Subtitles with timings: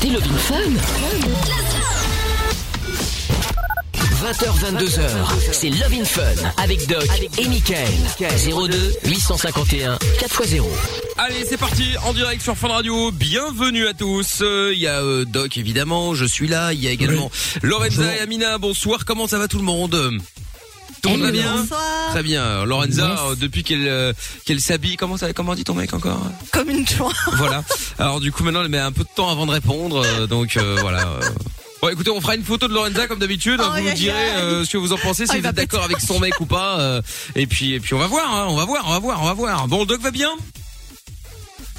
[0.00, 0.54] écoutez Love in Fun
[4.22, 5.00] 20h, 22h,
[5.52, 6.22] c'est Love in Fun
[6.56, 7.06] avec Doc
[7.38, 7.88] et Michael.
[8.18, 10.64] 02 851 4x0.
[11.16, 13.10] Allez, c'est parti, en direct sur Fun Radio.
[13.12, 14.40] Bienvenue à tous.
[14.42, 16.72] Euh, Il y a euh, Doc, évidemment, je suis là.
[16.72, 17.30] Il y a également
[17.62, 18.58] Lorenza et Amina.
[18.58, 20.18] Bonsoir, comment ça va tout le monde?
[21.02, 21.80] Tout le monde va bien Bonsoir.
[22.10, 22.64] Très bien.
[22.64, 24.12] Lorenza, euh, depuis qu'elle euh,
[24.44, 26.20] qu'elle s'habille, comment ça, comment dit ton mec encore
[26.52, 27.12] Comme une joie.
[27.36, 27.62] Voilà.
[27.98, 30.56] Alors du coup maintenant elle met un peu de temps avant de répondre, euh, donc
[30.56, 31.04] euh, voilà.
[31.80, 33.60] Bon écoutez, on fera une photo de Lorenza comme d'habitude.
[33.60, 35.54] hein, Oh, vous nous direz euh, ce que vous en pensez, si Oh, vous êtes
[35.54, 36.80] d'accord avec son mec ou pas.
[36.80, 37.02] euh,
[37.36, 39.26] et puis et puis on va voir, hein, on va voir, on va voir, on
[39.26, 39.68] va voir.
[39.68, 40.30] Bon, le Doc va bien?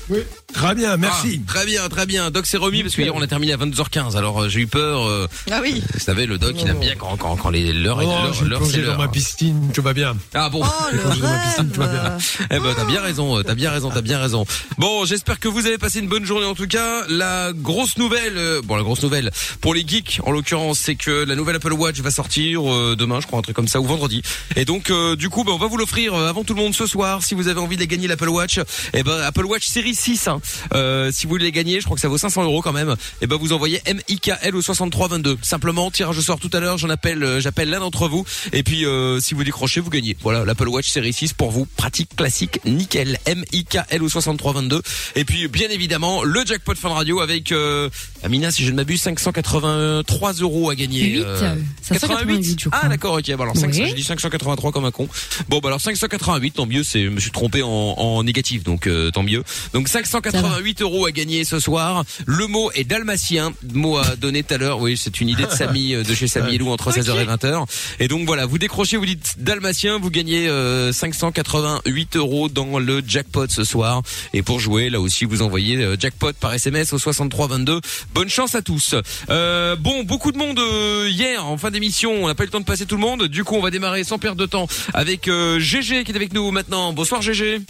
[0.09, 0.19] Oui,
[0.53, 1.41] très bien, merci.
[1.47, 2.31] Ah, très bien, très bien.
[2.31, 4.15] Doc s'est remis parce que hier on a terminé à 22h15.
[4.17, 5.07] Alors euh, j'ai eu peur.
[5.07, 5.81] euh, Ah oui.
[5.93, 8.33] vous savez, le Doc il aime bien quand quand quand les l'heure est Oh, l'heure,
[8.33, 8.97] je vais l'heure, c'est plonger dans l'heure.
[8.99, 10.15] ma piscine, tout va bien.
[10.33, 10.61] Ah bon.
[10.63, 12.01] Oh, le vais dans ma piscine, tout va bien.
[12.01, 12.47] rêve.
[12.51, 14.45] Eh ben, t'as bien raison, euh, t'as bien raison, t'as bien raison.
[14.77, 17.03] Bon, j'espère que vous avez passé une bonne journée en tout cas.
[17.09, 19.31] La grosse nouvelle, euh, bon, la grosse nouvelle
[19.61, 23.19] pour les geeks en l'occurrence, c'est que la nouvelle Apple Watch va sortir euh, demain,
[23.21, 24.21] je crois, un truc comme ça, ou vendredi.
[24.55, 26.73] Et donc, euh, du coup, ben, on va vous l'offrir euh, avant tout le monde
[26.73, 27.23] ce soir.
[27.23, 28.59] Si vous avez envie de gagner l'Apple Watch,
[28.93, 30.27] eh ben, Apple Watch série 6.
[30.27, 30.38] hein.
[30.73, 32.95] Euh, si vous voulez les gagner, je crois que ça vaut 500 euros quand même.
[33.21, 35.37] Eh ben, vous envoyez MIKL au 6322.
[35.41, 36.77] Simplement, tirage au sort tout à l'heure.
[36.77, 38.25] J'en appelle, euh, j'appelle l'un d'entre vous.
[38.53, 40.15] Et puis, euh, si vous décrochez, vous gagnez.
[40.21, 41.65] Voilà, l'Apple Watch série 6 pour vous.
[41.77, 43.17] Pratique, classique, nickel.
[43.25, 44.81] M-I-K-L au 6322.
[45.15, 47.89] Et puis, bien évidemment, le jackpot Fun Radio avec, euh,
[48.23, 51.03] Amina, si je ne m'abuse, 583 euros à gagner.
[51.03, 52.79] Huit, euh, 588, je crois.
[52.83, 53.29] Ah, d'accord, ok.
[53.29, 53.87] Alors, 500, Oui.
[53.89, 55.07] j'ai dit 583 comme un con.
[55.47, 58.87] Bon, bah, alors, 588, tant mieux, c'est, je me suis trompé en, en négatif, donc,
[58.87, 59.43] euh, tant mieux.
[59.73, 59.87] Donc,
[60.31, 62.03] 588 euros à gagner ce soir.
[62.25, 63.53] Le mot est dalmatien.
[63.73, 64.79] Mot à donner tout à l'heure.
[64.79, 67.25] Oui, c'est une idée de Samy, euh, de chez Samy et Lou entre 16h et
[67.25, 67.65] 20h.
[67.99, 73.01] Et donc, voilà, vous décrochez, vous dites dalmatien, vous gagnez, euh, 588 euros dans le
[73.05, 74.01] jackpot ce soir.
[74.33, 77.81] Et pour jouer, là aussi, vous envoyez euh, jackpot par SMS au 6322.
[78.13, 78.95] Bonne chance à tous.
[79.29, 82.11] Euh, bon, beaucoup de monde euh, hier en fin d'émission.
[82.11, 83.25] On n'a pas eu le temps de passer tout le monde.
[83.25, 86.33] Du coup, on va démarrer sans perdre de temps avec euh, GG qui est avec
[86.33, 86.93] nous maintenant.
[86.93, 87.61] Bonsoir GG.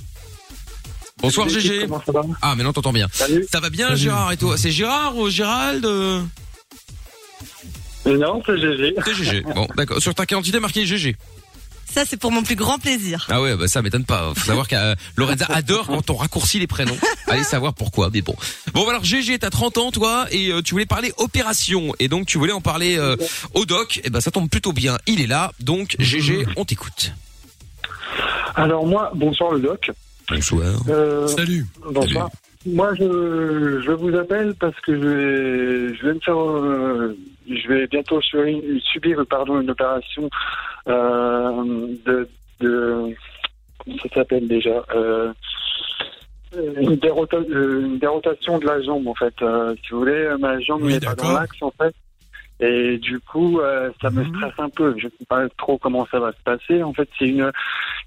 [1.22, 1.82] Bonsoir GG.
[1.82, 3.08] Comment ça va Ah, maintenant t'entends bien.
[3.12, 3.46] Salut.
[3.52, 4.00] Ça va bien Salut.
[4.00, 4.58] Gérard et toi?
[4.58, 6.22] C'est Gérard ou Gérald euh?
[8.06, 8.96] Non, c'est GG.
[9.06, 9.42] C'est GG.
[9.54, 10.02] Bon, d'accord.
[10.02, 11.16] Sur ta carte d'identité marqué GG.
[11.92, 13.26] Ça, c'est pour mon plus grand plaisir.
[13.30, 14.32] Ah ouais, bah ça m'étonne pas.
[14.36, 16.98] Faut savoir que euh, Lorenza adore quand on raccourcit les prénoms.
[17.28, 18.36] Allez savoir pourquoi, mais bon.
[18.74, 22.08] Bon, bah alors GG, t'as 30 ans, toi, et euh, tu voulais parler opération, et
[22.08, 23.16] donc tu voulais en parler euh,
[23.56, 24.02] au doc.
[24.04, 24.98] Et ben ça tombe plutôt bien.
[25.08, 27.14] Il est là, donc GG, on t'écoute.
[28.56, 29.90] Alors moi, bonsoir le doc.
[30.30, 30.76] Bonsoir.
[30.90, 31.66] Euh, Salut.
[31.92, 32.30] bonsoir.
[32.66, 37.18] Moi, je, je vous appelle parce que je vais, je vais me faire, euh,
[37.50, 40.30] je vais bientôt subir, subir, pardon, une opération
[40.88, 42.28] euh, de,
[42.60, 43.16] de,
[43.84, 45.32] comment ça s'appelle déjà euh,
[46.56, 49.34] une, dérota- une dérotation de la jambe en fait.
[49.42, 51.96] Euh, si vous voulez, ma jambe Oui, n'est pas dans l'axe en fait.
[52.62, 54.36] Et du coup, euh, ça me Mhm.
[54.36, 54.94] stresse un peu.
[54.98, 56.84] Je ne sais pas trop comment ça va se passer.
[56.84, 57.52] En fait, c'est une,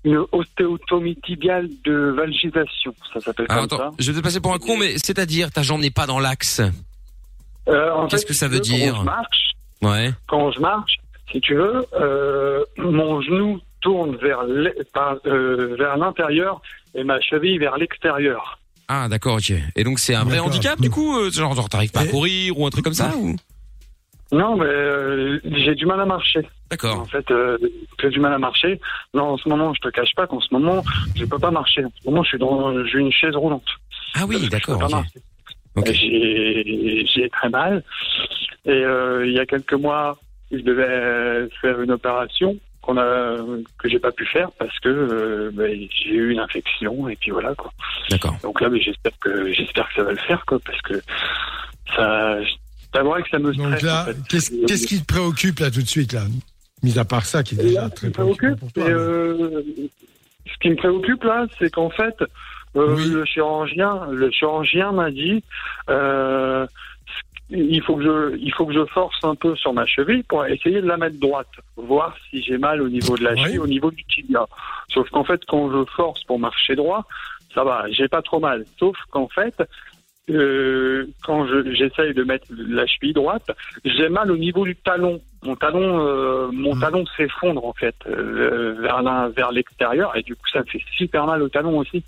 [0.04, 2.94] une ostéotomie tibiale de valgisation.
[3.14, 5.62] Ça s'appelle Alors comme attends, je vais te passer pour un con, mais c'est-à-dire ta
[5.62, 6.60] jambe n'est pas dans l'axe.
[7.68, 9.50] Euh, en Qu'est-ce fait, que ça veut dire Quand je marche,
[9.82, 10.10] Ouais.
[10.26, 10.96] quand je marche,
[11.30, 14.40] si tu veux, euh, mon genou tourne vers
[15.26, 16.60] euh, l'intérieur
[16.94, 18.58] et ma cheville vers l'extérieur.
[18.88, 19.52] Ah d'accord, ok.
[19.76, 22.58] Et donc c'est un vrai handicap du coup, euh, genre, genre t'arrives pas à courir
[22.58, 23.34] ou un truc comme ça ou?
[24.32, 26.41] Non, mais euh, j'ai du mal à marcher.
[26.70, 27.00] D'accord.
[27.00, 27.59] En fait, euh,
[28.00, 28.81] j'ai du mal à marcher.
[29.12, 30.82] Non, en ce moment, je te cache pas qu'en ce moment,
[31.15, 31.84] je peux pas marcher.
[31.84, 33.69] En ce moment, je suis dans, j'ai une chaise roulante.
[34.15, 34.78] Ah oui, d'accord.
[34.78, 34.91] pas ok.
[34.91, 35.20] marcher.
[35.76, 35.93] Ok.
[35.93, 37.84] J'ai, j'ai très mal.
[38.65, 40.16] Et euh, il y a quelques mois,
[40.50, 43.37] je devais faire une opération qu'on a,
[43.78, 47.31] que j'ai pas pu faire parce que euh, ben, j'ai eu une infection et puis
[47.31, 47.70] voilà quoi.
[48.10, 48.37] D'accord.
[48.43, 51.00] Donc là, mais j'espère que j'espère que ça va le faire quoi parce que
[51.94, 52.38] ça,
[53.00, 53.70] vrai que ça me stresse.
[53.70, 54.16] Donc là, en fait.
[54.28, 56.22] qu'est-ce qu'est-ce qui te préoccupe là tout de suite là?
[56.82, 58.84] Mis à part ça qui est déjà là, très préoccupant pour toi.
[58.84, 59.62] euh,
[60.47, 62.14] ce qui me préoccupe là, c'est qu'en fait,
[62.76, 63.08] euh, Oui.
[63.10, 65.42] le chirurgien, le chirurgien m'a dit,
[65.88, 66.66] euh,
[67.50, 70.44] il faut que je, il faut que je force un peu sur ma cheville pour
[70.46, 73.43] essayer de la mettre droite, voir si j'ai mal au niveau de la Oui.
[73.43, 74.44] cheville, au niveau du tibia.
[74.93, 77.05] Sauf qu'en fait, quand je force pour marcher droit,
[77.55, 78.64] ça va, j'ai pas trop mal.
[78.78, 79.55] Sauf qu'en fait,
[80.30, 83.50] euh, quand je- j'essaye de mettre la cheville droite,
[83.84, 85.20] j'ai mal au niveau du talon.
[85.42, 86.80] Mon talon, euh, mon Mm.
[86.80, 90.80] talon s'effondre en fait euh, vers l'un, vers l'extérieur et du coup ça me fait
[90.96, 92.04] super mal au talon aussi.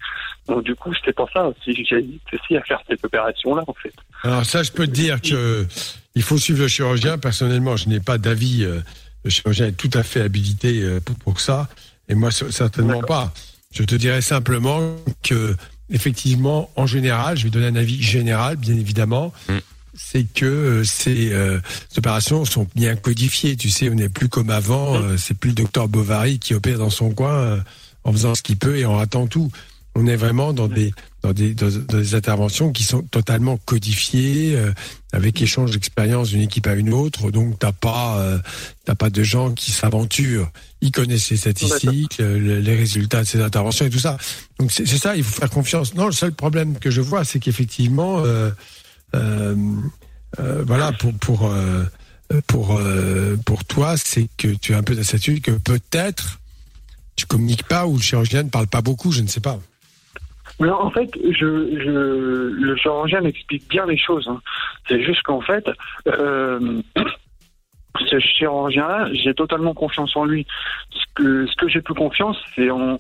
[0.47, 3.65] Donc du coup c'était pour ça aussi que j'hésite aussi à faire cette opération là
[3.67, 3.93] en fait.
[4.23, 5.67] Alors ça, je peux te dire que
[6.15, 7.19] il faut suivre le chirurgien.
[7.19, 8.65] Personnellement, je n'ai pas d'avis.
[9.25, 11.67] Le chirurgien est tout à fait habilité pour, pour ça.
[12.09, 13.33] Et moi, ce- certainement pas.
[13.73, 14.95] Je te dirais simplement
[15.25, 15.57] que,
[15.95, 19.33] effectivement, en général, je vais donner un avis général, bien évidemment.
[19.49, 19.59] Mm.
[19.95, 21.33] c'est que ces,
[21.97, 23.57] opérations sont bien codifiées.
[23.57, 25.01] Tu sais, on n'est plus comme avant.
[25.17, 27.63] c'est plus le docteur Bovary qui opère dans son coin
[28.03, 29.51] en faisant ce qu'il peut et en ratant tout.
[29.95, 30.93] On est vraiment dans des
[31.25, 34.73] dans des, dans, des interventions qui sont totalement codifiées, euh,
[35.13, 37.31] avec échange d'expérience d'une équipe à une autre.
[37.31, 38.39] Donc t'as pas euh,
[38.85, 40.51] t'as pas de gens qui s'aventurent.
[40.83, 44.19] Ils connaissent les statistiques, les résultats de ces interventions et tout ça.
[44.59, 45.95] Donc c'est ça, il faut faire confiance.
[45.95, 49.55] Non, le seul problème que je vois, c'est qu'effectivement, euh,
[50.67, 51.51] voilà, pour pour
[52.47, 52.79] pour
[53.47, 56.39] pour toi, c'est que tu as un peu de certitude que peut-être
[57.17, 59.59] tu communiques pas ou le chirurgien ne parle pas beaucoup, je ne sais pas.
[60.61, 61.91] Non, en fait, je, je,
[62.51, 64.29] le chirurgien m'explique bien les choses.
[64.29, 64.41] Hein.
[64.89, 65.69] C'est juste qu'en fait,
[66.07, 66.81] euh,
[68.07, 70.47] ce chirurgien-là, j'ai totalement confiance en lui.
[70.91, 72.99] Ce que, ce que j'ai plus confiance, c'est en,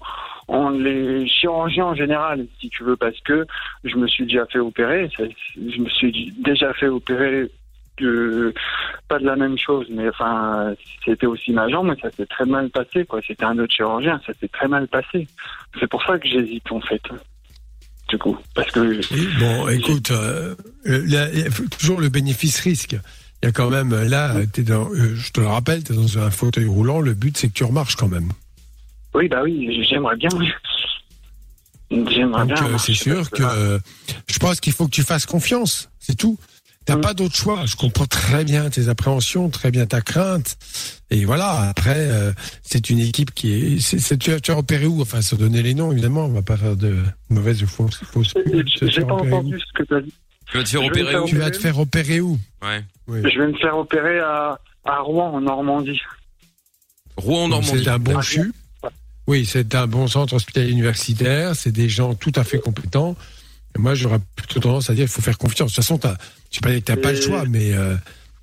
[0.48, 3.46] en les chirurgiens en général, si tu veux, parce que
[3.84, 5.08] je me suis déjà fait opérer.
[5.56, 7.48] Je me suis déjà fait opérer
[7.96, 8.52] que
[9.06, 10.74] pas de la même chose, mais enfin,
[11.04, 13.20] c'était aussi ma jambe, mais ça s'est très mal passé, quoi.
[13.24, 15.28] C'était un autre chirurgien, ça s'est très mal passé.
[15.78, 17.02] C'est pour ça que j'hésite, en fait
[18.14, 18.38] du coup.
[18.54, 19.40] Parce que.
[19.40, 20.54] bon, écoute, euh,
[20.86, 22.96] euh, toujours le bénéfice-risque.
[23.42, 25.96] Il y a quand même, euh, là, es dans, je te le rappelle, tu es
[25.96, 28.30] dans un fauteuil roulant, le but c'est que tu remarches quand même.
[29.14, 30.28] Oui, bah oui, j'aimerais bien,
[31.90, 32.78] J'aimerais bien.
[32.78, 33.42] c'est sûr que
[34.28, 36.38] je pense qu'il faut que tu fasses confiance, c'est tout.
[36.84, 37.00] T'as mm.
[37.00, 37.64] pas d'autre choix.
[37.66, 40.56] Je comprends très bien tes appréhensions, très bien ta crainte.
[41.10, 41.68] Et voilà.
[41.68, 42.32] Après, euh,
[42.62, 43.80] c'est une équipe qui est.
[43.80, 45.00] c'est tu, as, tu as repéré où?
[45.00, 46.26] Enfin, se donner les noms, évidemment.
[46.26, 46.98] On va pas faire de
[47.30, 48.00] mauvaises ou fausses.
[48.04, 48.34] fausses
[48.82, 50.12] J'ai pas entendu ce que tu as dit.
[50.50, 51.24] Tu vas te faire opérer où?
[51.26, 52.38] Tu vas te faire opérer où?
[52.62, 52.84] Ouais.
[53.08, 56.00] Je vais me faire opérer à, à Rouen, en Normandie.
[57.16, 57.84] Rouen, en Normandie.
[57.84, 58.52] C'est un bon CHU.
[59.26, 61.56] Oui, c'est un bon centre hospitalier universitaire.
[61.56, 63.16] C'est des gens tout à fait compétents.
[63.76, 65.72] Moi, j'aurais plutôt tendance à dire qu'il faut faire confiance.
[65.72, 66.16] De toute façon, t'as
[66.50, 67.96] je pas que t'as pas le choix, mais euh,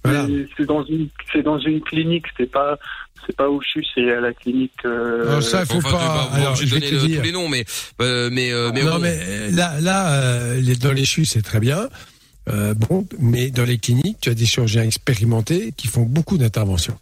[0.03, 0.27] voilà.
[0.57, 2.77] C'est dans une, c'est dans une clinique, c'est pas,
[3.25, 4.73] c'est pas où je suis, c'est à la clinique.
[4.83, 5.27] Euh...
[5.27, 6.29] Alors ça, il faut pas.
[6.33, 7.19] alors, je vais te dire.
[7.19, 7.63] tous les noms, mais,
[8.01, 11.87] euh, mais, euh, mais non, mais là, là, les, dans les CHU, c'est très bien.
[12.47, 16.97] bon, mais dans les cliniques, tu as des chirurgiens expérimentés qui font beaucoup d'interventions,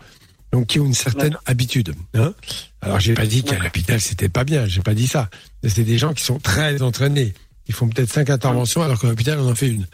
[0.52, 1.96] donc qui ont une certaine habitude.
[2.14, 2.34] Hein
[2.82, 5.30] alors, j'ai pas dit qu'à l'hôpital c'était pas bien, j'ai pas dit ça.
[5.68, 7.34] C'est des gens qui sont très entraînés.
[7.70, 9.86] Ils font peut-être cinq interventions alors qu'à l'hôpital on en fait une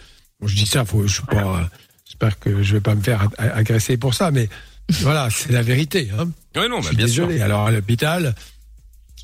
[0.44, 1.70] je dis ça, faut, je suis pas,
[2.06, 4.50] j'espère que je vais pas me faire agresser pour ça, mais
[5.02, 6.10] voilà, c'est la vérité.
[6.18, 6.30] Hein.
[6.56, 7.42] Oui, non, je suis désolé.
[7.42, 8.36] Alors à l'hôpital,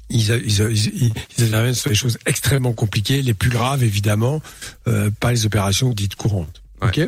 [0.10, 4.42] ils, ils, ils, interviennent sur des choses extrêmement compliquées, les plus graves évidemment,
[4.88, 6.62] euh, pas les opérations dites courantes.
[6.82, 7.02] Ok?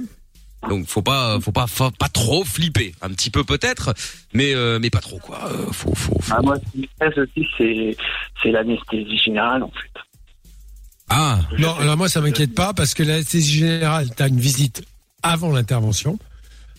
[0.69, 3.93] Donc faut pas, faut pas, faut pas trop flipper, un petit peu peut-être,
[4.33, 5.51] mais euh, mais pas trop quoi.
[5.51, 6.33] Euh, faut, faut, faut...
[6.33, 7.97] Ah, moi, ce qui me stresse aussi, c'est
[8.41, 9.99] c'est l'anesthésie générale en fait.
[11.15, 14.81] Ah Non, alors moi ça m'inquiète pas parce que l'anesthésie générale, tu as une visite
[15.21, 16.17] avant l'intervention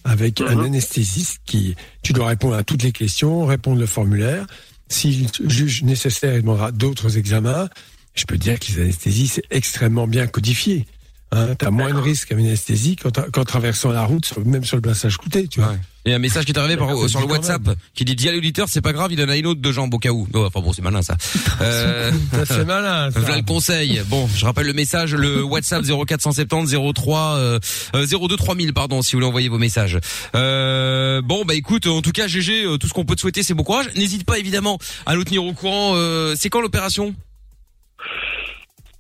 [0.03, 0.65] avec un mhm.
[0.65, 4.45] anesthésiste qui, tu dois répondre à toutes les questions, répondre le formulaire.
[4.89, 7.69] S'il juge nécessaire, il demandera d'autres examens.
[8.15, 10.85] Je peux dire que les anesthésies, c'est extrêmement bien codifié.
[11.35, 15.17] Hein, t'as moins de risques à anesthésie qu'en traversant la route, même sur le passage
[15.17, 15.75] coûté, tu vois.
[16.07, 16.77] Il y a un message qui est arrivé
[17.09, 17.63] sur le WhatsApp
[17.95, 19.95] qui dit dis à l'auditeur c'est pas grave il en a une autre de jambes
[19.95, 20.29] au cas où.
[20.35, 21.17] Oh, enfin bon c'est malin ça.
[21.61, 22.11] Euh,
[22.47, 23.11] c'est malin.
[23.11, 23.21] Ça.
[23.21, 24.03] Voilà le conseil.
[24.09, 27.59] Bon je rappelle le message le WhatsApp 0470 03 euh,
[27.95, 29.99] 02 3000 pardon si vous voulez envoyer vos messages.
[30.35, 33.43] Euh, bon bah écoute en tout cas GG euh, tout ce qu'on peut te souhaiter
[33.43, 33.87] c'est bon courage.
[33.97, 35.93] N'hésite pas évidemment à nous tenir au courant.
[35.95, 37.15] Euh, c'est quand l'opération?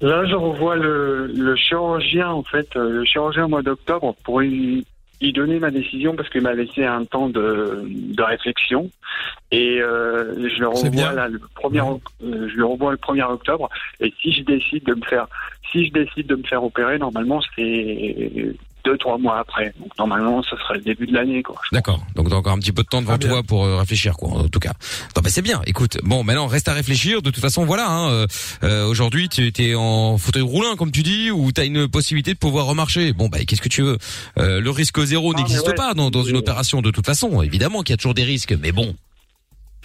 [0.04, 4.84] Là, je revois le, le, chirurgien, en fait, le chirurgien au mois d'octobre pour y
[5.32, 8.90] donner ma décision parce qu'il m'a laissé un temps de, de réflexion.
[9.50, 13.70] Et euh, je le revois là, le premier euh, je le revois le 1er octobre.
[14.00, 15.26] Et si je décide de me faire
[15.72, 18.54] si je décide de me faire opérer normalement c'est
[18.84, 19.72] deux trois mois après.
[19.78, 21.56] Donc normalement, ce serait le début de l'année, quoi.
[21.72, 22.00] D'accord.
[22.14, 24.30] Donc t'as encore un petit peu de temps devant toi pour euh, réfléchir, quoi.
[24.30, 24.72] En tout cas.
[25.16, 25.60] Non, bah c'est bien.
[25.66, 27.22] Écoute, bon, maintenant reste à réfléchir.
[27.22, 27.88] De toute façon, voilà.
[27.88, 28.26] Hein, euh,
[28.62, 32.38] euh Aujourd'hui, tu es en fauteuil roulant, comme tu dis, ou t'as une possibilité de
[32.38, 33.12] pouvoir remarcher.
[33.12, 33.98] Bon, bah qu'est-ce que tu veux?
[34.38, 36.82] Euh, Le risque zéro ah, n'existe pas dans, dans une opération.
[36.82, 38.94] De toute façon, évidemment qu'il y a toujours des risques, mais bon.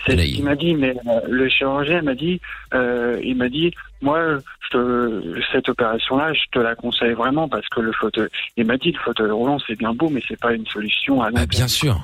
[0.05, 2.39] C'est ce qu'il m'a dit, mais euh, le chirurgien m'a dit,
[2.73, 7.67] euh, il m'a dit, moi, je te, cette opération-là, je te la conseille vraiment parce
[7.69, 10.53] que le fauteuil, il m'a dit, le fauteuil roulant, c'est bien beau, mais c'est pas
[10.53, 11.99] une solution à bah, Bien sûr.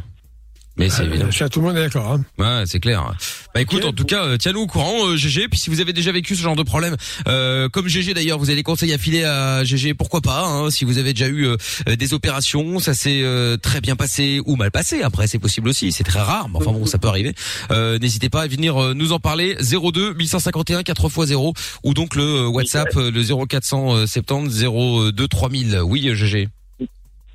[0.78, 1.28] Mais c'est évident.
[1.30, 2.12] tout le monde est d'accord.
[2.12, 2.22] Hein.
[2.38, 3.14] Ouais, c'est clair.
[3.54, 5.48] Bah écoute, en tout cas, euh, tiens-nous au courant, euh, GG.
[5.48, 8.50] Puis si vous avez déjà vécu ce genre de problème, euh, comme GG d'ailleurs, vous
[8.50, 11.48] avez des conseils à filer à GG, pourquoi pas hein, Si vous avez déjà eu
[11.48, 13.24] euh, des opérations, ça s'est
[13.62, 15.02] très bien passé ou mal passé.
[15.02, 15.94] Après, c'est possible aussi.
[15.94, 17.34] C'est très rare, mais enfin bon, ça peut arriver.
[17.72, 19.56] N'hésitez pas à venir nous en parler.
[19.60, 21.54] 02 851 4 x 0
[21.84, 24.66] ou donc le WhatsApp le 0470
[25.14, 25.80] 02 3000.
[25.84, 26.50] Oui, GG.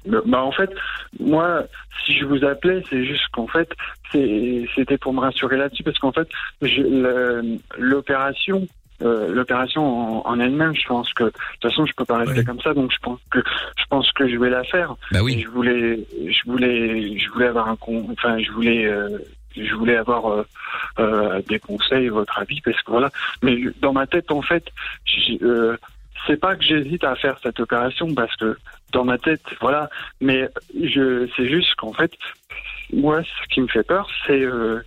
[0.06, 0.70] Bah en fait,
[1.18, 1.64] moi,
[2.04, 3.70] si je vous appelais, c'est juste qu'en fait,
[4.12, 6.28] c'est- c'était pour me rassurer là-dessus, parce qu'en fait,
[7.78, 8.66] l'opération,
[9.02, 11.30] euh, l'opération en, en elle-même, je pense que de
[11.60, 13.38] toute façon, je peux pas rester comme ça, donc je pense que
[13.78, 14.94] je pense que je vais la faire.
[15.12, 15.34] Bah oui.
[15.34, 18.86] Et Je voulais, je voulais, je voulais avoir un con, enfin, je voulais.
[18.86, 19.18] euh,
[19.56, 20.46] je voulais avoir euh,
[21.00, 23.10] euh, des conseils, votre avis, parce que voilà.
[23.42, 24.64] Mais dans ma tête, en fait,
[25.42, 25.76] euh,
[26.26, 28.56] c'est pas que j'hésite à faire cette opération parce que
[28.92, 29.88] dans ma tête, voilà.
[30.20, 32.12] Mais je, c'est juste qu'en fait,
[32.92, 34.80] moi, ce qui me fait peur, c'est euh,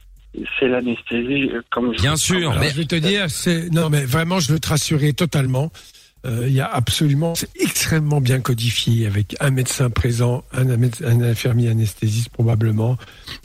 [0.59, 3.89] c'est l'anesthésie, euh, comme je Bien sûr, Alors, mais je vais te dire, c'est non
[3.89, 5.71] mais vraiment, je veux te rassurer totalement.
[6.25, 11.21] Euh, Il y a absolument, c'est extrêmement bien codifié avec un médecin présent, un, un
[11.21, 12.97] infirmier anesthésiste probablement,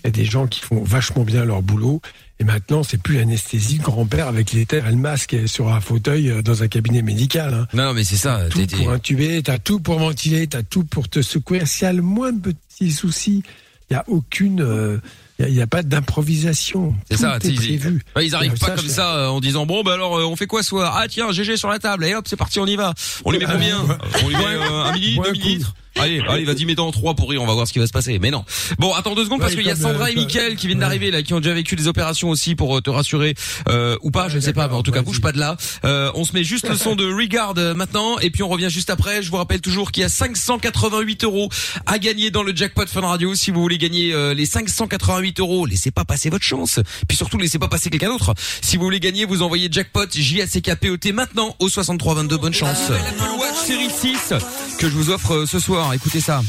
[0.04, 2.00] et des gens qui font vachement bien leur boulot.
[2.40, 6.30] Et maintenant, c'est plus l'anesthésie de grand-père avec l'éther et le masque sur un fauteuil
[6.30, 7.52] euh, dans un cabinet médical.
[7.54, 7.66] Hein.
[7.74, 8.42] non, mais c'est ça.
[8.50, 11.66] Tout pour intuber, t'as tout pour ventiler, t'as tout pour te secouer.
[11.66, 13.42] S'il y a le moindre petit souci,
[13.90, 14.98] il y a aucune, euh,
[15.40, 16.94] il y a- pas d'improvisation.
[17.10, 18.02] C'est ça, est ils- prévu.
[18.14, 20.36] Ouais, ils arrivent Ça, pas comme ça euh, en disant bon bah alors euh, on
[20.36, 20.94] fait quoi ce soir?
[20.96, 22.92] Ah tiens GG sur la table et hop c'est parti on y va.
[23.24, 23.78] On lui met combien?
[24.24, 25.74] On lui met euh, un Ouais, deux millilitres.
[26.00, 28.18] Allez, allez, vas-y, mets-en trois pour rire, on va voir ce qui va se passer.
[28.18, 28.44] Mais non.
[28.78, 30.84] Bon, attends deux secondes parce Ouais, qu'il y a Sandra et Mickaël qui viennent ouais.
[30.84, 33.34] d'arriver là, qui ont déjà vécu des opérations aussi pour euh, te rassurer
[33.68, 35.56] euh, ou pas, je ne sais pas, mais en tout cas bouge pas de là.
[35.84, 38.68] Euh, on se met juste le son de Regard euh, maintenant et puis on revient
[38.70, 39.22] juste après.
[39.22, 41.48] Je vous rappelle toujours qu'il y a 588 euros
[41.86, 43.34] à gagner dans le jackpot Fun Radio.
[43.34, 46.80] Si vous voulez gagner euh, les 588 euros, laissez pas passer votre chance.
[47.08, 48.34] Puis surtout, laissez pas passer quelqu'un d'autre.
[48.60, 51.56] Si vous voulez gagner, vous envoyez jackpot J A C K P O T maintenant
[51.58, 52.36] au 63 22.
[52.38, 52.90] Bonne chance.
[53.38, 54.34] Watch série 6
[54.78, 55.87] que je vous offre euh, ce soir.
[55.92, 56.42] Écoutez ça.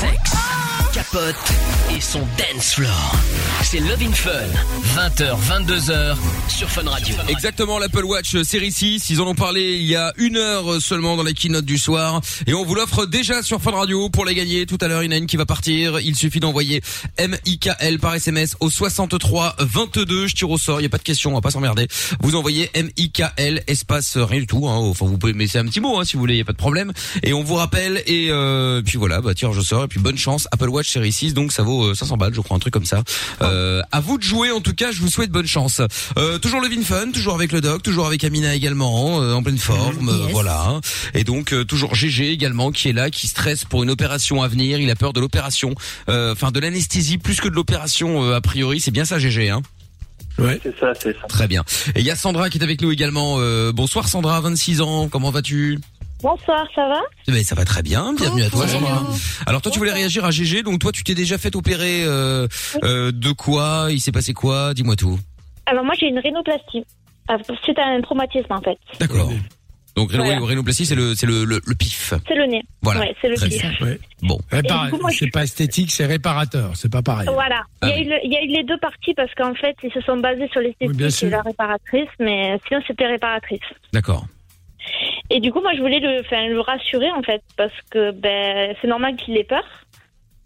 [0.00, 0.32] Sexe,
[0.92, 1.36] capote
[2.00, 3.12] son dance floor.
[3.62, 4.30] C'est Love in Fun,
[4.96, 6.16] 20h, 22h
[6.48, 7.14] sur Fun Radio.
[7.28, 9.10] Exactement, l'Apple Watch euh, série 6.
[9.10, 11.78] Ils en ont parlé il y a une heure euh, seulement dans la keynote du
[11.78, 12.20] soir.
[12.46, 14.66] Et on vous l'offre déjà sur Fun Radio pour les gagner.
[14.66, 16.00] Tout à l'heure, il y en a une qui va partir.
[16.00, 16.80] Il suffit d'envoyer
[17.18, 20.26] M-I-K-L par SMS au 63 22.
[20.26, 20.80] Je tire au sort.
[20.80, 21.30] Il n'y a pas de question.
[21.30, 21.86] On va pas s'emmerder.
[22.20, 24.66] Vous envoyez M-I-K-L espace euh, rien du tout.
[24.68, 24.76] Hein.
[24.76, 26.34] Enfin, vous pouvez laisser un petit mot hein, si vous voulez.
[26.34, 26.92] Il n'y a pas de problème.
[27.22, 28.02] Et on vous rappelle.
[28.06, 28.30] Et
[28.84, 29.84] puis voilà, bah tirage au sort.
[29.84, 30.48] Et puis bonne chance.
[30.50, 31.34] Apple Watch série 6.
[31.34, 33.02] Donc ça vaut 500 balles, je crois, un truc comme ça.
[33.42, 34.50] Euh, à vous de jouer.
[34.50, 35.80] En tout cas, je vous souhaite bonne chance.
[36.18, 39.58] Euh, toujours le Fun, toujours avec le doc, toujours avec Amina également, euh, en pleine
[39.58, 40.30] forme, euh, Yes.
[40.32, 40.80] voilà.
[41.14, 44.48] Et donc euh, toujours GG également qui est là, qui stresse pour une opération à
[44.48, 44.78] venir.
[44.80, 45.74] Il a peur de l'opération,
[46.08, 48.80] euh, enfin de l'anesthésie plus que de l'opération euh, a priori.
[48.80, 49.62] C'est bien ça, GG, hein?
[50.38, 50.58] Ouais.
[50.62, 51.26] C'est ça, c'est ça.
[51.28, 51.64] Très bien.
[51.94, 53.36] Et il y a Sandra qui est avec nous également.
[53.40, 55.08] Euh, bonsoir Sandra, 26 ans.
[55.08, 55.78] Comment vas-tu?
[56.22, 57.00] Bonsoir, ça va?
[57.28, 58.12] Ben, ça va très bien.
[58.14, 58.66] Bienvenue à toi.
[58.68, 59.02] Sandra.
[59.46, 60.62] Alors toi, tu voulais réagir à GG.
[60.62, 62.46] Donc toi, tu t'es déjà fait opérer euh,
[62.84, 63.86] euh, de quoi?
[63.90, 64.74] Il s'est passé quoi?
[64.74, 65.18] Dis-moi tout.
[65.66, 66.84] Alors moi j'ai une rhinoplastie.
[67.30, 68.76] Euh, Suite à un traumatisme en fait.
[68.98, 69.30] D'accord.
[69.96, 70.38] Donc Voilà.
[70.40, 72.12] rhinoplastie, c'est le c'est le, le, le pif.
[72.28, 72.62] C'est le nez.
[72.82, 73.00] Voilà.
[73.00, 73.60] Ouais, c'est le Très pif.
[73.62, 73.86] bien.
[73.86, 73.98] Ouais.
[74.22, 74.38] Bon.
[74.50, 76.72] Répara- Et du coup, moi, je- C'est pas esthétique, c'est réparateur.
[76.74, 77.28] C'est pas pareil.
[77.32, 77.62] Voilà.
[77.82, 78.02] Ah il, y a oui.
[78.02, 80.16] eu le- il y a eu les deux parties parce qu'en fait ils se sont
[80.18, 81.28] basés sur Oui, bien l'esthétique sûr.
[81.28, 83.60] et la réparatrice, mais sinon c'était réparatrice.
[83.92, 84.26] D'accord.
[85.30, 88.74] Et du coup moi je voulais le, enfin, le rassurer en fait parce que ben
[88.80, 89.64] c'est normal qu'il ait peur.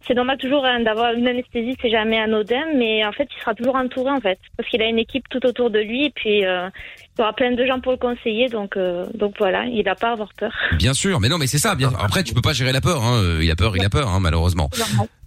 [0.07, 3.55] C'est normal toujours hein, d'avoir une anesthésie, c'est jamais anodin, mais en fait il sera
[3.55, 6.45] toujours entouré en fait parce qu'il a une équipe tout autour de lui et puis
[6.45, 6.69] euh,
[7.17, 9.95] il y aura plein de gens pour le conseiller donc euh, donc voilà il n'a
[9.95, 10.53] pas à avoir peur.
[10.77, 11.75] Bien sûr, mais non, mais c'est ça.
[11.75, 11.91] Bien.
[11.99, 13.03] Après, tu peux pas gérer la peur.
[13.03, 13.39] Hein.
[13.41, 14.69] Il a peur, il a peur, hein, malheureusement.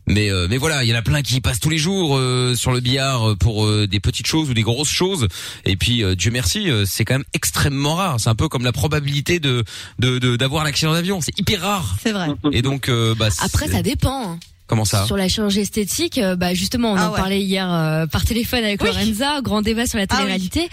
[0.07, 2.55] Mais euh, mais voilà, il y en a plein qui passent tous les jours euh,
[2.55, 5.27] sur le billard pour euh, des petites choses ou des grosses choses.
[5.65, 8.19] Et puis euh, Dieu merci, euh, c'est quand même extrêmement rare.
[8.19, 9.63] C'est un peu comme la probabilité de
[9.99, 11.19] de de- d'avoir un accident d'avion.
[11.21, 11.95] C'est hyper rare.
[12.01, 12.27] C'est vrai.
[12.53, 14.31] Et donc euh, bah Après, ça dépend.
[14.33, 14.39] hein.
[14.67, 17.17] comment ça Sur la chirurgie esthétique, euh, bah justement, on Ah en ouais.
[17.17, 18.87] parlait hier euh, par téléphone avec Oui.
[18.89, 20.17] Lorenza, grand débat sur la Ah oui.
[20.19, 20.69] télé-réalité.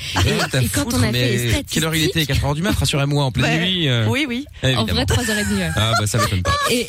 [0.50, 2.24] T'as et quand foutre, on a fait les statistiques, quelle heure il était?
[2.26, 3.66] 4 heures du mat, rassurez-moi, en pleine Ouais.
[3.66, 3.88] nuit.
[3.88, 4.46] euh, Oui, oui.
[4.62, 5.56] en vrai, 3h30.
[5.56, 5.70] ouais.
[5.76, 6.54] Ah bah ça m'étonne pas.
[6.70, 6.86] Et,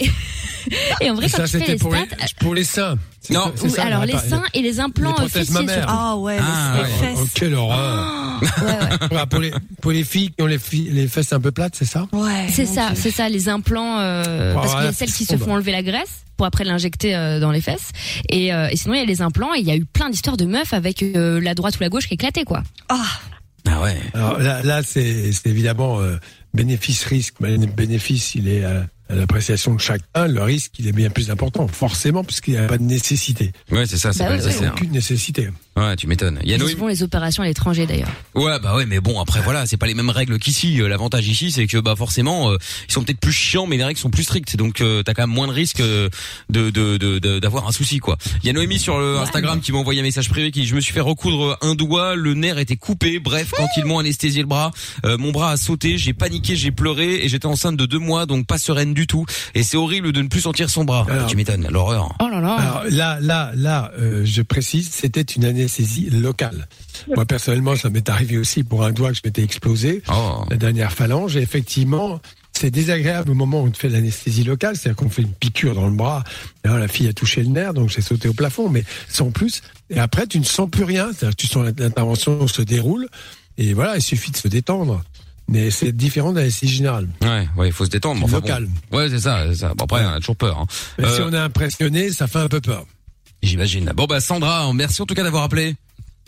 [1.01, 2.05] et en vrai, quand ça, tu fais c'était les pour les,
[2.39, 2.95] pour les seins.
[3.22, 3.51] C'est Non.
[3.63, 5.65] oui, ça, alors les seins et les implants les euh, fessiers.
[5.88, 7.34] Ah ouais, Ah, les, les Oh, fesses.
[7.34, 8.39] quelle horreur.
[8.41, 9.07] Ouais, ouais.
[9.17, 11.75] Ah, pour, les, pour les filles qui ont les, filles, les fesses un peu plates,
[11.75, 12.48] c'est ça Ouais.
[12.51, 15.53] C'est ça, c'est ça, les implants, euh, parce qu'il y a celles qui se font
[15.53, 17.91] enlever la graisse pour après l'injecter euh, dans les fesses.
[18.29, 20.10] Et, euh, et sinon, il y a les implants et il y a eu plein
[20.10, 22.62] d'histoires de meufs avec euh, la droite ou la gauche qui éclatait, quoi.
[22.89, 23.01] Ah,
[23.67, 23.98] Ah ouais.
[24.13, 26.17] Alors là, là c'est c'est évidemment euh,
[26.53, 27.36] bénéfice-risque.
[27.39, 28.63] Mais Le bénéfice, il est
[29.09, 30.27] à, l'appréciation de chacun.
[30.27, 33.51] Le risque, il est bien plus important, forcément, puisqu'il n'y a pas de nécessité.
[33.71, 34.74] Ouais, c'est ça, c'est Bah pas oui, nécessaire.
[34.75, 35.50] Aucune nécessité.
[35.77, 36.39] Ouais, tu m'étonnes.
[36.43, 38.09] Il y a Ils Noémie- font les opérations à l'étranger d'ailleurs.
[38.33, 40.79] Ouais, bah ouais, mais bon, après voilà, c'est pas les mêmes règles qu'ici.
[40.81, 42.57] Euh, L'avantage ici, c'est que bah forcément, euh,
[42.88, 45.24] ils sont peut-être plus chiants, mais les règles sont plus strictes, donc euh, t'as quand
[45.24, 46.09] même moins de risques euh,
[46.50, 48.17] de de de- de- d'avoir un souci quoi.
[48.41, 50.65] Il y a Noémie sur le Instagram qui m'a envoyé un message privé qui dit,
[50.67, 53.19] je me suis fait recoudre un doigt, le nerf était coupé.
[53.19, 54.71] Bref, quand ils m'ont anesthésié le bras,
[55.05, 58.25] euh, mon bras a sauté, j'ai paniqué, j'ai pleuré et j'étais enceinte de deux mois,
[58.25, 59.25] donc pas sereine du tout.
[59.53, 61.05] Et c'est horrible de ne plus sentir son bras.
[61.07, 62.15] Alors- tu m'étonnes, l'horreur.
[62.19, 62.53] Oh là là.
[62.55, 66.67] Alors là, là, là, euh, je précise, c'était une anesthésie locale.
[67.15, 70.43] Moi personnellement, ça m'est arrivé aussi pour un doigt que je m'étais explosé, Oh.
[70.49, 71.35] la dernière phalange.
[71.37, 72.19] Et effectivement,
[72.57, 75.75] c'est désagréable au moment où on te fait l'anesthésie locale, c'est-à-dire qu'on fait une piqûre
[75.75, 76.23] dans le bras.
[76.63, 79.61] D'ailleurs, la fille a touché le nerf, donc j'ai sauté au plafond, mais sans plus.
[79.89, 83.07] Et après, tu ne sens plus rien, c'est-à-dire que tu sens l'intervention se déroule.
[83.57, 85.03] Et voilà, il suffit de se détendre.
[85.47, 87.07] Mais c'est différent de l'anesthésie générale.
[87.21, 88.23] Ouais, ouais, il faut se détendre.
[88.23, 88.47] Enfin, bon.
[88.47, 88.67] Local.
[88.91, 89.73] Ouais, c'est ça, ça.
[89.75, 90.57] Bon, après, on a toujours peur.
[90.59, 90.65] Hein.
[90.97, 92.85] Mais si Euh, on est impressionné, ça fait un peu peur.
[93.43, 93.91] J'imagine.
[93.95, 95.75] Bon bah Sandra, merci en tout cas d'avoir appelé.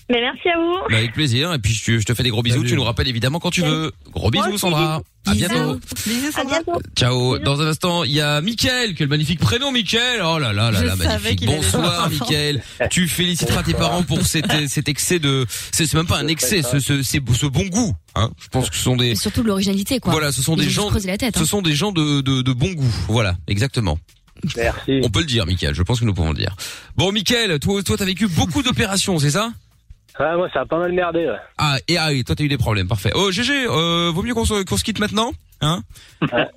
[0.09, 0.73] Mais merci à vous.
[0.89, 1.53] Bah, avec plaisir.
[1.53, 2.57] Et puis je, je te fais des gros bisous.
[2.59, 2.69] Salut.
[2.69, 3.91] Tu nous rappelles évidemment quand tu veux.
[4.11, 5.01] Gros bisous Sandra.
[5.25, 5.77] À bientôt.
[6.05, 6.79] Bisous, À bientôt.
[6.95, 7.37] Ciao.
[7.39, 10.21] Dans un instant, il y a Mickaël, quel magnifique prénom Mickaël.
[10.23, 11.45] Oh là là là Je là, magnifique.
[11.45, 12.09] Bonsoir.
[12.09, 12.63] Mickaël.
[12.89, 16.79] Tu féliciteras tes parents pour cet, cet excès de, c'est même pas un excès, ce,
[16.79, 17.93] ce, c'est ce bon goût.
[18.15, 18.31] Hein.
[18.41, 20.13] Je pense que ce sont des, Et surtout de l'originalité, quoi.
[20.13, 21.35] voilà, ce sont Ils des gens, la tête.
[21.37, 21.45] ce hein.
[21.45, 22.95] sont des gens de, de, de bon goût.
[23.09, 23.99] Voilà, exactement.
[24.55, 25.01] Merci.
[25.03, 25.73] On peut le dire, Mickaël.
[25.75, 26.55] Je pense que nous pouvons le dire.
[26.95, 29.51] Bon, Mickaël, toi, toi, t'as vécu beaucoup d'opérations, c'est ça?
[30.19, 31.27] Ouais, moi, ça a pas mal merdé.
[31.27, 31.37] ouais.
[31.57, 33.11] Ah, et ah, et toi t'as eu des problèmes, parfait.
[33.15, 35.31] Oh GG, euh, vaut mieux qu'on se, qu'on se quitte maintenant,
[35.61, 35.81] hein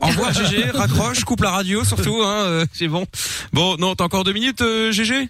[0.01, 3.05] Au revoir GG, raccroche, coupe la radio surtout, hein, euh, c'est bon.
[3.53, 5.29] Bon, non, t'as encore deux minutes, euh, GG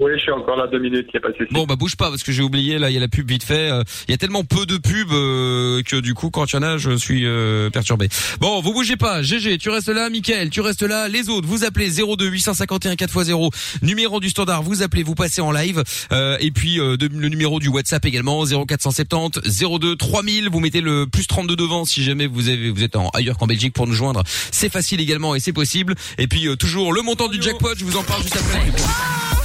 [0.00, 1.48] Oui, je suis encore là deux minutes, a pas de souci.
[1.52, 3.44] Bon, bah bouge pas parce que j'ai oublié, là, il y a la pub vite
[3.44, 3.70] fait.
[3.70, 6.58] euh, Il y a tellement peu de pubs euh, que du coup, quand il y
[6.58, 8.08] en a, je suis euh, perturbé.
[8.40, 11.06] Bon, vous bougez pas, GG, tu restes là, Mickaël, tu restes là.
[11.06, 13.50] Les autres, vous appelez 02 851 4x0,
[13.82, 15.84] numéro du standard, vous appelez, vous passez en live.
[16.10, 19.40] Euh, et puis euh, de- le numéro du WhatsApp également, 0470
[19.78, 20.48] 02 3000.
[20.50, 23.46] Vous mettez le plus 32 devant si jamais vous avez vous êtes en, ailleurs qu'en
[23.46, 24.24] Belgique pour nous joindre.
[24.50, 25.94] C'est facile également et c'est possible.
[26.18, 28.72] Et puis euh, toujours le montant du jackpot, je vous en parle juste après.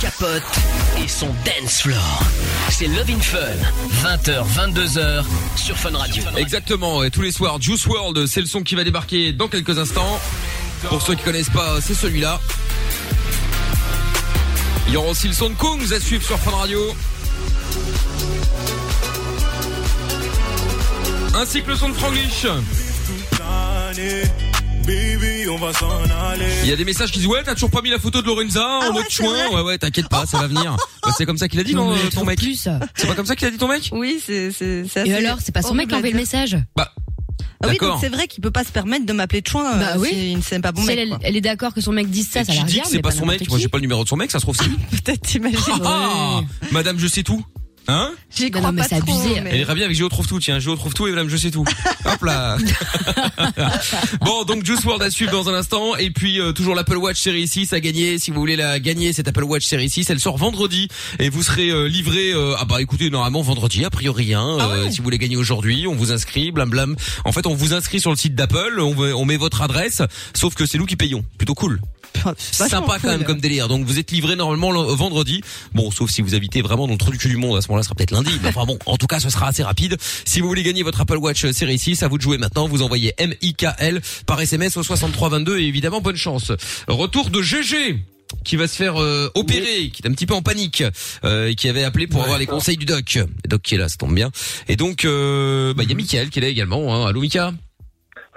[0.02, 0.39] Capote
[1.04, 2.24] et son dance floor.
[2.70, 3.38] C'est Love in Fun,
[4.04, 6.24] 20h, 22h sur Fun Radio.
[6.38, 9.78] Exactement, et tous les soirs, Juice World, c'est le son qui va débarquer dans quelques
[9.78, 10.20] instants.
[10.88, 12.40] Pour ceux qui connaissent pas, c'est celui-là.
[14.88, 16.80] Il y aura aussi le son de Kungs à suivre sur Fun Radio.
[21.36, 22.46] Ainsi que le son de Franglish.
[26.64, 28.28] Il y a des messages qui disent ouais t'as toujours pas mis la photo de
[28.28, 31.14] Lorenza en Ah ouais, mode c'est chouin ouais ouais t'inquiète pas ça va venir Bah,
[31.18, 32.40] c'est comme ça qu'il a dit non, ton mec
[32.96, 33.90] c'est pas comme ça qu'il a dit ton mec?
[33.92, 36.58] Oui, c'est c'est c'est Et alors, c'est pas son mec qui a envoyé le message?
[36.76, 37.00] bah Ah
[37.64, 37.94] oui, D'accord.
[37.94, 39.78] donc c'est vrai qu'il peut pas se permettre de m'appeler de chouin.
[39.78, 40.10] Bah euh, oui.
[40.10, 41.00] si il ne s'aime pas bon si mec.
[41.00, 42.90] elle, elle est d'accord que son mec dise ça, et ça la regarde.
[42.90, 44.58] c'est pas son mec moi j'ai pas le numéro de son mec ça se trouve
[44.58, 44.70] si
[45.04, 45.60] Peut-être t'imagines.
[45.86, 47.44] ah Madame je sais tout
[47.90, 49.42] hein J'y crois non, mais pas c'est trop, abusé.
[49.42, 51.38] mais- Elle irait bien avec Géo trouve tout, tiens, Géo trouve tout et Madame je
[51.38, 51.66] sais tout.
[52.06, 52.58] Hop là.
[54.22, 57.20] bon, donc Juice WRLD à suivre dans un instant et puis euh, toujours l'Apple Watch
[57.20, 58.20] série 6 à gagner.
[58.20, 60.88] Si vous voulez la gagner, cette Apple Watch série 6, elle sort vendredi
[61.20, 64.66] et vous serez euh, livré euh, ah bah écoutez, normalement vendredi a priori hein, Ah
[64.70, 64.92] euh, ouais.
[64.92, 66.96] si vous voulez gagner aujourd'hui, on vous inscrit blam blam.
[67.26, 70.02] En fait, on vous inscrit sur le site d'Apple, on met votre adresse,
[70.34, 71.24] sauf que c'est nous qui payons.
[71.38, 71.80] Plutôt cool.
[72.38, 73.68] Sympa quand même comme délire.
[73.68, 75.42] Donc vous êtes livré normalement le- vendredi.
[75.74, 77.58] Bon, sauf si vous habitez vraiment dans le trou du cul du monde.
[77.58, 78.32] À ce moment-là, ce sera peut-être lundi.
[78.42, 79.98] Mais enfin bon, en tout cas, ce sera assez rapide.
[80.26, 82.68] Si vous voulez gagner votre Apple Watch euh, série 6, à vous de jouer maintenant.
[82.68, 86.52] Vous envoyez M-I-K-L par SMS au 6322 et évidemment, bonne chance.
[86.88, 88.00] Retour de GG
[88.44, 90.84] qui va se faire euh, opérer, qui est un petit peu en panique,
[91.24, 93.16] euh, et qui avait appelé pour avoir les conseils du doc.
[93.16, 94.30] Le doc qui est là, ça tombe bien.
[94.68, 96.94] Et donc, euh, bah, il y a Mickaël qui est là également.
[96.96, 97.08] Hein.
[97.08, 97.54] Allô, Mika?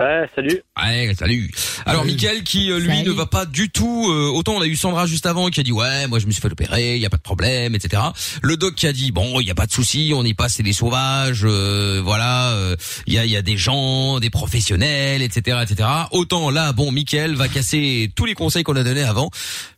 [0.03, 0.61] Ouais, salut.
[0.83, 1.51] Ouais, salut.
[1.87, 3.09] Alors Michael qui euh, lui Salut.
[3.09, 4.09] ne va pas du tout.
[4.11, 6.33] euh, autant on a eu Sandra juste avant qui a dit ouais, moi je me
[6.33, 8.03] suis fait opérer, il y a pas de problème, etc.
[8.43, 10.55] Le doc qui a dit bon, il y a pas de souci, on y passe,
[10.55, 14.31] c'est des sauvages, euh, voilà, euh, il y a il y a des gens, des
[14.31, 15.89] professionnels, etc., etc.
[16.11, 19.31] Autant là, bon, Michael va casser tous les conseils qu'on a donnés avant,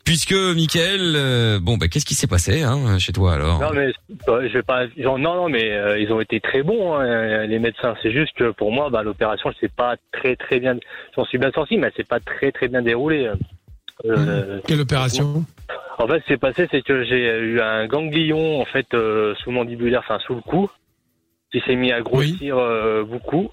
[0.05, 3.61] puisque Michael, euh, bon, bah qu'est-ce qui s'est passé hein, chez toi alors?
[3.61, 3.93] Non, mais
[4.27, 4.87] je vais pas.
[4.97, 7.95] genre, non, non, mais euh, ils ont été très bons, hein, les médecins.
[8.03, 10.77] C'est juste que pour moi, bah, l'opération, elle s'est pas très, très bien.
[11.17, 13.31] J'en suis bien sorti, mais elle s'est pas très, très bien déroulée.
[14.05, 15.45] Euh, Quelle opération?
[15.99, 19.35] En fait, ce qui s'est passé, c'est que j'ai eu un ganglion en fait euh,
[19.37, 20.69] sous mandibulaire, enfin sous le cou,
[21.53, 23.51] qui s'est mis à grossir euh, beaucoup.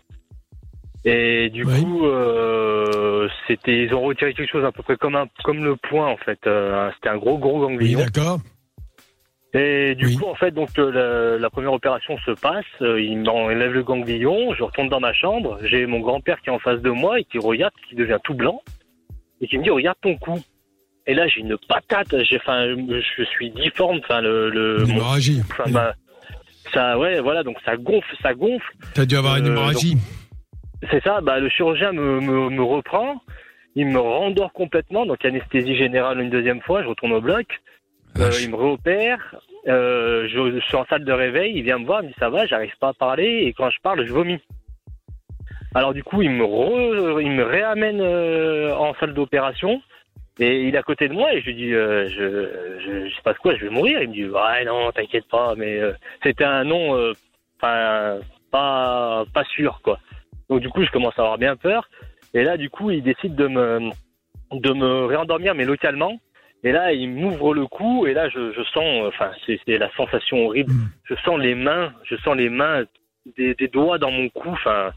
[1.04, 5.26] Et du coup, euh, c'était, ils ont retiré quelque chose à peu près comme un,
[5.44, 6.40] comme le poing en fait.
[6.46, 8.00] Euh, c'était un gros, gros Oui, ganglion.
[8.00, 8.40] d'accord.
[9.54, 10.16] Et du Oui.
[10.16, 10.92] coup, en fait, donc euh,
[11.34, 12.64] la, la première opération se passe.
[12.82, 14.54] euh, il m'enlève le ganglion.
[14.54, 15.58] Je retourne dans ma chambre.
[15.64, 18.34] J'ai mon grand-père qui est en face de moi et qui regarde, qui devient tout
[18.36, 18.62] blanc
[19.42, 20.40] et qui me dit regarde ton cou.
[21.08, 22.16] Et là, j'ai une patate.
[22.24, 22.64] J'ai, enfin,
[23.18, 24.00] je suis difforme.
[24.04, 25.42] Enfin, le, le mon- hémorragie.
[25.52, 25.96] enfin, bah,
[26.74, 27.44] ça, ouais, voilà.
[27.44, 28.72] Donc ça gonfle, ça gonfle.
[28.94, 29.98] T'as dû avoir une Euh, hémorragie.
[30.90, 31.22] C'est ça.
[31.22, 33.22] Bah, le chirurgien me, me, me reprend.
[33.76, 35.06] Il me rendort complètement.
[35.06, 36.82] Donc anesthésie générale une deuxième fois.
[36.84, 37.46] Je retourne au bloc.
[38.18, 39.36] Euh, il me réopère.
[39.68, 41.54] Euh, je, je suis en salle de réveil.
[41.56, 42.02] Il vient me voir.
[42.02, 42.46] Il me dit ça va.
[42.46, 43.44] J'arrive pas à parler.
[43.46, 44.40] Et quand je parle, je vomis.
[45.74, 49.82] Alors du coup, il me re- il me réamène euh, en salle d'opération
[50.40, 53.16] et il est à côté de moi et je lui dis euh, je, je je
[53.16, 54.02] sais pas quoi, je vais mourir.
[54.02, 57.14] Il me dit ouais non, t'inquiète pas, mais euh, c'était un nom euh,
[57.62, 58.20] enfin
[58.52, 59.98] pas pas sûr quoi.
[60.52, 61.90] Donc du coup, je commence à avoir bien peur
[62.34, 63.90] et là du coup, il décide de me
[64.52, 66.20] de me réendormir mais localement.
[66.64, 69.90] Et là, il m'ouvre le cou et là, je, je sens, euh, enfin, c'est la
[69.96, 70.72] sensation horrible.
[71.06, 72.84] Je sens les mains, je sens les mains
[73.36, 74.50] des, des doigts dans mon cou.
[74.50, 74.92] Enfin,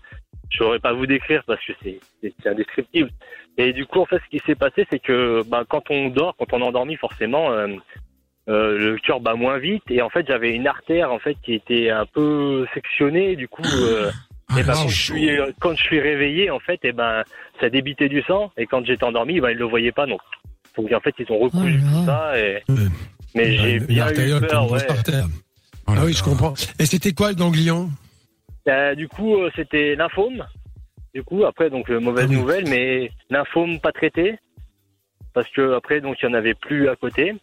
[0.50, 3.08] je saurais pas vous décrire parce que c'est indescriptible.
[3.56, 6.34] Et du coup, en fait, ce qui s'est passé, c'est que bah, quand on dort,
[6.36, 7.68] quand on est endormi, forcément, euh,
[8.48, 9.84] euh, le cœur bat moins vite.
[9.88, 13.36] Et en fait, j'avais une artère en fait qui était un peu sectionnée.
[13.36, 14.10] Du coup, euh,
[14.48, 15.30] Ah, et ben, c'est quand, je suis,
[15.60, 17.22] quand je suis réveillé, en fait, et ben,
[17.60, 18.52] ça débitait du sang.
[18.56, 20.06] Et quand j'étais endormi, ben, ils le voyaient pas.
[20.06, 20.20] Donc,
[20.76, 22.38] donc en fait, ils ont recousu Oh tout ça.
[22.38, 22.62] Et...
[22.68, 22.76] Ouais.
[23.34, 24.70] Mais j'ai Une bien eu peur.
[24.70, 24.80] Ouais.
[24.88, 25.24] Oh là
[25.86, 26.18] Ah oui, là.
[26.18, 26.54] je comprends.
[26.78, 27.90] Et c'était quoi le ganglion?
[28.68, 30.44] Euh, du coup, euh, c'était lymphome.
[31.14, 32.36] Du coup, après, donc euh, mauvaise Ah oui.
[32.38, 34.38] nouvelle, mais lymphome pas traité
[35.34, 37.34] parce que après, donc il y en avait plus à côté.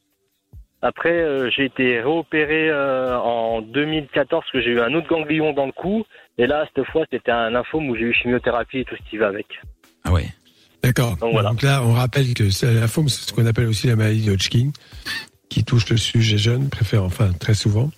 [0.82, 5.54] Après, euh, j'ai été réopéré euh, en 2014 parce que j'ai eu un autre ganglion
[5.54, 6.06] dans le cou.
[6.38, 9.18] Et là, cette fois, c'était un lymphome où j'ai eu chimiothérapie et tout ce qui
[9.18, 9.46] va avec.
[10.04, 10.28] Ah ouais.
[10.84, 11.16] D'accord.
[11.18, 11.50] Donc, voilà.
[11.50, 14.32] Donc là, on rappelle que c'est- lymphome, c'est ce qu'on appelle aussi la maladie de
[14.32, 14.72] Hodgkin,
[15.50, 17.92] qui touche le sujet jeune, préfère enfin très souvent,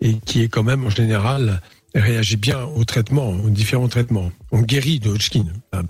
[0.00, 1.60] et qui est quand même en général
[1.94, 4.30] réagit bien au traitement, aux différents traitements.
[4.52, 5.82] On guérit de Hodgkin, pas à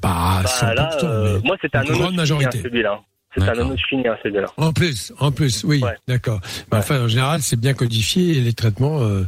[0.42, 2.62] Bah, 100%, là, euh, mais moi, c'était un une grande majorité.
[2.62, 3.00] celui-là.
[3.34, 3.66] C'est un D'accord.
[3.68, 3.76] non
[4.22, 4.46] celui-là.
[4.56, 5.94] en plus, en plus, oui, Ouais.
[6.08, 6.40] d'accord.
[6.72, 9.24] Mais Enfin, en général, c'est bien codifié et les traitements euh,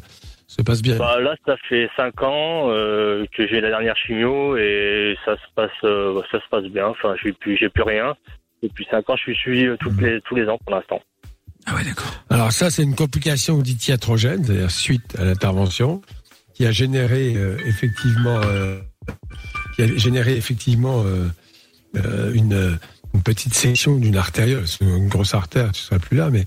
[0.52, 0.96] se passent bien.
[0.96, 5.54] Bah, là, ça fait 5 ans euh, que j'ai la dernière chimio et ça se
[5.54, 6.88] passe, euh, ça se passe bien.
[6.88, 8.14] Enfin, j'ai plus, j'ai plus rien.
[8.62, 11.00] Depuis 5 ans, je suis suivi euh, toutes les, tous les ans pour l'instant.
[11.66, 12.12] Ah ouais, d'accord.
[12.28, 16.02] Alors ça, c'est une complication dite iatrogène, c'est-à-dire suite à l'intervention,
[16.54, 18.78] qui a généré euh, effectivement, euh,
[19.74, 21.28] qui a généré effectivement euh,
[21.96, 22.78] euh, une,
[23.14, 26.44] une petite section d'une artériole, une grosse artère, tu seras plus là, mais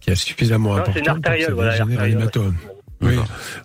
[0.00, 0.94] qui est suffisamment Non, importante.
[0.94, 1.76] c'est une ça artériole, voilà,
[3.00, 3.14] Oui,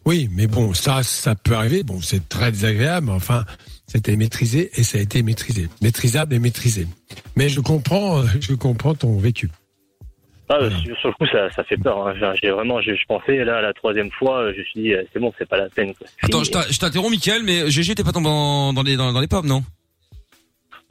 [0.06, 1.84] oui, mais bon, ça, ça peut arriver.
[1.84, 3.46] Bon, c'est très désagréable, mais enfin,
[3.88, 6.88] c'était maîtrisé et ça a été maîtrisé, maîtrisable et maîtrisé.
[7.36, 9.50] Mais je comprends, je comprends ton vécu.
[10.50, 10.76] Ah, Voilà.
[11.00, 12.06] sur le coup, ça, ça fait peur.
[12.08, 12.14] hein.
[12.42, 15.34] J'ai- vraiment, je pensais là la troisième fois, je me suis dit, euh, c'est bon,
[15.40, 15.96] c'est pas la peine.
[15.96, 16.06] quoi.
[16.22, 19.28] Attends, je t'interromps, Mickaël, mais GG, t'es pas tombé dans, dans les, dans, dans les
[19.28, 19.64] pommes, non?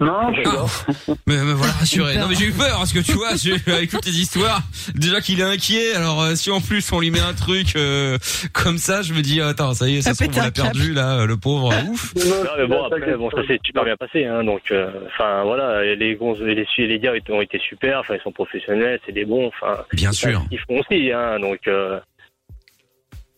[0.04, 0.66] Non, Ah.
[1.26, 2.16] mais, mais voilà, rassuré.
[2.18, 4.62] Non, mais j'ai eu peur, parce que tu vois, j'ai écouté tes histoires.
[4.94, 8.18] Déjà qu'il est inquiet, alors euh, si en plus on lui met un truc euh,
[8.52, 10.50] comme ça, je me dis, attends, ça y est, ça Ça se trouve, on l'a
[10.50, 12.14] perdu, là, euh, le pauvre, ouf.
[12.16, 15.82] Non, mais bon, après, bon, ça s'est super bien passé, hein, donc, euh, enfin, voilà,
[15.94, 19.12] les gonzes, et les et les gars ont été super, enfin, ils sont professionnels, c'est
[19.12, 20.42] des bons, enfin, Bien sûr.
[20.48, 22.00] qu'ils font aussi, hein, donc, euh,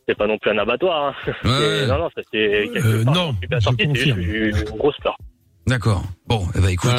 [0.09, 1.33] c'est pas non plus un abattoir, hein.
[1.45, 1.87] Ouais.
[1.87, 5.17] Non, non, ça c'est quelque Euh, part, non, je je c'est juste une grosse peur.
[5.67, 6.05] D'accord.
[6.27, 6.91] Bon, eh ben écoute,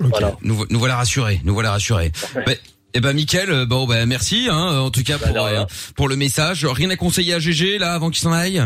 [0.00, 0.26] Voilà.
[0.28, 2.12] euh, nous, vo- nous voilà rassurés, nous voilà rassurés.
[2.46, 2.56] Ben,
[2.94, 5.64] eh ben Mickaël, euh, bon ben merci hein, en tout cas Bah, pour euh,
[5.96, 6.66] pour le message.
[6.66, 8.62] Rien à conseiller à GG là avant qu'il s'en aille?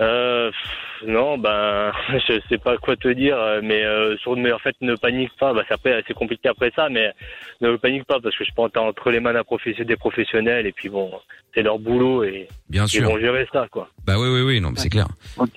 [0.00, 1.90] Euh, pff, non, ben,
[2.28, 5.52] je sais pas quoi te dire, mais euh, sur, mais en fait, ne panique pas.
[5.52, 7.12] Bah, c'est après, c'est compliqué après ça, mais
[7.60, 9.96] ne panique pas parce que je pense que t'es entre les mains d'un professionnel, des
[9.96, 11.10] professionnels, et puis bon,
[11.54, 13.88] c'est leur boulot et Bien ils vont gérer ça, quoi.
[14.06, 15.08] Bah oui oui oui, non mais c'est clair.
[15.36, 15.50] Ok.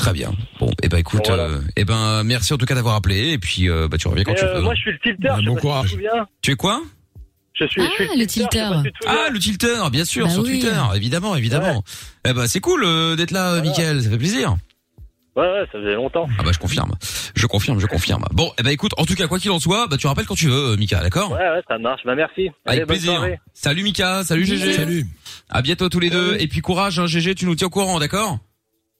[0.00, 0.32] Très bien.
[0.58, 1.42] Bon, eh ben écoute, Voilà.
[1.42, 4.24] euh, eh ben merci en tout cas d'avoir appelé et puis euh, bah tu reviens
[4.24, 4.62] quand Et, tu euh, veux.
[4.62, 5.28] moi, je suis le tilter.
[5.28, 5.90] Bah, je sais bon pas si tu te courage.
[5.90, 6.26] souviens.
[6.40, 6.80] Tu es quoi?
[7.52, 8.60] Je suis, je suis Ah, le je pas tilter.
[9.06, 10.60] Ah le tilter, bien sûr Bah sur oui.
[10.60, 11.84] Twitter, évidemment évidemment.
[12.26, 13.62] Eh ben c'est cool euh, d'être là, Voilà.
[13.68, 14.56] Mickaël, ça fait plaisir.
[15.36, 16.26] Ouais, ouais, ça faisait longtemps.
[16.38, 16.92] Ah bah je confirme,
[17.36, 18.24] je confirme, je confirme.
[18.32, 20.34] Bon, eh ben écoute, en tout cas quoi qu'il en soit, bah tu rappelles quand
[20.34, 21.30] tu veux, euh, Mika, d'accord?
[21.32, 22.00] Ouais, ouais, ça marche.
[22.06, 22.48] Bah, merci.
[22.64, 23.12] Allez, Avec plaisir.
[23.16, 23.38] soirée.
[23.52, 24.72] Salut Mika, salut GG.
[24.72, 25.04] Salut.
[25.50, 27.98] À bientôt tous les deux et puis courage, hein, GG, tu nous tiens au courant,
[28.00, 28.38] d'accord?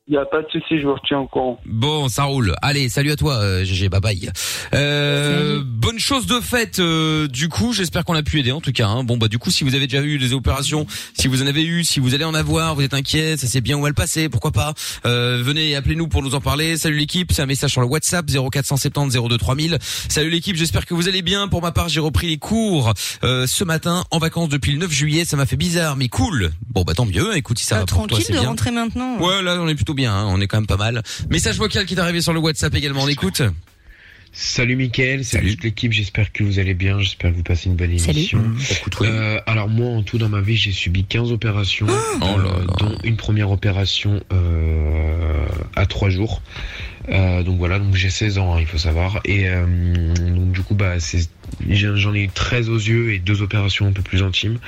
[0.09, 1.61] Il n'y a pas de souci, je vous retiens au courant.
[1.67, 2.57] Bon, ça roule.
[2.63, 4.33] Allez, salut à toi, euh, GG, bye bye.
[4.75, 6.81] Euh, bonne chose de faite.
[6.81, 8.89] euh, du coup, j'espère qu'on a pu aider en tout cas.
[8.89, 9.05] hein.
[9.05, 10.85] Bon, bah du coup, si vous avez déjà eu des opérations,
[11.17, 13.61] si vous en avez eu, si vous allez en avoir, vous êtes inquiet, ça s'est
[13.61, 14.75] bien ou mal passé, pourquoi pas
[15.07, 16.77] euh, Venez, appelez-nous pour nous en parler.
[16.77, 19.79] Salut l'équipe, c'est un message sur le WhatsApp 0470 02 3000.
[20.09, 21.47] Salut l'équipe, j'espère que vous allez bien.
[21.47, 24.91] Pour ma part, j'ai repris les cours euh, ce matin en vacances depuis le 9
[24.91, 25.25] juillet.
[25.25, 26.51] Ça m'a fait bizarre, mais cool.
[26.69, 27.37] Bon, bah tant mieux.
[27.37, 28.49] Écoute, si ça va pour toi, tranquille de bien.
[28.49, 29.19] rentrer maintenant.
[29.21, 30.00] Ouais, là, on est plutôt bien.
[30.07, 30.25] Hein.
[30.29, 31.03] On est quand même pas mal.
[31.31, 33.03] Message vocal qui est arrivé sur le WhatsApp également.
[33.03, 33.43] On écoute.
[34.33, 35.55] Salut Mickaël, salut, Salut.
[35.57, 38.41] toute l'équipe, j'espère que vous allez bien, j'espère que vous passez une bonne émission.
[39.01, 39.07] Oui.
[39.09, 42.61] Euh, alors moi en tout dans ma vie j'ai subi 15 opérations, Oh là euh,
[42.65, 42.75] là.
[42.79, 46.43] dont une première opération euh, à 3 jours.
[47.09, 49.19] Euh, donc voilà, donc j'ai 16 ans, hein, il faut savoir.
[49.25, 49.67] Et euh,
[50.15, 51.29] donc du coup bah c'est
[51.69, 54.59] J'en ai eu 13 aux yeux et deux opérations un peu plus intimes.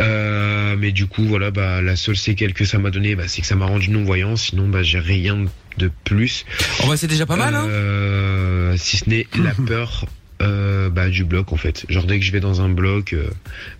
[0.00, 3.40] Euh, mais du coup, voilà, bah, la seule séquelle que ça m'a donné, bah, c'est
[3.42, 4.36] que ça m'a rendu non-voyant.
[4.36, 5.44] Sinon, bah, j'ai rien
[5.78, 6.44] de plus.
[6.82, 10.06] Oh bah c'est déjà pas mal, hein Euh, si ce n'est la peur
[10.42, 11.86] euh, bah, du bloc en fait.
[11.88, 13.28] Genre dès que je vais dans un bloc, euh,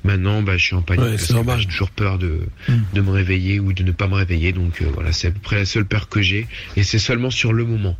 [0.04, 1.04] maintenant bah, je suis en panique.
[1.04, 1.58] Ouais, c'est bah, normal.
[1.60, 2.74] J'ai toujours peur de, Mm.
[2.94, 4.52] de me réveiller ou de ne pas me réveiller.
[4.52, 6.46] Donc euh, voilà, c'est à peu près la seule peur que j'ai.
[6.76, 7.96] Et c'est seulement sur le moment.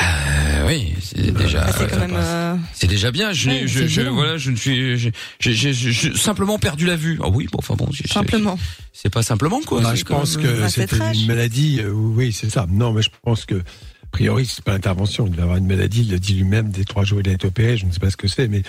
[0.00, 1.64] Euh, oui, c'est déjà.
[1.68, 2.16] Ah, c'est quand ouais, même.
[2.16, 3.32] euh, C'est déjà bien.
[3.32, 4.14] Je, Ouais, je, c'est je- violent.
[4.14, 4.98] voilà, je ne suis,
[5.40, 7.18] j'ai simplement perdu la vue.
[7.22, 8.58] Ah oui, bon, enfin bon, c'est- Simplement.
[8.92, 9.80] C'est pas simplement quoi.
[9.82, 11.80] Bah, je pense même- que Bah, c'est c'était une maladie.
[11.80, 12.66] euh, oui, c'est ça.
[12.68, 15.26] Non, mais je pense que, a priori, c'est pas l'intervention.
[15.26, 16.02] Il devait avoir une maladie.
[16.02, 16.70] Il le dit lui-même.
[16.70, 17.76] Dès trois jours, il a été opéré.
[17.76, 18.62] Je ne sais pas ce que c'est, mais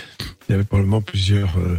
[0.48, 1.78] il y avait probablement plusieurs euh,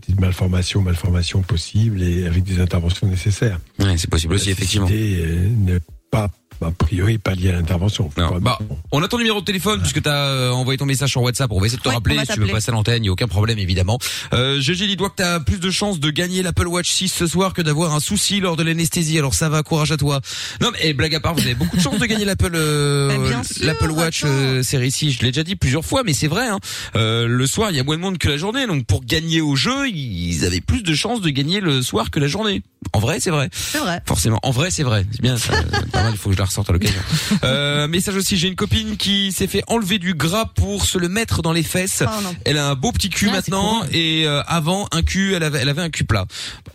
[0.00, 3.58] petites malformations, malformations possibles et avec des interventions nécessaires.
[3.78, 4.88] Ouais, c'est possible aussi effectivement.
[4.90, 5.80] euh, n'est
[6.60, 8.10] pas, a priori, pas liée à l'intervention.
[8.40, 8.58] Bah,
[8.92, 11.50] on a ton numéro de téléphone puisque t'as euh, envoyé ton message sur WhatsApp.
[11.50, 13.02] On va essayer de te Ouais, rappeler si tu veux passer à l'antenne.
[13.02, 13.98] Il y a aucun problème évidemment.
[14.32, 17.52] Euh, GG dis-toi que t'as plus de chances de gagner l'Apple Watch 6 ce soir
[17.52, 19.18] que d'avoir un souci lors de l'anesthésie.
[19.18, 20.20] Alors ça va, courage à toi.
[20.60, 23.42] Non mais blague à part, vous avez beaucoup de chances de gagner l'Apple euh, Bah,
[23.62, 25.12] l'Apple Watch euh, série 6.
[25.12, 26.46] Je l'ai déjà dit plusieurs fois, mais c'est vrai.
[26.48, 26.58] Hein.
[26.96, 28.66] Euh, le soir, il y a moins de monde que la journée.
[28.66, 32.20] Donc pour gagner au jeu, ils avaient plus de chances de gagner le soir que
[32.20, 32.62] la journée.
[32.92, 33.50] En vrai, c'est vrai.
[33.52, 34.00] C'est vrai.
[34.06, 34.38] Forcément.
[34.42, 35.04] En vrai, c'est vrai.
[35.12, 35.36] C'est bien.
[35.36, 35.52] Ça,
[35.92, 36.12] pas mal.
[36.12, 37.00] Il faut que je la ressorte à l'occasion.
[37.44, 38.36] Euh, message aussi.
[38.36, 41.62] J'ai une copine qui s'est fait enlever du gras pour se le mettre dans les
[41.62, 42.02] fesses.
[42.06, 42.10] Oh.
[42.44, 45.58] Elle a un beau petit cul Ah, maintenant et euh, avant un cul, elle avait,
[45.60, 46.24] elle avait un cul plat.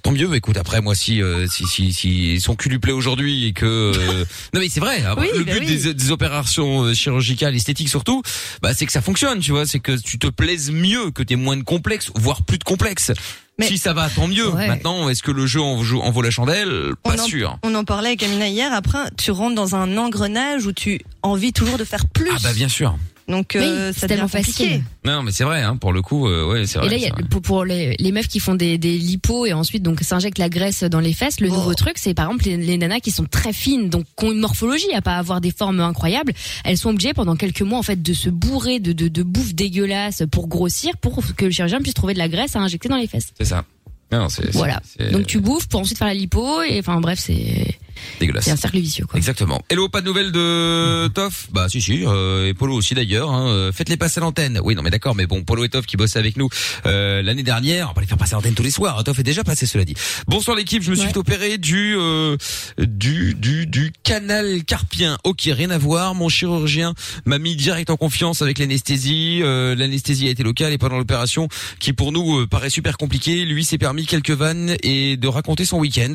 [0.03, 0.33] Tant mieux.
[0.35, 3.65] Écoute, après moi si euh, si si si son cul lui plaît aujourd'hui et que
[3.65, 5.03] euh, non mais c'est vrai.
[5.03, 5.77] après, Oui, le bah but oui.
[5.77, 8.21] des, des opérations euh, chirurgicales, esthétiques surtout,
[8.61, 9.39] bah c'est que ça fonctionne.
[9.39, 12.57] Tu vois, c'est que tu te plaises mieux, que t'aies moins de complexes, voire plus
[12.59, 13.11] de complexes.
[13.57, 14.49] Mais- si ça va, tant mieux.
[14.49, 14.67] Ouais.
[14.67, 17.57] Maintenant, est-ce que le jeu en, vaut la chandelle On Pas en- sûr.
[17.63, 18.73] On en parlait avec Amina hier.
[18.73, 22.29] Après, tu rentres dans un engrenage où tu as envie toujours de faire plus.
[22.33, 22.97] Ah bah bien sûr.
[23.27, 24.83] Donc, euh, Oui, c'est tellement facile.
[25.03, 26.87] Non, mais c'est vrai, hein, pour le coup, euh, ouais, c'est vrai.
[26.87, 29.47] Et là, il y a, pour, pour les, les meufs qui font des, des lipos
[29.47, 31.55] et ensuite donc s'injectent la graisse dans les fesses, le Oh.
[31.55, 34.31] nouveau truc, c'est par exemple les, les nanas qui sont très fines, donc qui ont
[34.31, 36.33] une morphologie à pas avoir des formes incroyables,
[36.65, 39.55] elles sont obligées pendant quelques mois en fait de se bourrer de, de, de bouffe
[39.55, 42.97] dégueulasse pour grossir, pour que le chirurgien puisse trouver de la graisse à injecter dans
[42.97, 43.29] les fesses.
[43.39, 43.65] C'est ça.
[44.11, 44.79] Non, c'est c'est- Voilà.
[44.85, 47.75] c'est Donc tu bouffes pour ensuite faire la lipo et enfin bref c'est
[48.19, 48.45] dégueulasse.
[48.45, 49.17] c'est un cercle vicieux quoi.
[49.17, 49.61] Exactement.
[49.69, 51.47] Hello, pas de nouvelles de Toff?
[51.51, 53.31] Bah si si, euh, et Polo aussi d'ailleurs.
[53.31, 53.47] Hein.
[53.49, 54.59] Euh, Faites-les passer à l'antenne.
[54.63, 56.49] Oui, non mais d'accord, mais bon, Polo et Toff qui bossaient avec nous
[56.85, 59.03] euh, l'année dernière, on va les faire passer à l'antenne tous les soirs.
[59.03, 59.93] Toff est déjà passé, cela dit.
[60.27, 61.11] Bonsoir l'équipe, je me suis Ouais.
[61.13, 62.35] fait opérer du euh,
[62.79, 65.17] du du du canal carpien.
[65.23, 66.15] Ok, rien à voir.
[66.15, 66.93] Mon chirurgien
[67.25, 69.41] m'a mis direct en confiance avec l'anesthésie.
[69.43, 71.47] Euh, l'anesthésie a été locale et pendant l'opération,
[71.79, 75.65] qui pour nous euh, paraît super compliqué, lui s'est permis quelques vannes et de raconter
[75.65, 76.13] son week-end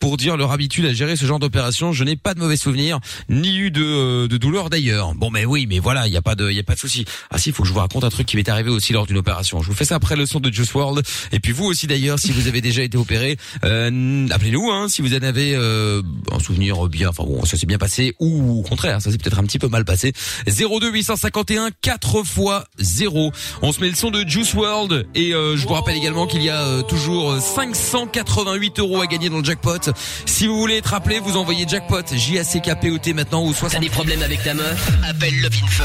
[0.00, 1.92] pour dire leur habitude à gérer ce genre d'opération.
[1.92, 5.14] Je n'ai pas de mauvais souvenirs, ni eu de, euh, douleur d'ailleurs.
[5.14, 6.78] Bon, mais oui, mais voilà, il y a pas de, il y a pas de
[6.78, 7.04] souci.
[7.30, 9.06] Ah si, il faut que je vous raconte un truc qui m'est arrivé aussi lors
[9.06, 9.62] d'une opération.
[9.62, 11.04] Je vous fais ça après le son de Juice World.
[11.32, 15.02] Et puis vous aussi d'ailleurs, si vous avez déjà été opéré, euh, appelez-nous hein, si
[15.02, 17.10] vous en avez euh, un souvenir bien.
[17.10, 19.68] Enfin bon, ça s'est bien passé ou au contraire, ça s'est peut-être un petit peu
[19.68, 20.12] mal passé.
[20.46, 23.32] 02 851 4 fois 0.
[23.62, 26.50] On se met le son de Juice World et je vous rappelle également qu'il y
[26.50, 29.92] a toujours 588 euros à gagner dans le jackpot.
[30.26, 33.12] Si vous voulez être appelé, vous envoyez jackpot J A C K P O T
[33.12, 34.90] maintenant ou T'as 60 des problèmes avec ta meuf?
[35.08, 35.84] Appelle Love in Fun.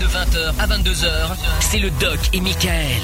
[0.00, 3.00] De 20h à 22h, c'est le Doc et Michael.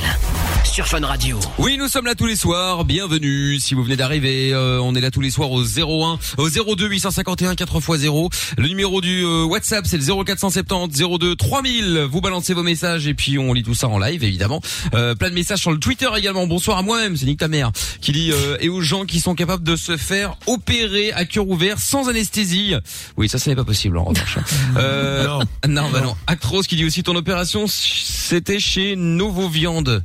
[0.64, 1.38] Sur Fun Radio.
[1.58, 2.84] Oui, nous sommes là tous les soirs.
[2.84, 3.58] Bienvenue.
[3.60, 6.88] Si vous venez d'arriver, euh, on est là tous les soirs au 01, au 02
[6.88, 8.30] 851 4 x 0.
[8.56, 12.06] Le numéro du euh, WhatsApp, c'est le 0470 02 3000.
[12.10, 14.60] Vous balancez vos messages et puis on lit tout ça en live, évidemment.
[14.94, 16.46] Euh, plein de messages sur le Twitter également.
[16.46, 19.34] Bonsoir à moi-même, c'est Nick ta mère, qui dit euh, et aux gens qui sont
[19.34, 22.74] capables de se faire opérer à cœur ouvert sans anesthésie.
[23.16, 24.38] Oui, ça, ce n'est pas possible en revanche.
[24.76, 25.40] Euh, Non.
[25.68, 26.16] non, bah non.
[26.26, 30.04] Actros qui dit aussi ton opération, c'était chez Novo Viande.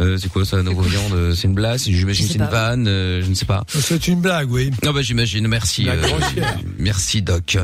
[0.00, 2.86] Euh, c'est quoi ça, Novo Viande Euh, C'est une blague J'imagine que c'est une vanne.
[2.88, 3.64] euh, je ne sais pas.
[3.68, 4.70] C'est une blague, oui.
[4.84, 5.46] Non, bah j'imagine.
[5.46, 5.88] Merci.
[5.88, 6.00] Euh,
[6.78, 7.58] merci Doc.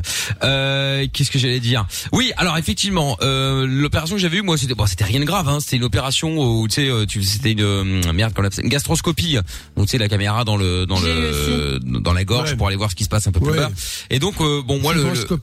[0.45, 1.87] Euh, Qu'est-ce que j'allais dire?
[2.13, 5.49] Oui, alors effectivement, euh, l'opération que j'avais eue, moi, c'était bon, c'était rien de grave.
[5.49, 8.65] Hein, c'était une opération où tu sais, euh, tu c'était une euh, merde, qu'on appelle
[8.65, 9.39] une gastroscopie.
[9.77, 12.57] Donc tu sais la caméra dans le dans le dans la gorge Ouais.
[12.57, 13.57] pour aller voir ce qui se passe un peu plus Ouais.
[13.59, 13.71] bas.
[14.11, 15.39] Et donc euh, bon, moi le, le-.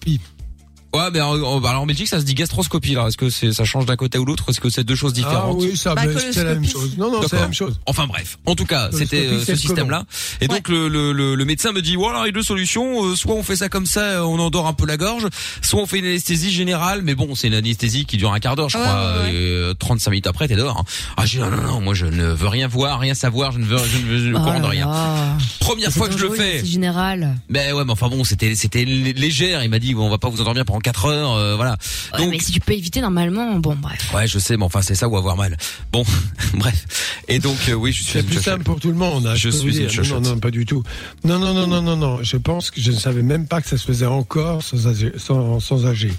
[0.93, 3.07] Ouais, mais en, en- alors en Belgique, ça se dit gastroscopie là.
[3.07, 5.21] Est-ce que c'est ça change d'un côté ou l'autre Est-ce que c'est deux choses Ah
[5.21, 6.95] différentes oui, ça, Bah, mais c'est la même chose.
[6.97, 7.79] Non, non, c'est la même chose.
[7.87, 10.03] Enfin bref, en tout cas, c'était euh, ce système-là.
[10.41, 13.05] Et donc le, le, le, le médecin me dit voilà, il y a deux solutions.
[13.05, 15.27] Euh, soit on fait ça comme ça, on endort un peu la gorge.
[15.61, 18.55] Soit on fait une anesthésie générale, mais bon, c'est une anesthésie qui dure un quart
[18.55, 19.13] d'heure, je Ouais, crois.
[19.13, 19.33] ouais, ouais.
[19.33, 20.77] Et, euh, 35 minutes après, t'es dehors.
[20.79, 20.83] hein.
[21.17, 23.57] Ah, j'ai dit, non, non, non, moi je ne veux rien voir, rien savoir, je
[23.57, 25.37] ne veux, je ne veux, je ne Oh commande là rien.
[25.59, 26.63] Première fois que je le fais.
[26.63, 27.35] Général.
[27.49, 29.63] Ben ouais, mais enfin bon, c'était c'était lé- légère.
[29.63, 31.77] Il m'a dit on va pas vous endormir pendant 4 heures, euh, voilà.
[32.13, 34.11] Ouais, Donc mais si tu peux éviter normalement, bon bref.
[34.13, 35.57] ouais, je sais, mais enfin c'est ça ou avoir mal.
[35.91, 36.03] Bon,
[36.53, 36.85] bref.
[37.27, 39.25] Et donc euh, oui, je suis C'est plus simple pour tout le monde.
[39.25, 39.87] hein, Je suis une.
[39.87, 40.83] Non, non, non, pas du tout.
[41.23, 42.19] Non, non, non, non, non, non.
[42.21, 45.11] Je pense que je ne savais même pas que ça se faisait encore sans âgé.
[45.17, 46.11] Sans, sans âgé.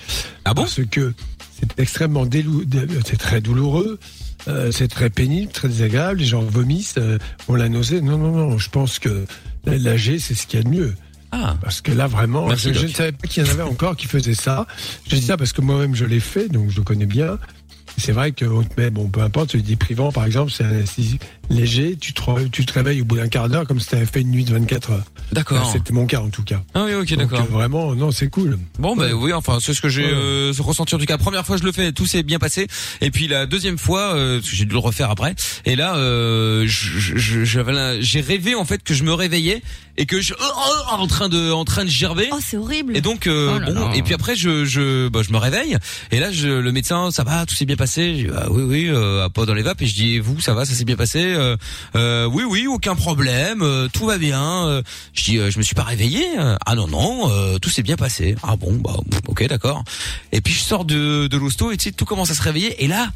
[0.45, 0.63] Ah bon?
[0.63, 1.15] Parce que
[1.61, 2.65] c'est extrêmement délou...
[2.65, 3.99] dé- c'est très douloureux.
[4.49, 6.19] euh, c'est très pénible, très désagréable.
[6.21, 8.01] Les gens vomissent, euh, ont la nausée.
[8.01, 8.59] Non, non, non.
[8.59, 9.25] Je pense que
[9.67, 10.95] l'âgé, c'est ce qu'il y a de mieux.
[11.35, 11.57] Ah.
[11.61, 14.07] Parce que là, vraiment, Merci, je, ne savais pas qu'il y en avait encore qui
[14.07, 14.67] faisaient ça.
[15.09, 17.39] Je dis ça parce que moi-même, je l'ai fait, donc je le connais bien.
[17.97, 20.87] C'est vrai qu'on te met, bon, peu importe, le déprimant, par exemple, c'est un
[21.51, 24.07] léger, tu te, tu te réveilles au bout d'un quart d'heure comme si tu avais
[24.07, 25.05] fait une nuit de 24 heures.
[25.33, 25.71] D'accord.
[25.73, 26.63] C'était mon cas, en tout cas.
[26.75, 27.41] Ah oui, ok, d'accord.
[27.41, 28.59] euh, vraiment, non, c'est cool.
[28.79, 30.11] Bon, bah oui, enfin, c'est ce que j'ai Ouais.
[30.13, 31.19] euh, ressenti en tout cas.
[31.19, 32.67] Première fois, je le fais, tout s'est bien passé.
[33.01, 35.35] Et puis la deuxième fois, euh, parce que j'ai dû le refaire après.
[35.65, 39.63] Et là, euh, je- je- j'avais la- j'ai rêvé en fait que je me réveillais
[39.97, 42.29] et que je oh, oh, en train de en train de gerber.
[42.33, 42.97] Oh, c'est horrible.
[42.97, 43.97] Et donc euh, Oh là bon là.
[43.97, 45.77] et puis après je je bah, je me réveille
[46.11, 48.63] et là je, le médecin ça va tout s'est bien passé je dis, ah, oui
[48.65, 50.97] oui euh, pas dans les vapes et je dis vous ça va ça s'est bien
[50.97, 51.34] passé?
[51.35, 51.57] Euh,
[51.97, 55.83] euh, oui oui aucun problème euh, tout va bien je dis je me suis pas
[55.83, 59.85] réveillé ah non non tout s'est bien passé ah bon bah ok d'accord.
[60.33, 62.83] Et puis je sors de de l'hosto et tu sais tout commence à se réveiller
[62.85, 63.11] et là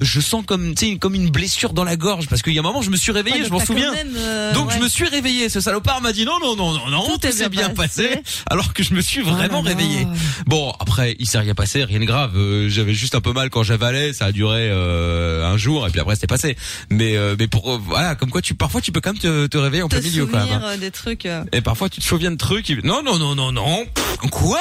[0.00, 2.60] je sens comme tu sais comme une blessure dans la gorge parce qu'il y a
[2.60, 4.74] un moment je me suis réveillé Ouais, je m'en souviens même, euh, donc ouais.
[4.76, 5.48] je me suis réveillé.
[5.48, 8.08] Ce salopard m'a dit non non non non non Tout tout, est s'est bien passé.
[8.08, 8.22] passé.
[8.50, 9.68] Alors que je me suis Oh vraiment là.
[9.70, 10.06] réveillé.
[10.46, 12.32] Bon après il s'est rien passé, rien de grave.
[12.36, 14.12] Euh, J'avais juste un peu mal quand j'avalais.
[14.12, 16.56] Ça a duré euh, un jour et puis après c'était passé.
[16.90, 19.56] Mais euh, mais pour voilà comme quoi tu parfois tu peux quand même te, te
[19.58, 20.62] réveiller en te plein milieu quand même.
[20.62, 20.76] hein.
[20.76, 21.26] des trucs.
[21.52, 22.68] Et parfois tu te souviens de trucs.
[22.70, 23.84] et- Non non non non non.
[24.30, 24.60] Quoi?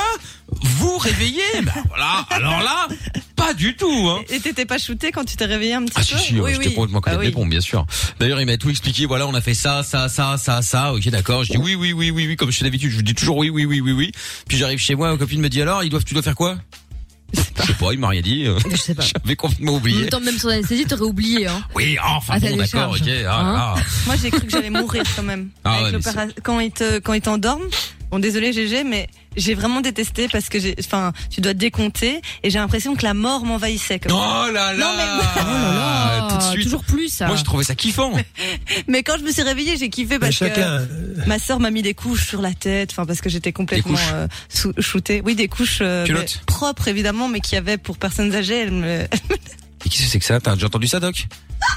[0.61, 1.41] Vous réveillez?
[1.63, 2.25] Ben voilà.
[2.29, 2.87] Alors là
[3.35, 4.09] pas du tout.
[4.09, 4.21] Hein.
[4.29, 6.53] Et t'étais pas shooté quand tu t'es réveillé un petit Ah peu si si, ouais,
[6.53, 7.47] j'étais complètement côté Ah de oui.
[7.47, 7.85] bien sûr.
[8.19, 9.05] D'ailleurs, il m'a tout expliqué.
[9.05, 10.93] Voilà, on a fait ça, ça, ça, ça, ça.
[10.93, 11.43] Ok, d'accord.
[11.43, 12.91] Je dis oui, oui, oui, oui, oui, comme je fais d'habitude.
[12.91, 14.11] Je dis toujours oui, oui, oui, oui, oui.
[14.47, 16.57] Puis j'arrive chez moi, ma copine me dit alors, ils doivent, tu dois faire quoi?
[17.35, 18.45] Je sais pas, il m'a rien dit.
[18.45, 19.03] euh, Je sais pas.
[19.23, 20.01] J'avais complètement En oublié.
[20.01, 21.63] même temps, même sur l'anesthésie, t'aurais oublié, hein.
[21.73, 23.09] Oui, enfin ta bon, d'accord, ok.
[23.27, 23.75] Ah, Hein là.
[24.05, 25.49] Moi, j'ai cru que j'allais mourir quand même.
[25.63, 27.63] Ah Avec ouais, quand ils te, quand ils t'endorment.
[28.11, 32.21] Bon, désolé, GG, mais j'ai vraiment détesté parce que j'ai, enfin, tu dois te décompter
[32.43, 33.99] et j'ai l'impression que la mort m'envahissait.
[33.99, 34.17] Comme ça.
[34.47, 34.77] Oh là là.
[34.77, 35.03] Non, mais-
[35.35, 36.63] Oh là là, Tout de suite.
[36.63, 37.27] toujours plus ça.
[37.27, 38.13] Moi, j'ai trouvé ça kiffant.
[38.87, 41.71] Mais quand je me suis réveillée, j'ai kiffé Mais parce chacun, que ma sœur m'a
[41.71, 45.21] mis des couches sur la tête, enfin parce que j'étais complètement euh, sous- shootée.
[45.25, 46.05] Oui, des couches euh,
[46.45, 48.59] propres évidemment, mais qui avaient pour personnes âgées.
[48.61, 49.05] Elle me...
[49.85, 50.39] Et qu'est-ce que c'est que ça?
[50.39, 51.27] T'as déjà entendu ça, Doc?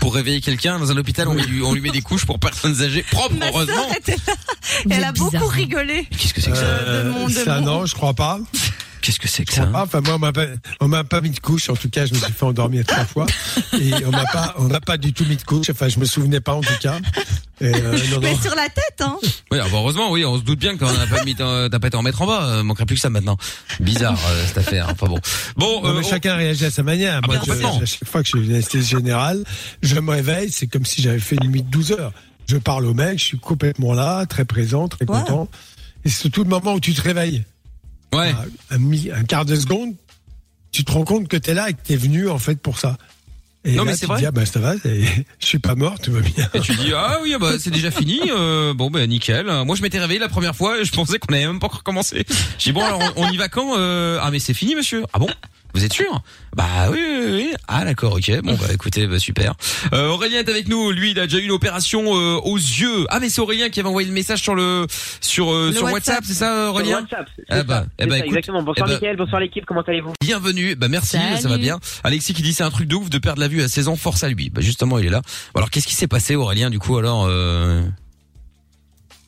[0.01, 1.35] Pour réveiller quelqu'un dans un hôpital, on,
[1.73, 3.89] lui met des couches pour personnes âgées propres, Ma heureusement.
[3.97, 4.35] était là.
[4.91, 5.55] Elle a bizarre, beaucoup hein.
[5.55, 6.07] rigolé.
[6.11, 6.63] Mais Qu'est-ce que c'est que ça?
[6.65, 8.41] Euh, de mon- de ça, mon- non, je crois pas.
[9.07, 9.71] Qu'est-ce que c'est que Je ça.
[9.73, 10.47] Enfin, moi, on m'a pas,
[10.81, 11.71] on m'a pas mis de couche.
[11.71, 13.27] En tout cas, je me suis fait endormir trois fois.
[13.81, 15.71] Et on m'a pas, on m'a pas du tout mis de couche.
[15.71, 16.99] Enfin, je me souvenais pas, en tout cas.
[17.61, 18.41] Et, euh, non, Mais non.
[18.41, 19.17] sur la tête, hein.
[19.53, 21.37] Oui, ah bah heureusement, oui, on se doute bien que quand on n'a pas mis,
[21.37, 23.37] t'as pas été en mettre en bas, euh, manquerait plus que ça maintenant.
[23.79, 24.89] Bizarre euh, cette affaire.
[24.91, 25.21] Enfin bon.
[25.57, 27.21] Bon, Non, euh, mais on- chacun réagit à sa manière.
[27.23, 29.45] Ah Moi, je- à chaque fois que j'ai une anesthésie générale,
[29.83, 32.13] je me réveille, c'est comme si j'avais fait une nuit de 12 heures.
[32.49, 35.49] Je parle au mec, je suis complètement là, très présent, très content.
[36.05, 37.45] Et c'est tout le moment où tu te réveilles.
[38.17, 38.35] Ouais.
[38.71, 39.95] Un, quart de seconde,
[40.73, 42.97] tu te rends compte que t'es là et que t'es venu, en fait, pour ça.
[43.65, 44.21] Et Non, là, mais c'est tu te vrai.
[44.21, 46.49] dis, ah, bah, ça va, je suis pas mort, tout va bien.
[46.55, 49.83] Et tu dis ah oui bah c'est déjà fini euh, bon bah nickel moi je
[49.83, 52.25] m'étais réveillé la première fois et je pensais qu'on avait même pas encore commencé
[52.59, 55.03] j'ai dit bon alors on, on y va quand euh, ah mais c'est fini monsieur
[55.13, 55.27] ah bon?
[55.77, 56.23] Vous êtes sûr?
[56.57, 57.55] Bah oui, oui, oui.
[57.69, 59.55] ah d'accord ok bon bah écoutez bah, super
[59.93, 63.05] euh, Aurélien est avec nous lui il a déjà eu une opération euh, aux yeux
[63.11, 64.87] ah mais c'est Aurélien qui avait envoyé le message sur le
[65.21, 66.25] sur euh, Le sur WhatsApp, WhatsApp.
[66.25, 67.01] c'est ça Aurélien?
[67.03, 67.29] WhatsApp.
[67.37, 68.63] c'est Ah bah, ça, eh c'est bah, ça, écoute, exactement.
[68.63, 70.13] Bonsoir eh bah- Mickaël, bonsoir l'équipe, comment allez-vous?
[70.23, 71.37] Bienvenue, bah merci, Salut.
[71.43, 71.79] ça va bien.
[72.05, 73.97] Alexis qui dit c'est un truc de ouf de perdre la vue à 16 ans,
[73.97, 74.49] force à lui.
[74.49, 75.21] Bah justement, il est là.
[75.55, 77.83] Alors qu'est-ce qui s'est passé Aurélien du coup alors euh...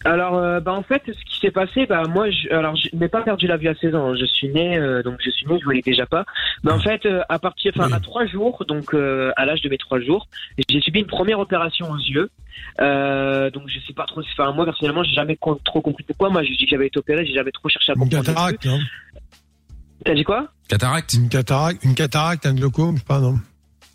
[0.05, 3.09] Alors, euh, bah en fait, ce qui s'est passé, bah moi, je, alors je n'ai
[3.09, 4.11] pas perdu la vue à 16 ans.
[4.11, 4.17] hein.
[4.19, 6.25] Je suis né, euh, donc je suis né, je voyais déjà pas.
[6.63, 7.95] Mais en fait, euh, à partir, enfin, Oui.
[7.95, 10.29] à trois jours, donc euh, à l'âge de mes trois jours,
[10.69, 12.31] j'ai subi une première opération aux yeux.
[12.81, 14.21] Euh, donc je sais pas trop.
[14.21, 16.31] Enfin, moi personnellement, j'ai jamais con- trop compris pourquoi.
[16.31, 18.25] Moi, je dis que j'avais été opéré, j'ai jamais trop cherché à Une comprendre.
[18.25, 18.79] cataracte, non
[20.05, 20.47] T'as dit quoi?
[20.69, 23.35] Cataracte Une cataracte, une cataracte, un glaucome, je sais pas, non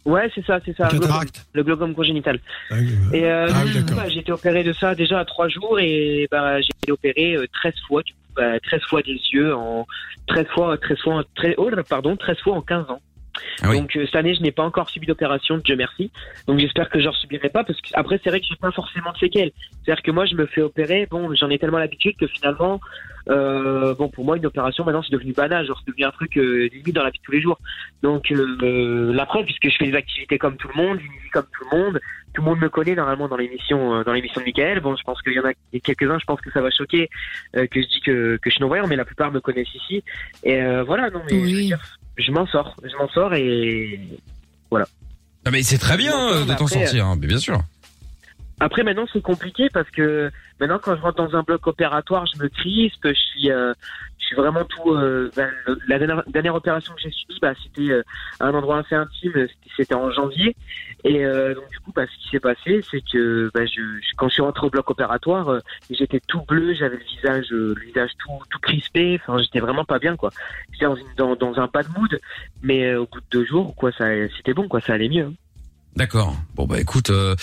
[0.06, 0.88] Ouais, c'est ça, c'est ça.
[0.90, 1.46] Cataracte.
[1.54, 2.40] Le glaucome congénital.
[2.70, 2.82] Ah, euh,
[3.14, 6.28] Et euh, Ah oui, bah, j'ai été opéré de ça déjà à trois jours et
[6.30, 9.88] bah, j'ai été opéré euh, 13 fois, du coup, bah, 13 fois des yeux en
[10.28, 13.02] 13 fois, 13 fois, en- très, oh là là, pardon, 13 fois en 15 ans.
[13.62, 13.80] Ah oui.
[13.80, 16.12] Donc euh, cette année, je n'ai pas encore subi d'opération, Dieu merci.
[16.48, 19.12] Donc j'espère que j'en subirai pas parce que après c'est vrai que j'ai pas forcément
[19.12, 19.52] de séquelles.
[19.84, 22.80] C'est-à-dire que moi je me fais opérer, bon j'en ai tellement l'habitude que finalement,
[23.30, 26.38] euh, bon pour moi une opération maintenant c'est devenu banal, genre c'est devenu un truc
[26.38, 27.60] euh, limite dans la vie de tous les jours.
[28.02, 31.30] Donc euh, la preuve puisque je fais des activités comme tout le monde, une vie
[31.32, 32.00] comme tout le monde,
[32.34, 34.80] tout le monde me connaît normalement dans l'émission euh, dans l'émission de Michael.
[34.80, 37.10] Bon je pense qu'il y en a quelques-uns, je pense que ça va choquer
[37.56, 40.04] euh, que je dis que, que je suis non-voyant, mais la plupart me connaissent ici.
[40.44, 44.00] Et euh, voilà non mais je veux dire, je m'en sors, je m'en sors et
[44.70, 44.86] voilà.
[45.46, 47.60] Non mais c'est très bien euh, de t'en Après, sortir, hein, mais bien sûr.
[48.60, 52.42] Après maintenant c'est compliqué parce que maintenant quand je rentre dans un bloc opératoire je
[52.42, 53.74] me crispe, je suis euh,
[54.24, 54.92] suis vraiment tout.
[54.94, 55.52] euh, ben,
[55.88, 58.04] la dernière, dernière opération que j'ai subie bah, c'était euh,
[58.40, 59.48] un endroit assez intime,
[59.78, 60.56] c'était- en janvier
[61.04, 64.16] et euh, donc du coup bah, ce qui s'est passé c'est que bah, je, je-
[64.18, 65.60] quand je suis rentré au bloc opératoire euh,
[65.90, 69.86] j'étais tout bleu, j'avais le visage euh, le visage tout tout crispé, enfin j'étais vraiment
[69.86, 70.32] pas bien quoi.
[70.72, 72.20] J'étais dans, dans, dans un bad mood
[72.62, 74.06] mais euh, au bout de deux jours quoi ça
[74.38, 75.26] c'était bon quoi ça allait mieux.
[75.26, 75.34] hein.
[75.96, 76.36] D'accord.
[76.56, 77.36] Bon bah écoute, euh,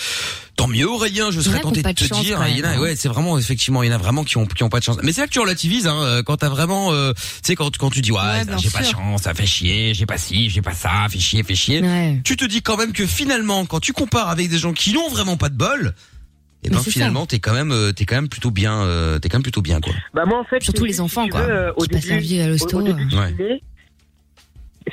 [0.57, 2.43] tant mieux Aurélien, je serais tenté de pas de te chance, dire.
[2.49, 4.45] Il y en a, ouais, c'est vraiment effectivement, il y en a vraiment qui ont
[4.45, 4.97] qui ont pas de chance.
[5.03, 7.75] Mais c'est là que tu relativises, hein, euh, quand t'as vraiment, euh, tu sais, quand
[7.77, 10.49] quand tu dis ouais, Ouais, j'ai pas de chance, ça fait chier, j'ai pas ci,
[10.49, 11.81] j'ai pas ça, fait chier, fait chier.
[12.25, 15.07] Tu te dis quand même que finalement, quand tu compares avec des gens qui n'ont
[15.09, 15.93] vraiment pas de bol,
[16.63, 19.29] et Mais ben finalement t'es quand même, euh, t'es quand même plutôt bien, euh, t'es
[19.29, 19.93] quand même plutôt bien quoi.
[20.13, 22.41] Bah moi en fait Surtout les enfants, quoi, veux, euh, au qui passent début- vie
[22.41, 22.81] à l'hosto.
[22.81, 23.61] Ouais.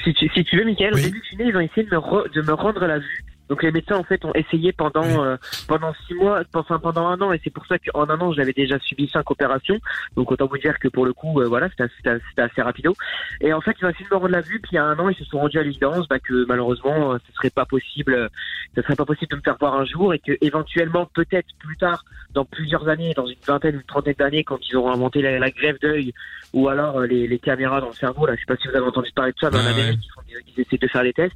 [0.05, 2.33] Si tu, si tu veux, Michael, au début, né, ils ont essayé de me, re-
[2.35, 3.25] de me rendre la vue.
[3.49, 5.37] Donc les médecins en fait ont essayé pendant euh,
[5.67, 8.53] pendant six mois, enfin pendant un an, et c'est pour ça qu'en un an j'avais
[8.53, 9.79] déjà subi cinq opérations.
[10.17, 12.95] Donc autant vous dire que pour le coup, euh, voilà, c'était assez, assez- rapido.
[13.41, 14.85] Et en fait, ils ont essayé de me rendre la vue, puis il y a
[14.85, 17.65] un an, ils se sont rendus à l'évidence bah, que malheureusement, euh, ce serait pas
[17.65, 18.29] possible, euh,
[18.75, 21.77] ce serait pas possible de me faire voir un jour, et que éventuellement, peut-être plus
[21.77, 25.39] tard, dans plusieurs années, dans une vingtaine, une trentaine d'années, quand ils auront inventé la,
[25.39, 26.13] la grève d'œil,
[26.53, 28.75] ou alors euh, les, les caméras dans le cerveau, là, je sais pas si vous
[28.77, 30.89] avez entendu parler de ça, mais en Ouais, Amérique, ils, font des- ils essaient de
[30.89, 31.35] faire des tests.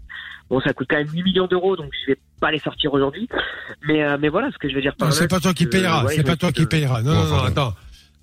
[0.50, 3.28] Bon, ça coûte quand même 8 millions d'euros, donc je vais pas les sortir aujourd'hui.
[3.86, 5.54] Mais, euh, mais voilà, ce que je veux dire par Non, là, c'est pas toi
[5.54, 7.02] qui ouais, c'est pas toi qui de- payeras.
[7.02, 7.74] Non, non, non, attends.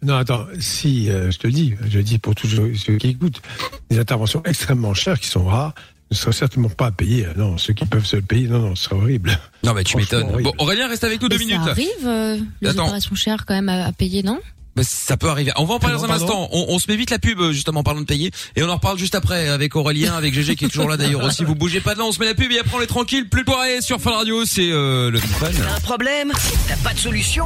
[0.02, 0.46] Non, attends.
[0.60, 3.42] Si, euh, je te dis, je dis pour tous ceux qui écoutent,
[3.90, 5.74] des interventions extrêmement chères qui sont rares
[6.12, 7.28] ne seraient certainement pas à payer.
[7.36, 9.38] Non, ceux qui peuvent se le payer, non, non, ce serait horrible.
[9.64, 10.42] Non, mais tu m'étonnes.
[10.42, 11.62] Bon, Aurélien, reste avec nous deux minutes.
[11.66, 12.84] Ça arrive, euh, les Attends.
[12.84, 14.40] opérations chères quand même à, à payer, non?
[14.76, 15.52] Bah, ça peut arriver.
[15.58, 16.50] On va en parler Pardon, dans un pardon instant.
[16.52, 18.70] On, on se met vite la pub euh, justement en parlant de payer et on
[18.70, 21.44] en reparle juste après avec Aurélien, avec GG qui est toujours là d'ailleurs aussi.
[21.44, 23.28] Vous bougez pas de là, on se met la pub et après on est tranquille.
[23.28, 25.48] Plus de sur Fun Radio, c'est euh, le Fun.
[25.52, 26.32] T'as un problème?
[26.68, 27.46] T'as pas de solution?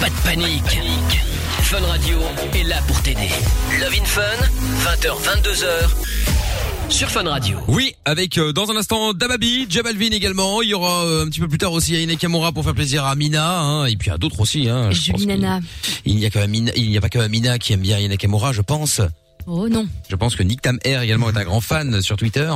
[0.00, 0.78] Pas de panique.
[1.62, 2.18] Fun Radio
[2.54, 3.30] est là pour t'aider.
[3.80, 4.22] Love in Fun,
[4.84, 5.66] 20h, 22h,
[6.88, 7.58] sur Fun Radio.
[7.68, 10.62] Oui, avec euh, dans un instant Dababi, Jabalvin également.
[10.62, 13.04] Il y aura euh, un petit peu plus tard aussi Aine Kamura pour faire plaisir
[13.04, 14.68] à Mina hein, et puis à d'autres aussi.
[14.68, 15.60] Hein, je Julie Nana.
[16.04, 18.16] Il n'y a, que Amina- il n'y a pas que Amina qui aime bien Aine
[18.16, 19.00] Kamura, je pense.
[19.48, 19.86] Oh non.
[20.10, 22.50] Je pense que Nick Tam Air également est un grand fan sur Twitter,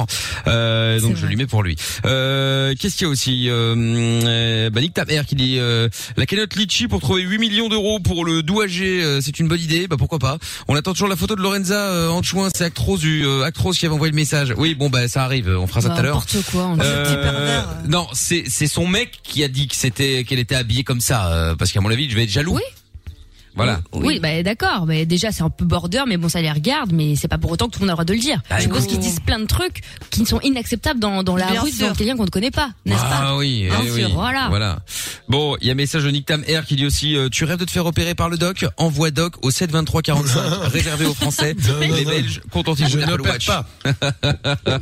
[0.48, 1.76] euh, donc je lui mets pour lui.
[2.04, 5.88] Euh, Qu'est-ce qu'il y a aussi euh, euh, bah Nick Tam Air qui dit euh,
[6.16, 9.60] la cagnotte Litchi pour trouver 8 millions d'euros pour le douagé, euh, c'est une bonne
[9.60, 10.38] idée, bah pourquoi pas.
[10.68, 13.86] On attend toujours la photo de Lorenza euh, Anchouin, c'est Actros du euh, Actros qui
[13.86, 14.52] avait envoyé le message.
[14.56, 16.16] Oui, bon bah ça arrive, on fera ça Bah, tout à l'heure.
[16.34, 16.66] N'importe quoi.
[16.66, 20.84] on Euh, non, c'est c'est son mec qui a dit que c'était qu'elle était habillée
[20.84, 22.56] comme ça, euh, parce qu'à mon avis, je vais être jaloux.
[22.56, 22.62] Oui.
[23.56, 23.80] Voilà.
[23.92, 24.86] Oui, bah d'accord.
[24.86, 27.50] Mais déjà, c'est un peu border, mais bon, ça les regarde, mais c'est pas pour
[27.50, 28.40] autant que tout le monde a le droit de le dire.
[28.48, 28.88] Ah, je suppose oui.
[28.88, 29.80] qu'ils disent plein de trucs
[30.10, 31.86] qui sont inacceptables dans, dans la Bien rue sûr.
[31.86, 34.12] devant quelqu'un qu'on ne connaît pas, n'est-ce pas Ah oui, Bien eh sûr, oui.
[34.14, 34.78] voilà.
[35.28, 37.44] Bon, il y a un message de Nick Tam Air qui dit aussi euh, tu
[37.44, 40.40] rêves de te faire opérer par le doc Envoie doc au 7 23 45
[40.72, 41.54] réservé aux Français.
[41.68, 42.10] Non, les non.
[42.10, 43.46] Belges contentez-vous Je Watch.
[43.46, 43.66] pas.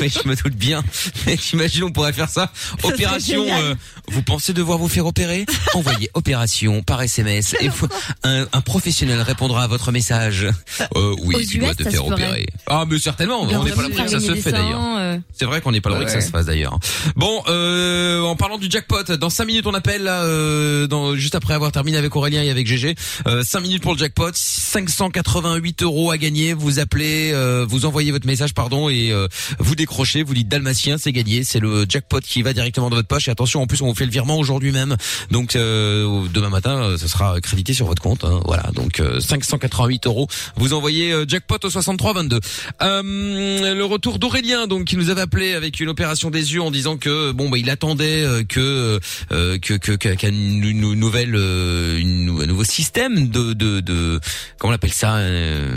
[0.00, 0.82] Oui, je me doute bien.
[1.26, 2.50] Mais j'imagine on pourrait faire ça.
[2.82, 3.42] Opération.
[3.44, 3.62] génial.
[3.62, 3.74] euh,
[4.08, 7.83] vous pensez devoir vous faire opérer Envoyez opération par SMS et faut-
[8.24, 10.46] un, un professionnel répondra à votre message.
[10.96, 12.46] Euh, oui, Aux tu dois US, te ça faire opérer.
[12.66, 13.42] Ah, mais certainement.
[13.42, 14.80] On n'est pas là pour que ça se fait d'ailleurs.
[14.98, 16.78] euh, C'est vrai qu'on n'est pas l'abri que ça se fasse d'ailleurs.
[17.16, 21.34] Bon, euh, en parlant du jackpot, dans 5 minutes on appelle là, euh, dans, juste
[21.34, 22.94] après avoir terminé avec Aurélien et avec GG.
[23.26, 26.52] Euh, 5 minutes pour le jackpot, 588 euros à gagner.
[26.54, 29.28] Vous appelez, euh, vous envoyez votre message pardon et euh,
[29.58, 30.22] vous décrochez.
[30.22, 31.44] Vous dites Dalmatien, c'est gagné.
[31.44, 33.28] C'est le jackpot qui va directement dans votre poche.
[33.28, 34.96] Et attention, en plus on vous fait le virement aujourd'hui même.
[35.30, 38.24] Donc euh, demain matin, euh, ça sera crédité sur votre compte.
[38.24, 38.40] hein.
[38.46, 40.26] voilà, donc euh, 588 euros.
[40.56, 42.40] Vous envoyez euh, jackpot au 63 22.
[42.82, 46.70] Euh, le retour d'Aurélien, donc qui nous avait appelé avec une opération des yeux en
[46.70, 49.00] disant que bon bah il attendait euh, que
[49.32, 54.20] euh, que que qu'une une nouvelle euh, un nouveau système de de de
[54.58, 55.74] comment on appelle ça euh,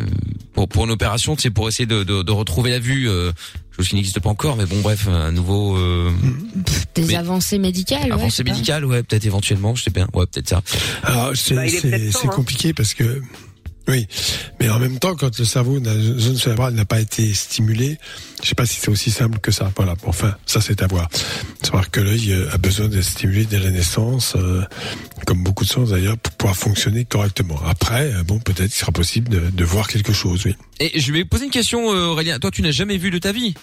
[0.53, 3.09] pour pour une opération, c'est pour essayer de retrouver la vue.
[3.77, 6.11] Chose qui n'existe pas encore, mais bon bref, un nouveau euh,
[6.95, 8.01] des Mais- avancées médicales.
[8.01, 8.51] ouais, je avancée sais pas.
[8.51, 10.63] médicale, ouais, peut-être éventuellement, je sais bien, ouais, peut-être ça.
[11.03, 12.29] Alors, c'est Bah, c'est- hein.
[12.29, 13.21] compliqué parce que
[13.87, 14.05] Oui,
[14.59, 17.97] mais en même temps, quand le cerveau, la zone cérébrale n'a pas été stimulée,
[18.43, 19.71] je sais pas si c'est aussi simple que ça.
[19.77, 19.95] Voilà.
[19.95, 21.07] Bon, Enfin, ça c'est à voir.
[21.63, 24.61] Savoir que l'œil euh, a besoin d'être stimulé dès la naissance, euh,
[25.25, 27.61] comme beaucoup de sens d'ailleurs, pour pouvoir fonctionner correctement.
[27.65, 30.45] Après, euh, bon, peut-être qu'il sera possible de, de voir quelque chose.
[30.45, 30.55] Oui.
[30.81, 32.39] Et je vais poser une question, Aurélien.
[32.39, 33.53] Toi, tu n'as jamais vu de ta vie?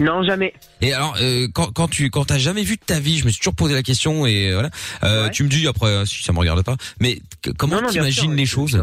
[0.00, 0.52] Non, jamais.
[0.80, 3.30] Et alors, euh, quand, quand tu quand t'as jamais vu de ta vie, je me
[3.30, 4.70] suis toujours posé la question et voilà.
[5.04, 6.76] Euh, Tu me dis après euh, si ça me regarde pas.
[6.98, 8.82] Mais que- comment t'imagines sûr, les choses?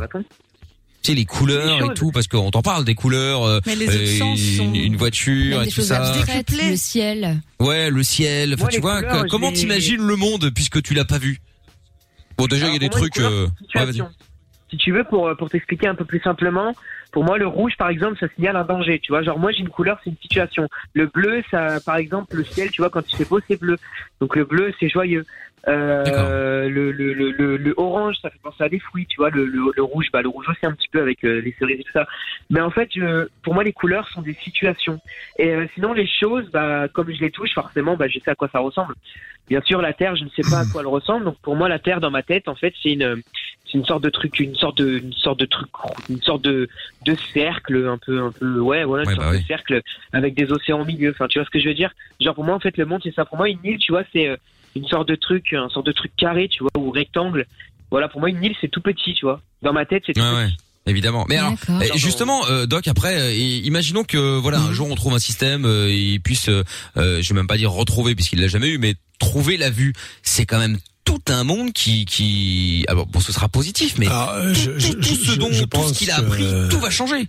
[1.04, 3.43] Tu sais les couleurs Les et tout parce qu'on t'en parle des couleurs.
[3.43, 6.14] euh, Mais les autres euh, une, sont- une voiture et tout choses ça.
[6.52, 7.41] le ciel.
[7.60, 8.54] Ouais, le ciel.
[8.54, 11.39] Enfin, Moi, tu vois, couleurs, comment t'imagines le monde puisque tu l'as pas vu?
[12.38, 13.14] Bon, déjà il y a des trucs.
[13.14, 13.91] couleurs, euh, ouais,
[14.70, 16.74] si tu veux, pour, pour t'expliquer un peu plus simplement,
[17.12, 18.99] pour moi, le rouge, par exemple, ça signale un danger.
[18.99, 20.68] Tu vois, genre, moi, j'ai une couleur, c'est une situation.
[20.93, 23.78] Le bleu, ça, par exemple, le ciel, tu vois, quand il fait beau, c'est bleu.
[24.20, 25.26] Donc, le bleu, c'est joyeux.
[25.68, 29.30] Euh, le, le, le, le, le orange, ça fait penser à des fruits, tu vois.
[29.30, 31.80] Le, le, le rouge, bah, le rouge aussi un petit peu avec euh, les cerises
[31.80, 32.07] et tout ça.
[32.49, 34.99] Mais en fait, je, pour moi, les couleurs sont des situations.
[35.38, 38.36] Et euh, sinon, les choses, bah, comme je les touche, forcément, bah, je sais à
[38.36, 38.95] quoi ça ressemble.
[39.49, 41.26] Bien sûr, la Terre, je ne sais pas à quoi elle ressemble.
[41.26, 43.22] Donc, pour moi, la Terre, dans ma tête, en fait, c'est une,
[43.72, 45.69] c'est une sorte de truc, une sorte de, une sorte de truc,
[46.09, 46.67] une sorte de,
[47.05, 49.45] de cercle, un peu, un peu, ouais, voilà, une Ouais, sorte bah de oui.
[49.47, 49.82] cercle
[50.13, 51.11] avec des océans au milieu.
[51.11, 51.91] Enfin, tu vois ce que je veux dire?
[52.19, 53.26] Genre, pour moi, en fait, le monde, c'est ça.
[53.26, 54.36] Pour moi, une île, tu vois, c'est euh,
[54.76, 57.45] une sorte de truc, un sorte de truc carré, tu vois, ou rectangle.
[57.89, 59.41] Voilà, pour moi, une île, c'est tout petit, tu vois.
[59.61, 60.36] Dans ma tête, c'est tout Ouais, petit.
[60.36, 60.49] ouais.
[60.88, 61.26] Évidemment.
[61.30, 61.53] Mais alors,
[61.84, 64.65] eh, justement, euh, Doc, après, euh, imaginons que voilà, Mhm.
[64.69, 66.63] un jour on trouve un système, euh, il puisse, euh,
[66.97, 69.93] euh, je vais même pas dire retrouver puisqu'il l'a jamais eu, mais trouver la vue,
[70.24, 74.30] c'est quand même tout un monde qui, qui, ah bon, ce sera positif, mais Alors,
[74.32, 76.18] euh, tout, je- tout- je- tout ce je- dont, je tout pense ce qu'il a
[76.18, 77.28] que- appris, tout va changer.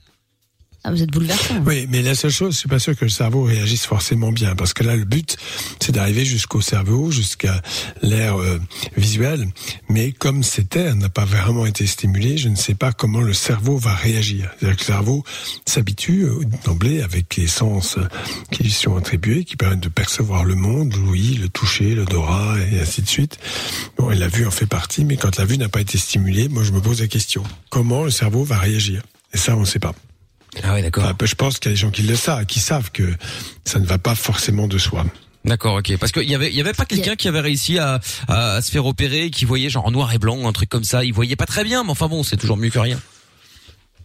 [0.85, 1.63] Ah, vous êtes bouleversant.
[1.65, 4.57] Oui, mais la seule chose, je suis pas sûr que le cerveau réagisse forcément bien,
[4.57, 5.37] parce que là, le but,
[5.81, 7.63] c'est d'arriver jusqu'au cerveau, jusqu'à
[8.03, 8.59] l'air euh,
[8.97, 9.47] visuel.
[9.89, 13.33] Mais comme cette air n'a pas vraiment été stimulé, je ne sais pas comment le
[13.33, 14.51] cerveau va réagir.
[14.59, 15.25] C'est-à-dire que le cerveau
[15.67, 18.09] s'habitue euh, d'emblée avec les sens euh,
[18.51, 22.81] qui lui sont attribués, qui permettent de percevoir le monde, l'ouïe, le toucher, l'odorat, et
[22.81, 23.39] ainsi de suite.
[23.97, 26.49] Bon, et la vue en fait partie, mais quand la vue n'a pas été stimulée,
[26.49, 29.03] moi, je me pose la question comment le cerveau va réagir?
[29.33, 29.95] Et ça, on ne sait pas.
[30.63, 31.05] Ah ouais, d'accord.
[31.05, 33.05] Enfin, je pense qu'il y a des gens qui le savent, qui savent que
[33.65, 35.05] ça ne va pas forcément de soi.
[35.45, 35.97] D'accord, ok.
[35.99, 38.63] Parce qu'il y avait, il y avait pas quelqu'un qui avait réussi à, à, à
[38.63, 41.05] se faire opérer, qui voyait genre en noir et blanc, un truc comme ça.
[41.05, 43.01] Il voyait pas très bien, mais enfin bon, c'est toujours mieux que rien.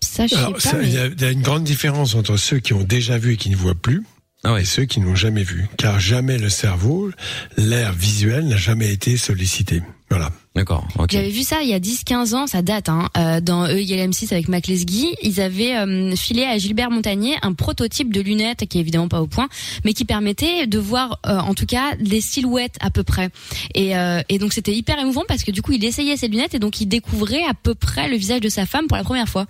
[0.02, 0.74] Ça, je sais Alors, pas.
[0.74, 3.38] mais- y, il y a une grande différence entre ceux qui ont déjà vu et
[3.38, 4.04] qui ne voient plus.
[4.44, 5.68] Ah Et ceux qui n'ont jamais vu.
[5.78, 7.12] Car jamais le cerveau,
[7.58, 9.82] l'air visuel n'a jamais été sollicité.
[10.10, 10.32] Voilà.
[10.56, 11.12] D'accord, ok.
[11.12, 14.48] J'avais vu ça il y a 10-15 ans, ça date, hein, euh, dans EILM6 avec
[14.48, 15.14] Mac Lesguy.
[15.22, 19.22] Ils avaient euh, filé à Gilbert Montagnier un prototype de lunettes qui est évidemment pas
[19.22, 19.50] au point,
[19.86, 23.30] mais qui permettait de voir euh, en tout cas des silhouettes à peu près.
[23.76, 26.56] Et, euh, et donc c'était hyper émouvant parce que du coup il essayait ses lunettes
[26.56, 29.30] et donc il découvrait à peu près le visage de sa femme pour la première
[29.30, 29.46] fois.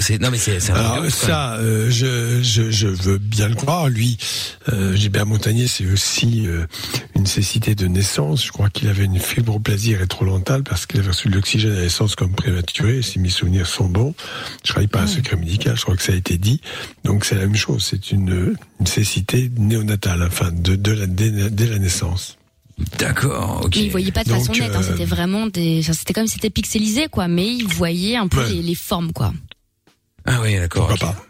[0.00, 3.88] C'est- non mais c'est, c'est Alors ça, euh, je, je, je veux bien le croire.
[3.88, 4.16] Lui,
[4.68, 6.66] euh, Gilbert Montagnier, c'est aussi euh,
[7.16, 8.46] une cécité de naissance.
[8.46, 12.14] Je crois qu'il avait une fibroplasie rétrolentale parce qu'il avait reçu de l'oxygène à naissance
[12.14, 13.02] comme prématuré.
[13.02, 14.14] Si mes souvenirs sont bons,
[14.64, 15.76] je travaille pas un secret médical.
[15.76, 16.60] Je crois que ça a été dit.
[17.04, 17.84] Donc c'est la même chose.
[17.90, 22.37] C'est une, une cécité néonatale, enfin de, de la, dès, dès la naissance.
[22.98, 23.76] D'accord, ok.
[23.76, 26.26] Mais il voyait pas de Donc, façon nette, hein, euh, c'était vraiment des, c'était comme
[26.26, 28.48] si c'était pixelisé quoi, mais il voyait un peu Ouais.
[28.50, 29.32] les, les formes quoi.
[30.24, 30.88] Ah oui, d'accord.
[30.88, 31.14] Pourquoi ok.
[31.16, 31.24] pas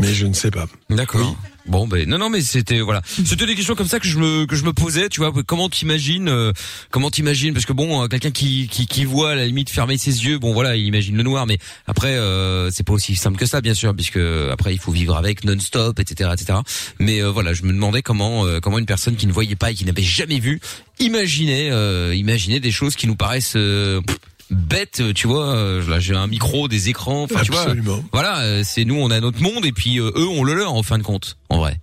[0.00, 0.66] Mais je ne sais pas.
[0.90, 1.36] D'accord.
[1.66, 4.46] Bon ben non non mais c'était voilà c'était des questions comme ça que je me
[4.46, 6.50] que je me posais tu vois comment t'imagines euh,
[6.90, 9.98] comment t'imagines parce que bon euh, quelqu'un qui, qui qui voit à la limite fermer
[9.98, 13.36] ses yeux bon voilà il imagine le noir mais après euh, c'est pas aussi simple
[13.36, 14.16] que ça bien sûr puisque
[14.50, 16.60] après il faut vivre avec non-stop etc etc
[16.98, 19.70] mais euh, voilà je me demandais comment euh, comment une personne qui ne voyait pas
[19.70, 20.60] et qui n'avait jamais vu
[21.00, 24.16] imaginait euh, imaginait des choses qui nous paraissent euh, pff,
[24.50, 28.02] bêtes tu vois euh, là j'ai un micro des écrans enfin tu vois Absolument.
[28.12, 30.72] voilà, euh, c'est nous, on a notre monde et puis euh, eux, on le leur
[30.74, 31.78] en fin de compte, en vrai.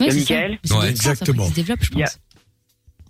[0.00, 0.58] Euh, c'est Michael ça.
[0.64, 1.48] C'est Ouais, ça, ça, exactement.
[1.48, 2.18] se développe, je pense.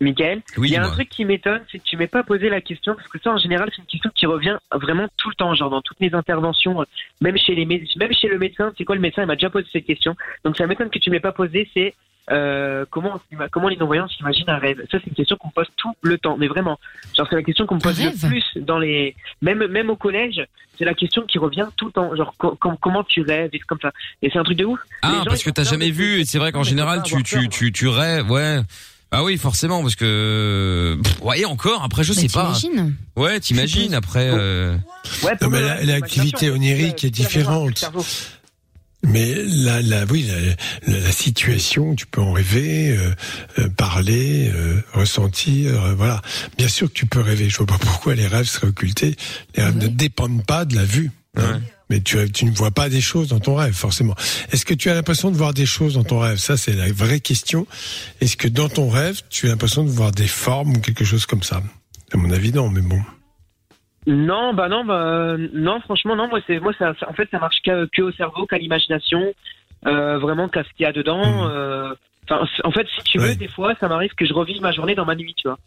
[0.01, 2.49] Michael, Oui, il y a un truc qui m'étonne, c'est que tu m'as pas posé
[2.51, 5.34] la question, parce que ça, en général, c'est une question qui revient vraiment tout le
[5.34, 6.84] temps, genre dans toutes mes interventions, euh,
[7.20, 8.72] même chez les même chez le médecin.
[8.76, 11.11] C'est quoi le médecin Il m'a déjà posé cette question, donc ça m'étonne que tu
[11.11, 11.68] m'aies pas posé.
[11.72, 11.94] C'est
[12.30, 13.20] euh, comment
[13.53, 16.18] comment les non-voyants s'imaginent un rêve Ça, c'est une question qu'on me pose tout le
[16.18, 16.78] temps, mais vraiment,
[17.16, 19.97] genre c'est la question qu'on me pose le rêve plus dans les, même même au
[19.97, 20.44] collège,
[20.76, 23.59] c'est la question qui revient tout le temps, genre co- com- comment tu rêves et
[23.59, 23.92] c'est comme ça.
[24.22, 24.80] Et c'est un truc de ouf.
[25.03, 27.49] Ah, gens, parce que t'as jamais vu, et c'est vrai qu'en général, tu, tu, peur.
[27.49, 28.59] tu, tu rêves, ouais.
[29.12, 32.52] Ah oui, forcément, parce que, pff, ouais, encore, après, je Bah, sais pas.
[32.59, 34.76] t'imagines Ouais, t'imagines, après, euh...
[35.22, 37.84] Ouais, Non, pour mais la- l'activité onirique est différente.
[39.04, 40.40] Mais la, la, oui, la,
[40.92, 43.14] la- la situation, tu peux en rêver, euh,
[43.61, 46.20] euh, parler, euh, ressentir, euh, voilà.
[46.59, 47.48] Bien sûr que tu peux rêver.
[47.48, 49.14] Je vois pas pourquoi les rêves seraient occultés.
[49.57, 51.12] Les rêves ne dépendent pas de la vue.
[51.36, 51.61] hein.
[51.89, 54.14] Mais tu, tu ne vois pas des choses dans ton rêve, forcément.
[54.51, 56.39] Est-ce que tu as l'impression de voir des choses dans ton rêve?
[56.39, 57.66] Ça, c'est la vraie question.
[58.20, 61.26] Est-ce que dans ton rêve, tu as l'impression de voir des formes ou quelque chose
[61.26, 61.62] comme ça?
[62.12, 63.01] À mon avis, non, mais bon.
[64.09, 66.28] Non, bah non, bah non, franchement non.
[66.28, 69.32] Moi, c'est moi, ça, en fait, ça marche que, que au cerveau, qu'à l'imagination,
[69.87, 71.49] euh, vraiment qu'à ce qu'il y a dedans.
[71.49, 71.93] euh,
[72.28, 72.34] c-
[72.64, 75.05] en fait, si tu veux, des fois, ça m'arrive que je revive ma journée dans
[75.05, 75.59] ma nuit, tu vois.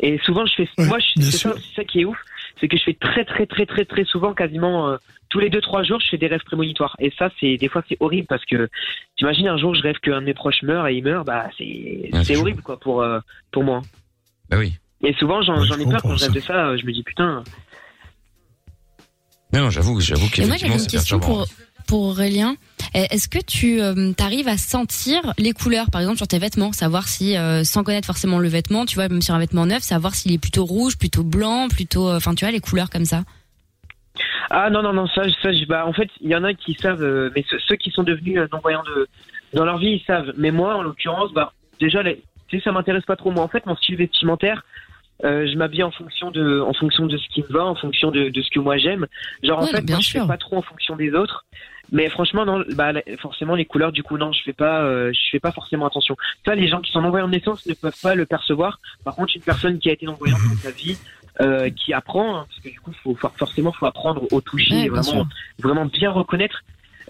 [0.00, 2.18] Et souvent, je fais, moi, je- c'est ça, c'est ça qui est ouf,
[2.60, 4.96] c'est que je fais très, très, très, très, très souvent, quasiment euh,
[5.28, 6.96] tous les deux, trois jours, je fais des rêves prémonitoires.
[6.98, 8.68] Et ça, c'est des fois, c'est horrible parce que
[9.16, 12.10] t'imagines un jour, je rêve qu'un de mes proches meurt et il meurt, bah c'est,
[12.24, 13.18] c'est horrible, quoi, pour euh,
[13.50, 13.82] pour moi.
[14.48, 14.74] Bah oui.
[15.02, 16.34] Et souvent, j'en ai peur quand je rêve ça.
[16.34, 16.68] de ça.
[16.68, 17.42] euh, Je me dis putain.
[19.52, 21.26] Non, non, j'avoue, j'avoue qu'effectivement, c'est perturbant.
[21.26, 21.46] pour,
[21.86, 22.56] pour Aurélien.
[22.94, 23.80] Est-ce que tu
[24.22, 28.06] arrives à sentir les couleurs, par exemple, sur tes vêtements Savoir si, euh, sans connaître
[28.06, 30.96] forcément le vêtement, tu vois, même sur un vêtement neuf, savoir s'il est plutôt rouge,
[30.98, 32.08] plutôt blanc, plutôt...
[32.08, 33.22] euh, Enfin, tu vois, les couleurs comme ça?
[34.50, 37.02] Ah non non non ça ça bah en fait il y en a qui savent
[37.02, 39.06] euh, mais ceux, ceux qui sont devenus non voyants de
[39.52, 42.72] dans leur vie ils savent mais moi en l'occurrence bah déjà les- tu sais ça
[42.72, 44.64] m'intéresse pas trop moi en fait mon style vestimentaire
[45.24, 48.10] euh, je m'habille en fonction de en fonction de ce qui me va en fonction
[48.10, 49.06] de, de ce que moi j'aime
[49.42, 51.44] genre en fait bien moi, je fais pas trop en fonction des autres
[51.92, 55.30] mais franchement non bah forcément les couleurs du coup non je fais pas euh, je
[55.30, 56.16] fais pas forcément attention.
[56.44, 58.80] Ça les gens qui sont non voyants de naissance ne peuvent pas le percevoir.
[59.04, 60.96] Par contre une personne qui a été non voyante dans sa vie
[61.40, 64.74] euh, qui apprend hein, parce que du coup faut for- forcément faut apprendre au toucher
[64.74, 65.26] Ouais, et bien vraiment sûr.
[65.58, 66.62] vraiment bien reconnaître.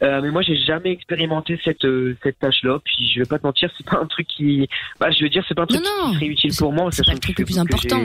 [0.03, 3.39] Euh, mais moi j'ai jamais expérimenté cette euh, cette tâche là puis je vais pas
[3.39, 4.69] te mentir c'est pas un truc qui
[5.01, 6.91] bah je veux dire c'est pas un truc Non, non, qui serait utile pour moi
[6.93, 8.01] C'est pas le truc le plus important.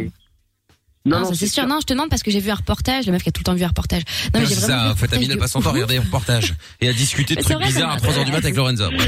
[1.05, 1.65] Non, Non, non, ça c'est sûr.
[1.67, 3.39] Non, je te demande parce que j'ai vu un reportage, la meuf qui a tout
[3.41, 4.03] le temps vu un reportage.
[4.33, 5.93] Non, mais j'ai vraiment vu ça, un Fatamine, reportage elle passe son temps à regarder
[5.95, 8.89] les reportages et à discuter de trucs ça bizarres à 3h du mat avec Lorenza.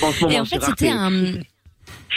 [0.00, 0.22] Bref.
[0.30, 1.10] Et en fait, c'était un,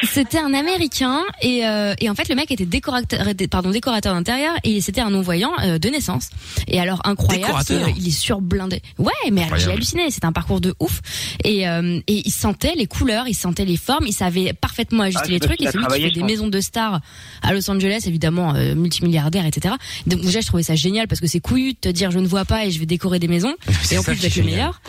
[0.05, 4.53] c'était un Américain et, euh, et en fait le mec était décorateur, pardon décorateur d'intérieur
[4.63, 6.29] et c'était un non voyant euh, de naissance.
[6.67, 8.81] Et alors incroyable, euh, il est surblindé.
[8.97, 10.09] Ouais, mais alors, j'ai halluciné.
[10.11, 11.01] C'est un parcours de ouf.
[11.43, 15.27] Et, euh, et il sentait les couleurs, il sentait les formes, il savait parfaitement ajuster
[15.27, 15.61] Ah, les trucs.
[15.61, 17.01] Et a c'est lui qui travaillé, fait des maisons de stars
[17.41, 19.75] à Los Angeles, évidemment euh, multimilliardaire, etc.
[20.07, 22.27] Donc déjà je trouvais ça génial parce que c'est couillu de te dire je ne
[22.27, 23.53] vois pas et je vais décorer des maisons.
[23.83, 24.51] C'est Et en plus d'être le génial.
[24.55, 24.81] meilleur.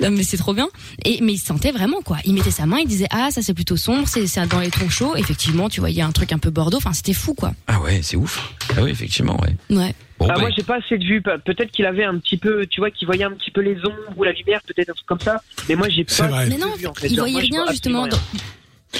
[0.00, 0.68] Non mais c'est trop bien.
[1.04, 2.18] Et mais il sentait vraiment quoi.
[2.24, 4.70] Il mettait sa main, il disait ah ça c'est plutôt sombre, c'est c'est dans les
[4.70, 5.16] tons chauds.
[5.16, 6.76] Effectivement, tu voyais un truc un peu Bordeaux.
[6.76, 7.54] Enfin c'était fou quoi.
[7.66, 8.52] Ah ouais, c'est ouf.
[8.76, 9.56] Ah oui, effectivement, ouais.
[9.76, 9.94] Ouais.
[10.18, 12.66] Bon, ah, moi j'ai pas assez de vue Pe- peut-être qu'il avait un petit peu
[12.66, 15.06] tu vois qu'il voyait un petit peu les ombres ou la lumière peut-être un truc
[15.06, 16.40] comme ça mais moi j'ai pas C'est vrai.
[16.44, 17.08] assez Mais de non, vue, en fait.
[17.08, 18.06] il voyait moi, rien justement.
[18.06, 18.16] Dans...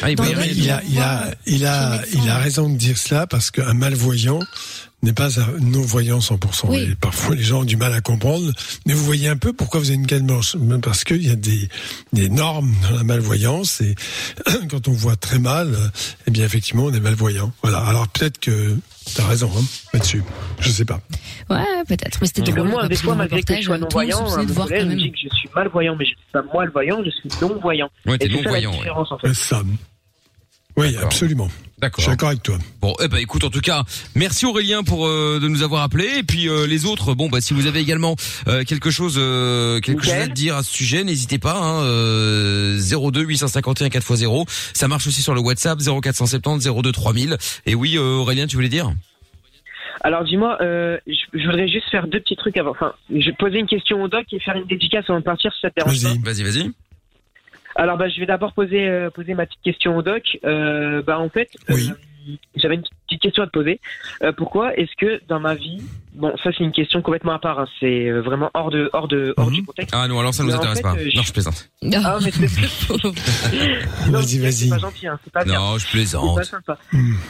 [0.02, 3.50] ah, il il a, il a, il a, il a raison de dire cela parce
[3.50, 4.40] qu'un malvoyant
[5.06, 6.66] n'est pas un non-voyant 100%.
[6.68, 6.88] Oui.
[6.90, 8.52] Et parfois, les gens ont du mal à comprendre.
[8.86, 10.56] Mais vous voyez un peu pourquoi vous avez une canne blanche.
[10.82, 11.68] Parce qu'il y a des,
[12.12, 13.94] des normes dans la malvoyance et
[14.70, 15.76] quand on voit très mal,
[16.26, 17.52] eh bien, effectivement, on est malvoyant.
[17.62, 17.78] Voilà.
[17.78, 18.76] Alors, peut-être que
[19.14, 20.22] t'as raison, hein, là-dessus.
[20.60, 21.00] Je sais pas.
[21.48, 22.18] Ouais peut-être.
[22.20, 22.68] Mais c'était drôle.
[22.68, 24.96] moi, des fois, malgré que je sois non-voyant, me même.
[24.96, 27.90] dit que je suis malvoyant, mais je suis pas malvoyant, je suis non-voyant.
[28.04, 28.90] Ouais, t'es Et c'est ça la non-voyant, ouais.
[28.90, 29.28] en fait.
[29.28, 29.62] Ouais, ça.
[31.78, 31.98] D'accord.
[31.98, 32.56] Je suis d'accord avec toi.
[32.80, 33.82] Bon, eh ben écoute, en tout cas,
[34.14, 36.08] merci Aurélien pour euh, de nous avoir appelé.
[36.18, 38.16] Et puis euh, les autres, bon, bah si vous avez également
[38.48, 41.58] euh, quelque chose, euh, quelque chose à dire à ce sujet, n'hésitez pas.
[41.58, 44.44] Hein, euh, 02 851 4x0.
[44.72, 47.36] Ça marche aussi sur le WhatsApp 0470 02 3000.
[47.66, 48.90] Et oui, euh, Aurélien, tu voulais dire?
[50.02, 52.70] Alors dis-moi, euh, je, je voudrais juste faire deux petits trucs avant.
[52.70, 55.52] Enfin, je vais poser une question au doc et faire une dédicace avant de partir
[55.52, 56.30] si ça te dérange pas.
[56.30, 56.70] Vas-y, vas-y.
[57.76, 60.38] Alors bah je vais d'abord poser euh, poser ma petite question au doc.
[60.44, 61.74] Euh, bah en fait, euh,
[62.56, 63.80] j'avais une petite question à te poser.
[64.22, 65.82] Euh, pourquoi est-ce que dans ma vie,
[66.14, 69.08] bon ça c'est une question complètement à part, hein, c'est euh, vraiment hors de hors
[69.08, 69.94] de hors du contexte.
[69.96, 70.94] Ah non, alors ça nous Mais en intéresse fait, pas.
[70.96, 71.68] euh, Non, je plaisante.
[72.04, 72.94] Ah mais c'est
[74.10, 74.52] Non, Vas-y, c'est- vas-y.
[74.52, 75.54] C'est pas gentil, hein, c'est pas bien.
[75.60, 76.36] Non, je C'est plaisante.
[76.36, 76.78] pas sympa.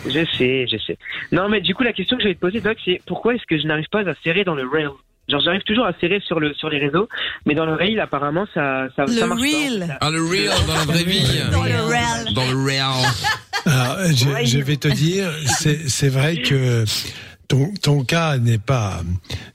[0.07, 0.97] Je sais, je sais.
[1.33, 3.45] Non, mais du coup, la question que je vais te poser, Doc, c'est pourquoi est-ce
[3.49, 4.87] que je n'arrive pas à serrer dans le rail
[5.29, 7.09] Genre, j'arrive toujours à serrer sur le sur les réseaux,
[7.47, 9.97] mais dans le rail, apparemment, ça ça, ça marche pas.
[10.01, 11.41] Ah le real dans la vraie vie.
[11.51, 12.35] Dans le real.
[12.35, 13.05] Dans le real.
[13.67, 16.85] Alors, je, je vais te dire, c'est c'est vrai que
[17.49, 19.03] ton, ton cas n'est pas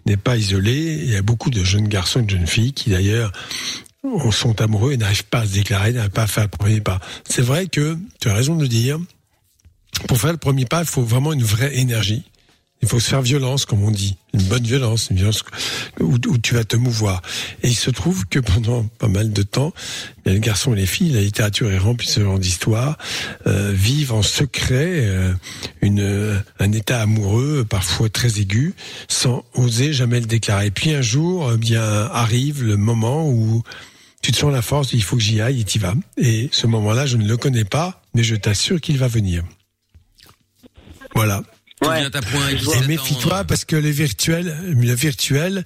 [0.06, 1.00] n'est pas isolé.
[1.04, 3.32] Il y a beaucoup de jeunes garçons et de jeunes filles qui d'ailleurs
[4.32, 7.00] sont amoureux et n'arrivent pas à se déclarer, n'arrivent pas à faire le premier pas.
[7.24, 8.98] C'est vrai que tu as raison de le dire.
[10.08, 12.24] Pour faire le premier pas, il faut vraiment une vraie énergie.
[12.82, 14.18] Il faut se faire violence, comme on dit.
[14.34, 15.44] Une bonne violence, une violence
[16.00, 17.22] où, tu vas te mouvoir.
[17.62, 19.74] Et il se trouve que pendant pas mal de temps,
[20.26, 22.98] les garçons et les filles, la littérature est remplie de ce genre d'histoires,
[23.46, 25.34] euh, vivent en secret euh,
[25.82, 28.74] une, un état amoureux, parfois très aigu,
[29.08, 30.68] sans oser jamais le déclarer.
[30.68, 33.62] Et puis un jour, eh bien, arrive le moment où
[34.22, 35.96] tu te sens la force, il faut que j'y aille et tu vas.
[36.18, 39.44] Et ce moment-là, je ne le connais pas, mais je t'assure qu'il va venir.
[41.16, 41.44] Voilà.
[41.84, 45.64] Et méfie-toi parce que le virtuel, le virtuel,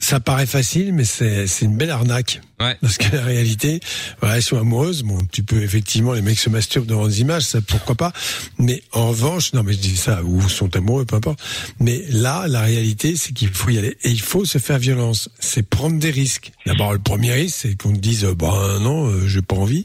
[0.00, 2.40] ça paraît facile, mais c'est une belle arnaque.
[2.80, 3.80] Parce que la réalité,
[4.20, 5.02] voilà, elles sont amoureuses.
[5.02, 8.12] Bon, tu peux effectivement, les mecs se masturbent devant des images, ça pourquoi pas.
[8.58, 11.40] Mais en revanche, non, mais je dis ça, ou sont amoureux, peu importe.
[11.78, 15.28] Mais là, la réalité, c'est qu'il faut y aller et il faut se faire violence.
[15.38, 16.52] C'est prendre des risques.
[16.66, 19.84] D'abord, le premier risque, c'est qu'on te dise, bah non, euh, j'ai pas envie.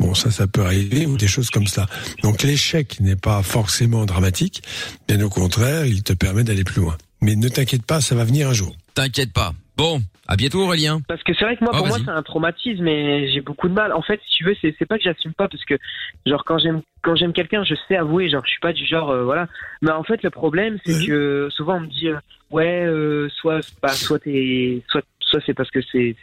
[0.00, 1.86] Bon, ça, ça peut arriver ou des choses comme ça.
[2.22, 4.62] Donc l'échec n'est pas forcément dramatique.
[5.08, 6.96] Bien au contraire, il te permet d'aller plus loin.
[7.20, 8.74] Mais ne t'inquiète pas, ça va venir un jour.
[8.94, 9.52] T'inquiète pas.
[9.76, 11.00] Bon, à bientôt Aurélien.
[11.08, 13.68] Parce que c'est vrai que moi, Ah, pour moi, c'est un traumatisme et j'ai beaucoup
[13.68, 13.92] de mal.
[13.92, 15.74] En fait, si tu veux, c'est c'est pas que j'assume pas parce que,
[16.26, 18.28] genre, quand j'aime quand j'aime quelqu'un, je sais avouer.
[18.28, 19.46] Genre, je suis pas du genre, euh, voilà.
[19.82, 22.16] Mais en fait, le problème, c'est que souvent on me dit, euh,
[22.50, 26.16] ouais, euh, soit, bah, soit t'es, soit, soit c'est parce que c'est.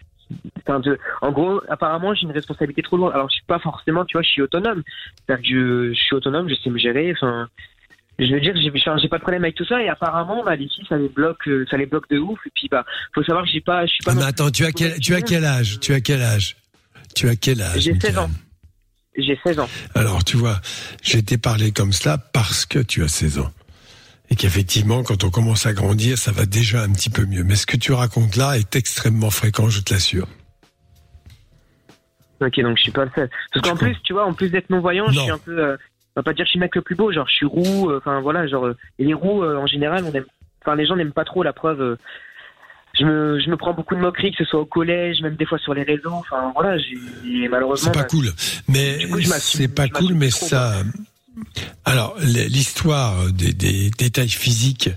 [0.59, 3.13] enfin, de- en gros, apparemment, j'ai une responsabilité trop lourde.
[3.13, 4.83] Alors, je suis pas forcément, tu vois, je suis autonome.
[5.27, 7.13] C'est-à-dire que je, je suis autonome, je sais me gérer.
[7.13, 7.47] Enfin,
[8.17, 9.81] je veux dire, j'ai j'ai pas de problème avec tout ça.
[9.81, 12.39] Et apparemment, bah, les filles, ça les bloque, euh, ça les bloque de ouf.
[12.45, 14.11] Et puis, bah, faut savoir que j'ai pas, je suis pas.
[14.11, 15.79] Ah, mais attends, tu as quel, tu as quel âge?
[15.81, 16.55] Tu as quel âge?
[17.13, 18.31] Tu as quel âge J'ai 16 Michael ans.
[19.17, 19.69] J'ai 16 ans.
[19.95, 20.59] Alors, tu vois,
[21.01, 23.51] j'ai été parlé comme cela parce que tu as 16 ans.
[24.29, 27.43] Et qu'effectivement, quand on commence à grandir, ça va déjà un petit peu mieux.
[27.43, 30.27] Mais ce que tu racontes là est extrêmement fréquent, je te l'assure.
[32.41, 33.29] Ok, donc je suis pas le seul.
[33.53, 35.77] Parce qu'en plus, tu vois, en plus d'être non-voyant, je suis un peu, euh,
[36.15, 37.45] on va pas dire que je suis le mec le plus beau, genre je suis
[37.45, 40.25] roux, euh, enfin voilà, genre, euh, et les roux, euh, en général, on aime,
[40.63, 41.81] enfin les gens n'aiment pas trop la preuve.
[41.81, 41.97] euh,
[42.97, 45.45] je me, je me prends beaucoup de moqueries, que ce soit au collège, même des
[45.45, 47.91] fois sur les réseaux, enfin voilà, j'ai, malheureusement.
[47.93, 48.27] C'est pas cool.
[48.69, 48.99] Mais
[49.39, 50.75] c'est pas cool, mais ça.
[51.83, 54.89] Alors, l'histoire des, détails physiques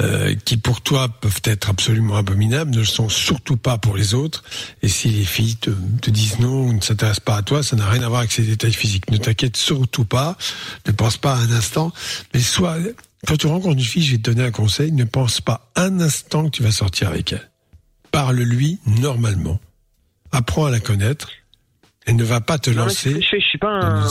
[0.00, 4.14] euh, qui pour toi peuvent être absolument abominables ne le sont surtout pas pour les
[4.14, 4.42] autres.
[4.82, 5.70] Et si les filles te,
[6.00, 8.32] te disent non ou ne s'intéressent pas à toi, ça n'a rien à voir avec
[8.32, 9.10] ces détails physiques.
[9.10, 10.36] Ne t'inquiète surtout pas.
[10.86, 11.92] Ne pense pas un instant.
[12.32, 12.78] Mais soit
[13.26, 14.92] quand tu rencontres une fille, je vais te donner un conseil.
[14.92, 17.50] Ne pense pas un instant que tu vas sortir avec elle.
[18.10, 19.60] Parle-lui normalement.
[20.32, 21.30] Apprends à la connaître.
[22.06, 23.18] Et ne va pas te Non, lancer.
[23.20, 24.08] je fais, je suis pas un,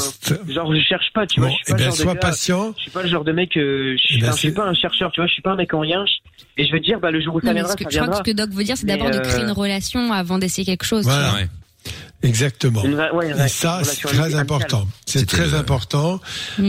[0.47, 2.13] genre je cherche pas, tu vois, Bon, je suis eh pas ben, le genre sois
[2.13, 2.73] de gars- patient.
[2.77, 4.65] Je suis pas le genre de mec, euh, je suis, Eh ben, je suis pas
[4.65, 6.03] un chercheur, tu vois, je suis pas un mec en rien.
[6.05, 7.83] je- Et je veux dire, bah le jour où ça Non, mais viendra, ce que,
[7.83, 9.51] ça je crois que ce que Doc veut dire, c'est d'abord de créer euh, une
[9.51, 11.03] relation avant d'essayer quelque chose.
[11.05, 11.33] tu Voilà.
[12.23, 12.81] Exactement.
[12.81, 14.39] Ouais, une Et ça, c'est très amicale.
[14.39, 14.87] important.
[15.05, 16.21] C'est très euh, important.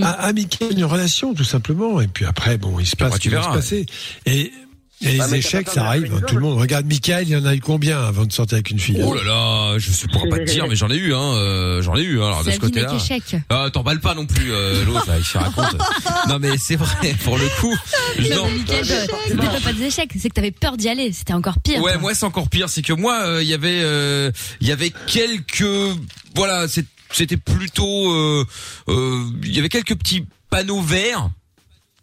[0.03, 2.01] Ah, Amical, une relation, tout simplement.
[2.01, 3.87] Et puis après, bon, il se passe ce qui va se passer.
[4.27, 4.53] Et,
[5.03, 6.13] et les Bah, échecs, ça arrive.
[6.15, 6.59] hein, tout le monde.
[6.59, 9.15] Regarde, Michael, il y en a eu combien avant de sortir avec une fille Oh
[9.15, 11.95] là là, je ne pourrais pas te dire, mais j'en ai eu, hein, euh, j'en
[11.97, 12.21] ai eu.
[12.23, 12.95] hein, alors de ce côté-là.
[12.95, 13.37] échec.
[13.51, 15.77] Ah, t'emballes pas non plus, euh, l'autre là, il se raconte.
[16.29, 17.75] non mais c'est vrai, pour le coup.
[18.31, 18.47] Non, non.
[18.47, 21.13] mais Mickaël, euh, c'était pas, pas des échecs, c'est que t'avais peur d'y aller.
[21.13, 21.83] C'était encore pire.
[21.83, 22.01] Ouais, quoi.
[22.01, 24.31] moi c'est encore pire, c'est que moi euh, il y avait euh,
[24.61, 25.65] il y avait quelques
[26.37, 26.67] voilà,
[27.11, 28.45] c'était plutôt euh,
[28.89, 31.29] euh, il y avait quelques petits panneaux verts.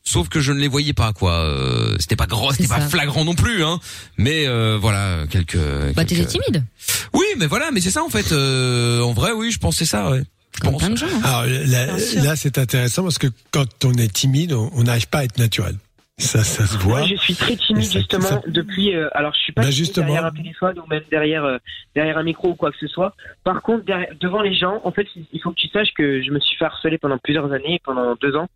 [0.04, 1.34] Sauf que je ne les voyais pas quoi.
[1.34, 3.80] Euh, c'était pas grand, c'était C'est pas flagrant non plus hein.
[4.18, 5.58] Mais euh, voilà, quelques
[5.96, 6.64] Bah, t'étais quelques- timide.
[7.14, 10.10] Oui, mais voilà, mais c'est ça en fait euh, en vrai oui, je pensais ça
[10.10, 10.24] ouais.
[10.56, 10.82] Je pense.
[10.98, 11.06] gens.
[11.08, 11.22] hein.
[11.24, 11.86] Alors là,
[12.24, 15.76] là, c'est intéressant parce que quand on est timide, on n'arrive pas à être naturel.
[16.18, 17.00] Ça, ça se voit.
[17.00, 18.94] Moi, je suis très timide ça- justement ça- depuis.
[18.94, 20.06] euh, alors, je suis pas Bah, justement.
[20.08, 21.58] derrière un téléphone ou même derrière euh,
[21.96, 23.16] derrière un micro ou quoi que ce soit.
[23.44, 26.30] Par contre, derrière- devant les gens, en fait, il faut que tu saches que je
[26.32, 28.50] me suis fait harceler pendant plusieurs années, pendant deux ans.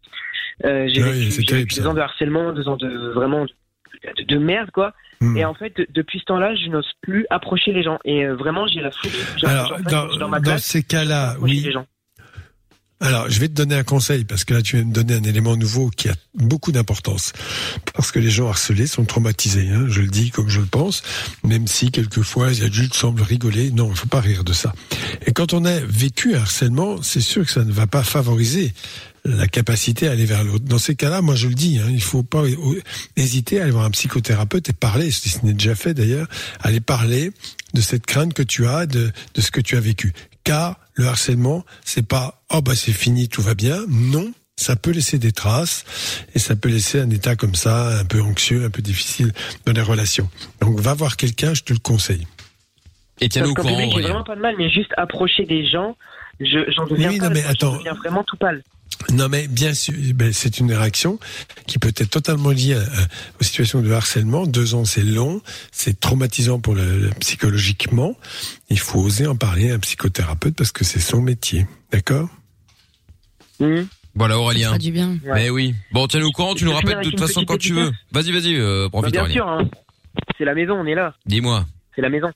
[0.63, 3.49] Euh, j'ai Oui, vécu, vécu deux ans de harcèlement, deux ans de vraiment de,
[4.17, 4.93] de- de merde quoi.
[5.21, 5.35] Hmm.
[5.37, 7.99] Et en fait, de- depuis ce temps-là, je n'ose plus approcher les gens.
[8.05, 8.89] Et euh, vraiment, j'ai la.
[8.91, 11.59] Genre, Alors, dans, dans, ma dans ces cas-là, oui.
[11.61, 11.85] les gens.
[13.01, 15.13] Alors, je vais te donner un conseil parce que là, tu viens de me donner
[15.15, 17.33] un élément nouveau qui a beaucoup d'importance.
[17.93, 21.03] Parce que les gens harcelés sont traumatisés, hein, je le dis comme je le pense,
[21.43, 23.71] même si quelquefois les adultes semblent rigoler.
[23.71, 24.71] Non, il faut pas rire de ça.
[25.25, 28.73] Et quand on a vécu un harcèlement, c'est sûr que ça ne va pas favoriser
[29.25, 30.65] la capacité à aller vers l'autre.
[30.65, 32.43] Dans ces cas-là, moi je le dis, hein, il faut pas
[33.17, 36.27] hésiter à aller voir un psychothérapeute et parler, si ce n'est déjà fait d'ailleurs,
[36.61, 37.31] aller parler
[37.73, 40.13] de cette crainte que tu as, de, de ce que tu as vécu.
[40.43, 43.79] Car le harcèlement, c'est pas oh bah c'est fini, tout va bien.
[43.89, 45.83] Non, ça peut laisser des traces
[46.35, 49.33] et ça peut laisser un état comme ça, un peu anxieux, un peu difficile
[49.65, 50.29] dans les relations.
[50.61, 52.27] Donc va voir quelqu'un, je te le conseille.
[53.21, 53.99] Et tiens-nous au courant.
[53.99, 55.97] vraiment pas de mal, mais juste approcher des gens,
[56.39, 58.61] je- j'en deviens Oui, non, mais deviens vraiment tout pâle.
[59.11, 61.19] Non, mais bien sûr, ben, c'est une réaction
[61.67, 63.07] qui peut être totalement liée à- à-
[63.39, 64.47] aux situations de harcèlement.
[64.47, 68.15] Deux ans, c'est long, c'est traumatisant pour le, le- psychologiquement.
[68.69, 71.67] Il faut oser en parler à un psychothérapeute parce que c'est son métier.
[71.91, 72.29] D'accord?
[74.15, 74.67] Voilà Aurélien.
[74.69, 75.17] fera du bien.
[75.23, 75.75] Mais oui.
[75.91, 77.91] Bon, tiens-nous au courant, tu nous rappelles de toute façon quand tu veux.
[78.11, 79.35] Vas-y, vas-y, euh, Bah, profite bien Aurélien.
[79.35, 79.69] sûr, hein.
[80.37, 81.13] c'est la maison, on est là.
[81.25, 81.65] Dis-moi.
[81.95, 82.29] C'est la maison.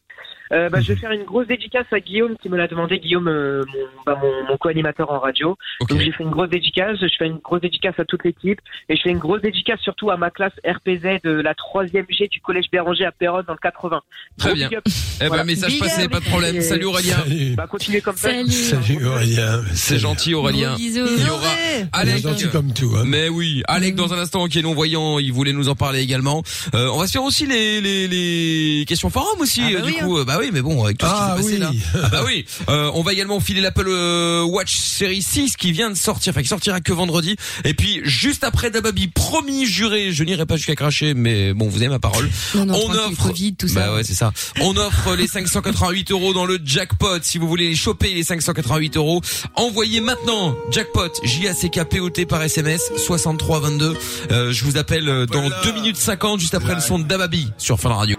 [0.52, 3.28] Euh, bah, je vais faire une grosse dédicace à Guillaume qui me l'a demandé, Guillaume,
[3.28, 5.58] euh, mon, bah, mon, mon co-animateur en radio.
[5.90, 8.96] Donc j'ai fait une grosse dédicace, je fais une grosse dédicace à toute l'équipe et
[8.96, 12.42] je fais une grosse dédicace surtout à ma classe RPZ de la troisième G du
[12.42, 14.02] collège Béranger à Péronne dans le 80.
[14.38, 14.70] Très bien.
[14.76, 14.84] up.
[14.86, 14.90] Eh
[15.20, 15.44] ben, Voilà.
[15.44, 16.12] message Big passé, up.
[16.12, 16.56] pas de problème.
[16.56, 17.18] Et- Salut Aurélien.
[17.56, 18.30] Bah continuez comme ça.
[18.30, 18.50] Salut.
[18.52, 19.62] Salut Aurélien.
[19.74, 20.76] C'est gentil Aurélien.
[20.80, 21.48] Il y aura
[21.94, 22.18] Alec.
[22.24, 22.92] gentil comme tout.
[22.98, 23.04] Hein.
[23.06, 26.00] Mais oui, Alec dans un instant qui est non voyant, il voulait nous en parler
[26.02, 26.44] également.
[26.74, 29.86] Euh, on va se faire aussi les les, les questions forum aussi Ah bah euh,
[29.86, 30.18] oui, du coup.
[30.18, 31.60] Euh, Bah oui, mais bon avec tout ce qui Ah s'est passé oui.
[31.60, 31.72] là.
[32.04, 32.46] Ah bah oui.
[32.70, 36.42] Euh, on va également filer l'Apple euh, Watch Série 6 qui vient de sortir, enfin
[36.42, 37.36] qui sortira que vendredi.
[37.66, 41.78] Et puis juste après Dababi, promis juré, je n'irai pas jusqu'à cracher, mais bon, vous
[41.78, 42.30] avez ma parole.
[42.56, 43.94] Non, non, on offre Covid, tout bah ça.
[43.96, 44.32] ouais, c'est ça.
[44.62, 47.20] On offre les 588 euros dans le jackpot.
[47.22, 49.22] Si vous voulez les choper les 588 euros,
[49.56, 53.98] envoyez maintenant jackpot J A C K P O T par SMS 6322.
[54.32, 57.50] Euh, je vous appelle euh, dans 2 minutes 50 juste après le son de Dababi
[57.58, 58.18] sur Fun Radio.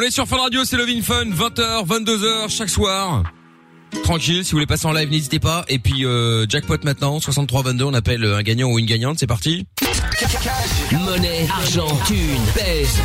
[0.00, 3.22] On est sur Fun Radio, c'est Lovin Fun, 20h, 22h chaque soir.
[4.02, 5.66] Tranquille, si vous voulez passer en live, n'hésitez pas.
[5.68, 9.66] Et puis euh, jackpot maintenant, 6322, on appelle un gagnant ou une gagnante, c'est parti.
[11.04, 12.98] Monnaie, argent, thune, pèse.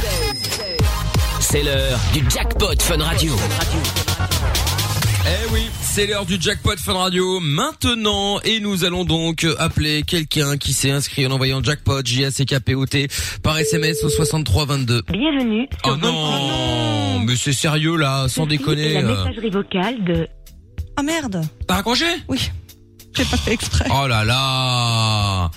[1.42, 3.36] C'est l'heure du jackpot Fun Radio.
[5.28, 10.56] Eh oui, c'est l'heure du jackpot Fun Radio maintenant et nous allons donc appeler quelqu'un
[10.56, 13.08] qui s'est inscrit en envoyant jackpot J A C K P O T
[13.42, 15.02] par SMS au 6322.
[15.10, 16.85] Bienvenue sur Oh non,
[17.20, 18.94] mais c'est sérieux là, sans déconner.
[18.94, 19.18] la euh.
[19.26, 20.28] messagerie vocale de...
[20.98, 21.42] Ah merde.
[21.68, 22.06] T'as raccroché?
[22.28, 22.52] Oui.
[23.16, 23.86] J'ai pas fait exprès.
[23.90, 25.50] Oh là là.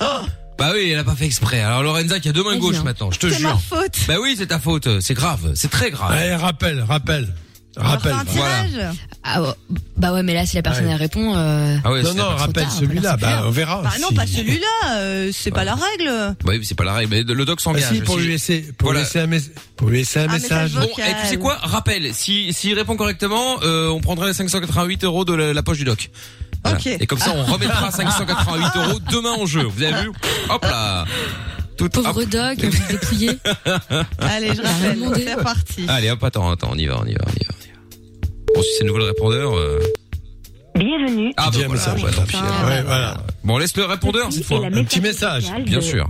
[0.59, 1.61] Bah oui, elle a pas fait exprès.
[1.61, 2.82] Alors Lorenza qui a deux mains Vas-y, gauches hein.
[2.84, 3.61] maintenant, je te C'est ma jure.
[3.61, 3.98] faute.
[4.09, 6.12] Bah oui, c'est ta faute, c'est grave, c'est très grave.
[6.12, 7.32] Allez, rappel, rappel.
[7.76, 8.12] On va Rappel.
[8.26, 8.92] voilà.
[9.25, 9.49] Ah, ouais.
[9.97, 10.93] bah ouais, mais là, si la personne Ouais.
[10.93, 11.77] elle répond, euh...
[11.85, 13.11] Ah ouais, Non, c'est- non, rappelle tard, celui-là.
[13.12, 13.39] c'est clair.
[13.41, 13.83] Bah, on verra.
[13.83, 14.97] Bah non, si- pas celui-là.
[14.97, 16.35] euh, c'est pas la règle.
[16.45, 17.93] Bah oui, c'est pas la règle, mais le doc Ah, s'engage.
[17.93, 19.01] si, pour Si- lui laisser, pour Voilà.
[19.01, 19.41] lui laisser un, mes-
[19.77, 20.73] pour lui laisser un Un message.
[20.75, 21.57] message Bon, et tu sais quoi?
[21.61, 25.79] Rappel, si s'il répond correctement, euh, on prendrait les 588 euros de la, la poche
[25.79, 26.11] du doc.
[26.64, 26.79] Voilà.
[26.79, 26.87] Ok.
[26.87, 29.62] Et comme ça, on remettra 588 euros demain en jeu.
[29.64, 30.11] Vous avez vu?
[30.49, 31.05] Hop là.
[31.77, 32.29] Tout, pauvre hop.
[32.29, 32.57] doc,
[32.89, 33.31] dépouillé.
[34.21, 34.99] Allez, je rappelle.
[35.25, 35.85] C'est reparti.
[35.87, 37.51] Allez, hop, attends, attends, on y va, on y va, on y va.
[37.53, 37.68] on y va.
[38.55, 39.55] Bon, si c'est le nouveau répondeur.
[39.57, 39.78] Euh...
[40.74, 42.36] Bienvenue Ah, bah voilà, bah, tant pis.
[42.36, 43.16] Ouais, voilà.
[43.42, 44.64] Bon, laisse le répondeur cette fois.
[44.64, 45.51] Un petit message.
[45.64, 46.09] Bien de- sûr.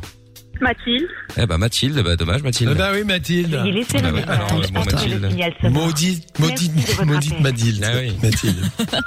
[0.61, 1.07] Mathilde.
[1.37, 2.73] Eh bah Mathilde, bah dommage Mathilde.
[2.75, 3.55] Ah bah oui, Mathilde.
[3.55, 4.25] Veuillez laisser Bah le ouais,
[4.73, 5.29] bon, Mathilde.
[5.71, 7.41] Maudite, maudite, maudite.
[7.41, 7.85] Mathilde.
[7.87, 8.13] Ah oui.
[8.23, 8.71] Mathilde.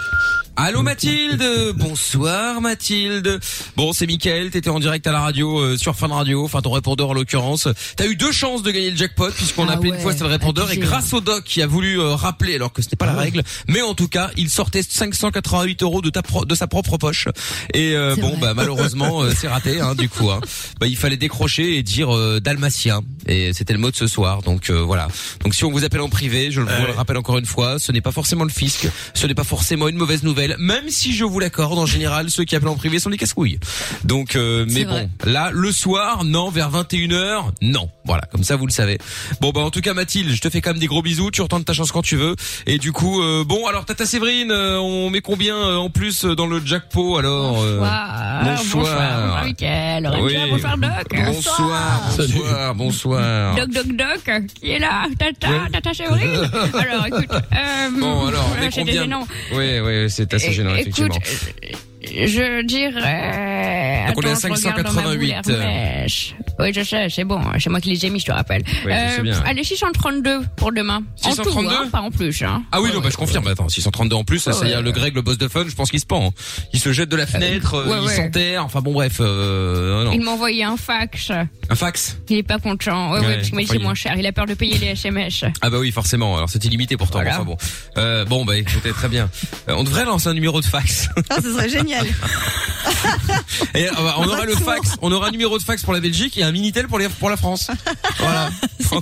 [0.58, 1.43] Allô Mathilde,
[1.76, 3.39] bonsoir Mathilde.
[3.78, 6.72] Bon, c'est Mickaël, t'étais en direct à la radio euh, sur Fun Radio, enfin ton
[6.72, 7.70] répondeur en l'occurrence.
[7.95, 10.20] T'as eu deux chances de gagner le jackpot puisqu'on a Ah appelé une fois c'est
[10.26, 12.97] le répondeur et abusé, grâce au doc qui a voulu euh, rappeler alors que c'était
[12.97, 16.54] pas la règle, mais en tout cas il sortait 588 euros de ta pro- de
[16.54, 17.28] sa propre poche
[17.74, 18.38] et euh, bon vrai.
[18.41, 20.30] bah malheureusement euh, c'est raté hein, du coup.
[20.32, 20.41] Hein.
[20.82, 24.41] Bah il fallait décrocher et dire euh, dalmatien et c'était le mot de ce soir
[24.43, 25.07] donc euh, voilà.
[25.43, 27.91] Donc si on vous appelle en privé, je vous le rappelle encore une fois, ce
[27.91, 31.23] n'est pas forcément le fisc, ce n'est pas forcément une mauvaise nouvelle, même si je
[31.23, 33.59] vous l'accorde, en général, ceux qui appellent en privé sont des casse-couilles.
[34.03, 35.09] Donc, euh, mais bon, vrai.
[35.25, 37.89] là, le soir, non, vers 21h, non.
[38.05, 38.97] Voilà, comme ça, vous le savez.
[39.39, 41.41] Bon, bah, en tout cas, Mathilde, je te fais quand même des gros bisous, tu
[41.41, 42.35] retentes ta chance quand tu veux.
[42.67, 46.25] Et du coup, euh, bon, alors, Tata Séverine, euh, on met combien euh, en plus
[46.25, 49.45] euh, dans le jackpot, alors euh, Bonsoir, bonsoir.
[49.45, 50.35] bonsoir, Lorenza, Oui.
[50.51, 50.91] bonsoir Doc.
[51.34, 53.55] Bonsoir, bonsoir, bonsoir.
[53.55, 55.05] Doc, Doc, Doc, qui est là?
[55.17, 55.47] Tata.
[55.71, 56.29] Tata Séverine
[56.73, 59.27] Alors, écoute, euh, Bon, alors, on combien gênant.
[59.53, 61.15] Oui, oui, c'est assez gênant, Écoute, effectivement.
[61.15, 64.05] euh, je dirais...
[64.07, 66.51] Donc, on est à Attends, je regarde dans ma 588.
[66.62, 67.41] Oui, je sais, c'est bon.
[67.59, 68.62] C'est moi qui les ai mis, je te rappelle.
[68.68, 69.43] Euh, Oui, je sais bien.
[69.45, 71.01] Allez, 632 pour demain.
[71.24, 71.70] En tout, 632?
[71.70, 72.41] hein, pas en plus.
[72.43, 72.64] Hein.
[72.72, 73.47] Ah oui, non, bah, je confirme.
[73.47, 74.82] Attends, 632 en plus, ça, ouais.
[74.82, 76.28] le Greg, le boss de fun, je pense qu'il se pend.
[76.28, 76.66] hein.
[76.74, 80.12] Il se jette de la fenêtre, euh, ouais, il s'enterre, enfin bon, bref, euh, non.
[80.14, 81.32] Il m'a envoyé un fax.
[81.70, 82.18] Un fax?
[82.30, 83.12] Il est pas content.
[83.14, 84.14] Ouais, ouais, Ouais, parce qu'il m'a dit c'est moins cher.
[84.18, 85.45] Il a peur de payer les SMS.
[85.62, 86.36] Ah bah oui, forcément.
[86.38, 87.20] Alors c'est illimité pourtant.
[87.20, 87.36] Voilà.
[87.36, 87.57] Enfin bon.
[87.97, 89.30] Euh, bon bah écoutez, très bien.
[89.70, 91.09] Euh, on devrait lancer un numéro de fax.
[91.30, 92.05] Ah, ce serait génial.
[93.76, 96.38] Et euh, on aura le fax, on aura un numéro de fax pour la Belgique
[96.38, 97.70] et un minitel pour les pour la France.
[98.20, 98.49] Voilà.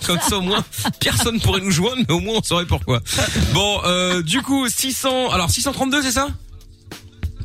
[0.06, 0.64] Comme ça au moins
[1.00, 3.02] personne pourrait nous joindre, mais au moins on saurait pourquoi.
[3.54, 6.28] Bon, euh, du coup 600, alors 632 c'est ça?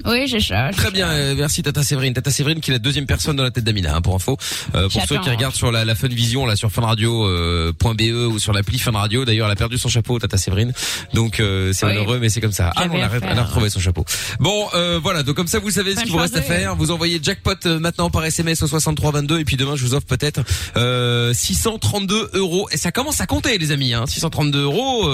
[0.04, 0.70] Oui, j'ai ça.
[0.76, 2.12] Très bien, euh, merci Tata Séverine.
[2.12, 4.36] Tata Séverine qui est la deuxième personne dans la tête d'Amina, hein, pour info.
[4.74, 8.32] Euh, pour ceux qui regardent sur la, la Fun Vision, là sur funradio.be euh, BE
[8.32, 9.24] ou sur l'appli Fun Radio.
[9.24, 10.72] D'ailleurs, elle a perdu son chapeau, Tata Séverine.
[11.14, 11.92] Donc euh, c'est Oui.
[11.92, 12.72] malheureux, mais c'est comme ça.
[12.76, 13.20] Ah elle a, faire.
[13.30, 14.04] elle a retrouvé son chapeau.
[14.40, 15.22] Bon, euh, voilà.
[15.22, 16.76] Donc comme ça, vous savez ce qu'il vous reste à faire.
[16.76, 20.06] Vous envoyez jackpot euh, maintenant par SMS au 6322 et puis demain, je vous offre
[20.06, 20.40] peut-être
[20.76, 22.68] euh, 632 euros.
[22.72, 23.94] Et ça commence à compter, les amis.
[23.94, 25.08] Hein, 632 euros.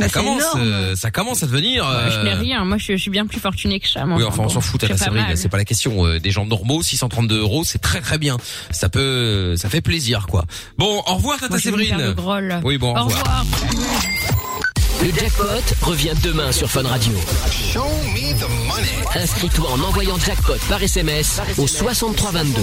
[0.00, 1.84] Euh, ça commence, euh, ça commence à devenir.
[1.84, 2.64] Ouais, Je n'ai euh, rien.
[2.64, 4.04] Moi, je, je suis bien plus fortunée que ça.
[4.06, 4.18] moi.
[4.18, 5.36] oui, enfin, on s'en fout, Tata c'est pas Séverine, mal.
[5.36, 6.06] c'est pas la question.
[6.06, 8.36] Euh, des gens normaux, 632 euros, c'est très très bien.
[8.70, 10.44] Ça peut, ça fait plaisir, quoi.
[10.78, 12.14] Bon, au revoir, Tata Moi, Séverine.
[12.64, 13.18] Oui, bon, au Au revoir.
[13.20, 13.44] revoir.
[15.02, 15.44] Le jackpot
[15.82, 17.12] revient demain sur Fun Radio.
[19.16, 22.60] Inscris-toi en envoyant jackpot par SMS au 6322.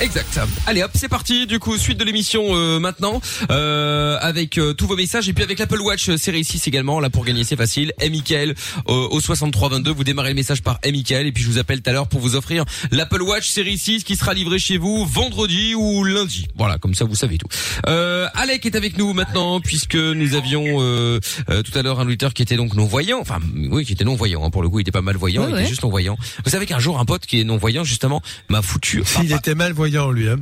[0.00, 0.38] Exact.
[0.66, 1.46] Allez hop, c'est parti.
[1.46, 3.20] Du coup, suite de l'émission euh, maintenant
[3.50, 7.00] euh, avec euh, tous vos messages et puis avec l'Apple Watch euh, série 6 également.
[7.00, 7.92] Là pour gagner, c'est facile.
[8.00, 8.10] M.
[8.12, 8.54] Michael
[8.88, 9.92] euh, au 6322.
[9.92, 10.92] Vous démarrez le message par M.
[10.92, 13.78] Michael et puis je vous appelle tout à l'heure pour vous offrir l'Apple Watch série
[13.78, 16.48] 6 qui sera livré chez vous vendredi ou lundi.
[16.56, 17.48] Voilà, comme ça vous savez tout.
[17.86, 21.20] Euh, Alec est avec nous maintenant puisque nous avions euh,
[21.50, 23.20] euh, tout à l'heure un auditeur qui était donc non voyant.
[23.20, 23.38] Enfin
[23.70, 24.50] oui, qui était non voyant.
[24.50, 25.60] Pour le coup, il était pas malvoyant, Ouais, il ouais.
[25.60, 26.16] était juste non voyant.
[26.44, 28.20] Vous savez qu'un jour un pote qui est non voyant justement
[28.50, 29.02] m'a foutu.
[29.06, 29.54] S'il était
[29.84, 30.38] malvoyant, lui, hein.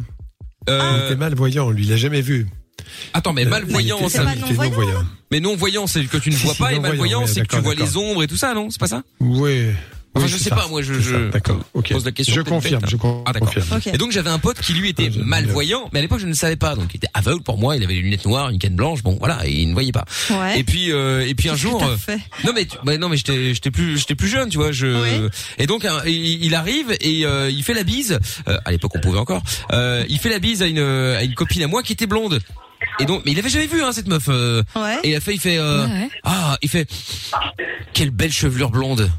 [0.69, 2.47] Il Euh, était malvoyant, lui, il l'a jamais vu.
[3.15, 5.05] Attends, mais Euh, malvoyant, il il était non-voyant.
[5.31, 7.41] Mais non voyant, c'est que tu ne Si, vois si, pas, et non-voyant, malvoyant, c'est
[7.43, 8.71] que tu vois les ombres et tout ça, non?
[8.71, 9.03] C'est pas ça?
[9.21, 9.71] Oui.
[10.15, 11.91] Enfin, Oui, je sais ça, pas, moi, je, je D'accord, ok.
[11.93, 12.35] pose la question.
[12.35, 13.23] Je peut-être confirme, bête, je hein.
[13.25, 13.55] Ah, d'accord.
[13.55, 13.81] confirme.
[13.95, 16.35] Et donc j'avais un pote qui lui était Ah, malvoyant, mais à l'époque je ne
[16.35, 18.77] savais pas, donc il était aveugle pour moi, il avait les lunettes noires, une canne
[18.77, 20.05] blanche, bon voilà, et il ne voyait pas.
[20.31, 20.61] Ouais.
[20.61, 21.97] Et puis euh, et puis un Qu'est-ce que jour, euh,
[22.45, 24.87] non mais tu- bah, non mais j'étais j'étais plus j'étais plus jeune, tu vois, je
[24.87, 25.29] Oui.
[25.59, 28.19] et donc hein, il, il arrive et euh, il fait la bise.
[28.49, 29.43] euh, à l'époque on pouvait encore.
[29.73, 32.39] Euh, il fait la bise à une à une copine à moi qui était blonde.
[33.01, 34.25] Et donc mais il avait jamais vu hein cette meuf.
[34.29, 34.99] euh, Ouais.
[35.05, 36.09] et la fait il fait euh, Ouais, ouais.
[36.25, 36.87] ah il fait
[37.95, 39.11] quelle belle chevelure blonde.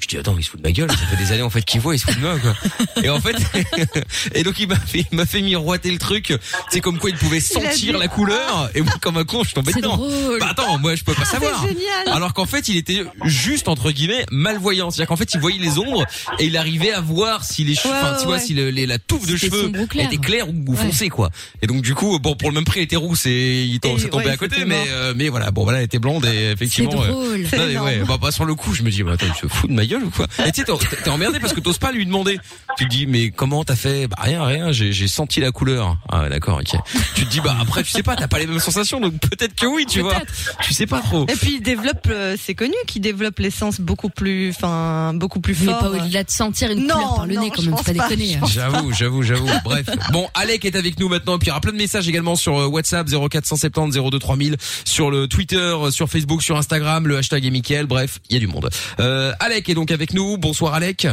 [0.00, 1.62] Je dis attends il se fout de ma gueule, ça fait des années en fait
[1.62, 2.54] qu'il voit, il se fout de moi quoi.
[3.02, 3.34] Et en fait
[4.34, 6.32] et donc il m'a fait il m'a fait miroiter le truc,
[6.70, 9.54] c'est comme quoi il pouvait sentir la couleur et moi comme un con je suis
[9.54, 10.00] tombé C'est dedans.
[10.40, 11.60] Bah attends, moi je peux pas savoir.
[11.62, 12.08] C'est génial.
[12.08, 15.78] Alors qu'en fait, il était juste entre guillemets malvoyant, c'est-à-dire qu'en fait, il voyait les
[15.78, 16.04] ombres
[16.38, 18.98] et il arrivait à voir si les cheveux, Ouais, tu vois, si le- les- la
[18.98, 20.76] touffe de cheveux était claire ou, ou Ouais.
[20.76, 21.30] foncée quoi.
[21.62, 24.08] Et donc du coup, bon, pour le même prix, elle était rousse et il s'est
[24.08, 27.02] tombé à côté, mais euh, mais voilà, bon voilà, elle était blonde et C'est effectivement.
[27.02, 27.46] euh, drôle.
[27.50, 29.46] C'est non, mais bah, bah, sur le coup, je me dis, bah, attends, il se
[29.52, 30.66] fout de ma gueule ou quoi Et tu sais,
[31.02, 32.38] t'es- emmerdé parce que t'oses pas lui demander.
[32.76, 34.06] Tu te dis, mais comment t'as fait?
[34.06, 34.70] Bah rien, rien.
[34.72, 35.96] J'ai j'ai senti la couleur.
[36.10, 36.78] Ah ouais, d'accord, ok.
[37.14, 39.54] Tu te dis, bah après, tu sais pas, t'as pas les mêmes sensations, donc peut-être
[39.54, 40.20] que oui, tu vois.
[40.62, 41.24] Tu sais pas trop.
[41.28, 45.56] Et puis il développe, euh, c'est connu, qu'il développe l'essence beaucoup plus, enfin beaucoup plus
[45.60, 45.78] Mais fort.
[45.80, 47.94] pas au-delà de sentir une Non, couleur par le non, nez, quand même, faut pas
[47.94, 48.36] pas, déconner.
[48.36, 48.46] hein.
[48.46, 49.48] J'avoue, j'avoue, j'avoue.
[49.64, 49.86] Bref.
[50.12, 51.36] Bon, Alec est avec nous maintenant.
[51.36, 54.56] Et puis il y aura plein de messages également sur euh, WhatsApp 0470 02 3000,
[54.84, 57.86] sur le Twitter, euh, sur Facebook, sur Instagram, le hashtag est Mickaël.
[57.86, 58.68] Bref, il y a du monde.
[59.00, 60.36] Euh, Alec est donc avec nous.
[60.38, 61.06] Bonsoir Alec.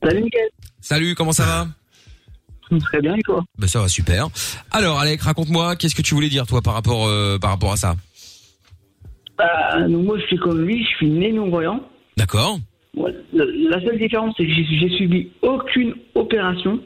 [0.00, 0.48] Salut Mickaël.
[0.80, 1.68] Salut, comment ça va
[2.78, 4.28] Très bien et toi Ben ça va super.
[4.70, 7.76] Alors Alec, raconte-moi, qu'est-ce que tu voulais dire toi par rapport euh, par rapport à
[7.76, 7.96] ça
[9.36, 11.80] Bah, moi je suis comme lui, je suis né non-voyant.
[12.16, 12.60] D'accord.
[12.96, 16.78] Ouais, La seule différence c'est que j'ai subi aucune opération.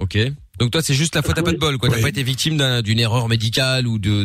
[0.00, 0.18] Ok.
[0.58, 1.88] Donc toi c'est juste la faute à pas de bol quoi.
[1.90, 2.02] T'as Oui.
[2.02, 4.24] pas été victime d'un- d'une erreur médicale ou de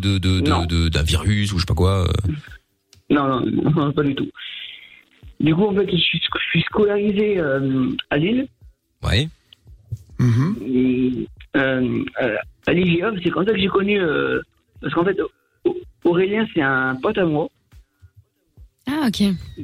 [0.90, 2.08] d'un virus ou je sais pas quoi.
[2.10, 2.32] euh.
[3.12, 4.28] Non, non, non, pas du tout.
[5.40, 8.48] Du coup, en fait, je suis, je suis scolarisé euh, à Lille.
[9.04, 9.28] Ouais.
[10.20, 10.56] Mhm.
[10.66, 11.28] Et,
[11.58, 12.36] euh, euh,
[12.68, 14.00] à l'IGA, c'est comme ça que j'ai connu.
[14.00, 14.40] euh,
[14.82, 15.18] parce qu'en fait,
[15.66, 17.48] Au- Aurélien, c'est un pote à moi.
[18.88, 19.24] Ah, ok.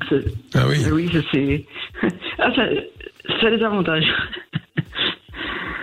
[0.10, 0.16] Ça-
[0.56, 0.78] Ah oui.
[0.92, 1.66] oui, ça c'est.
[2.40, 2.68] ah, ça,
[3.40, 4.12] ça a des avantages.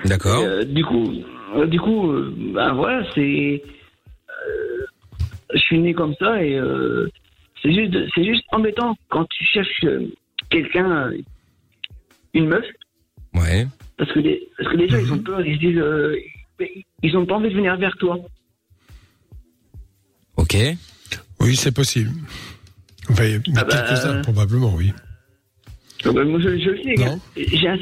[0.04, 0.42] D'accord.
[0.42, 1.12] Euh, du coup,
[1.56, 3.62] euh, du coup, euh, ben voilà, c'est.
[4.30, 4.84] euh,
[5.54, 7.08] je suis né comme ça et euh,
[7.62, 10.06] c'est juste, c'est juste embêtant quand tu cherches euh,
[10.50, 11.18] quelqu'un, euh,
[12.34, 12.64] une meuf,
[13.34, 13.66] Ouais.
[13.96, 16.16] parce que les, parce que les gens ils ont peur, ils se disent, euh,
[17.02, 18.18] ils ont pas envie de venir vers toi.
[20.36, 20.56] Ok.
[21.40, 22.10] Oui, c'est possible.
[23.10, 24.92] Enfin, il y a Ah bah, quelques-uns, euh, probablement, oui.
[26.04, 26.94] Donc, euh, moi, je, je le sais.
[27.56, 27.78] J'ai un,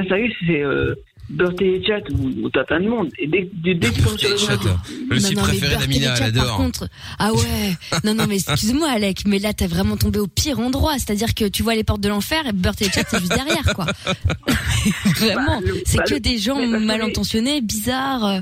[0.00, 0.94] un service, c'est euh,
[1.30, 3.10] Birthday Chat où, où t'as plein de monde.
[3.18, 4.70] Et dès, dès, dès que tu tombes sur Birthday
[5.10, 6.56] le Non, site non, préféré d'Amina, elle Par adore.
[6.56, 7.74] contre, ah ouais,
[8.04, 10.94] non, non, mais excuse-moi, Alec, mais là, t'as vraiment tombé au pire endroit.
[10.94, 13.86] C'est-à-dire que tu vois les portes de l'enfer et Birthday Chat, c'est juste derrière, quoi.
[15.16, 18.40] vraiment, Bah, c'est bah, que des gens mal intentionnés, bizarres.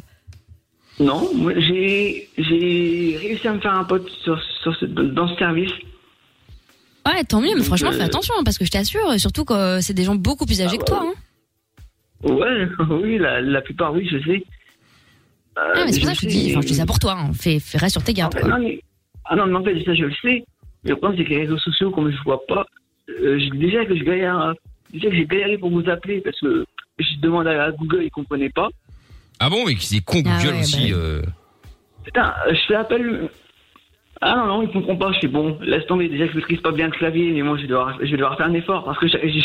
[1.01, 2.28] Non, j'ai
[3.20, 5.70] réussi à me faire un pote sur, sur ce- dans ce service.
[7.07, 9.45] Ouais, tant mieux, mais Donc, franchement, euh, fais attention, hein, parce que je t'assure, surtout
[9.45, 11.03] que c'est des gens beaucoup plus âgés que toi.
[11.05, 11.12] Hein.
[12.23, 14.43] Ouais, oui, la, la plupart, oui, je sais.
[15.59, 16.99] Euh, Ah, mais c'est pour ça que je te dis, enfin, je dis ça pour
[16.99, 17.33] toi, hein.
[17.33, 18.59] fais, fais reste sur tes gardes, En fait, quoi.
[18.59, 18.81] non, mais,
[19.25, 20.45] ah non, mais en fait, ça, je le sais.
[20.85, 22.67] Mais le problème, c'est que les réseaux sociaux, comme je vois pas,
[23.09, 24.55] euh, je- déjà que je galère,
[24.93, 26.64] déjà que j'ai galéré pour vous appeler parce que
[26.99, 28.69] je demande à, Google, il comprenait pas.
[29.41, 30.91] Ah bon, mais c'est con Ah Google ouais, aussi.
[30.93, 30.97] bah.
[30.99, 31.23] euh.
[32.05, 33.29] Putain, euh, je fais appel.
[34.21, 35.12] Ah non, non, il comprend pas.
[35.12, 36.09] Je fais bon, laisse tomber.
[36.09, 38.17] Déjà que je maîtrise pas bien le clavier, mais moi, je vais devoir, je vais
[38.17, 39.43] devoir faire un effort parce que j'ai-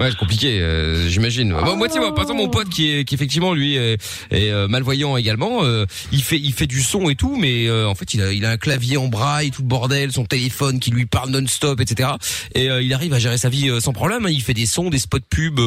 [0.00, 1.48] Ouais, c'est compliqué, euh, j'imagine.
[1.50, 3.94] Moi, moi, tu moi, par exemple, mon pote qui est, qui effectivement lui est,
[4.30, 7.88] est, euh, malvoyant également, euh, il fait, il fait du son et tout, mais euh,
[7.88, 10.78] en fait, il a, il a un clavier en braille, tout le bordel, son téléphone
[10.78, 12.10] qui lui parle non-stop, etc.
[12.54, 14.24] Et euh, il arrive à gérer sa vie euh, sans problème.
[14.26, 14.30] hein.
[14.30, 15.58] Il fait des sons, des spots pub,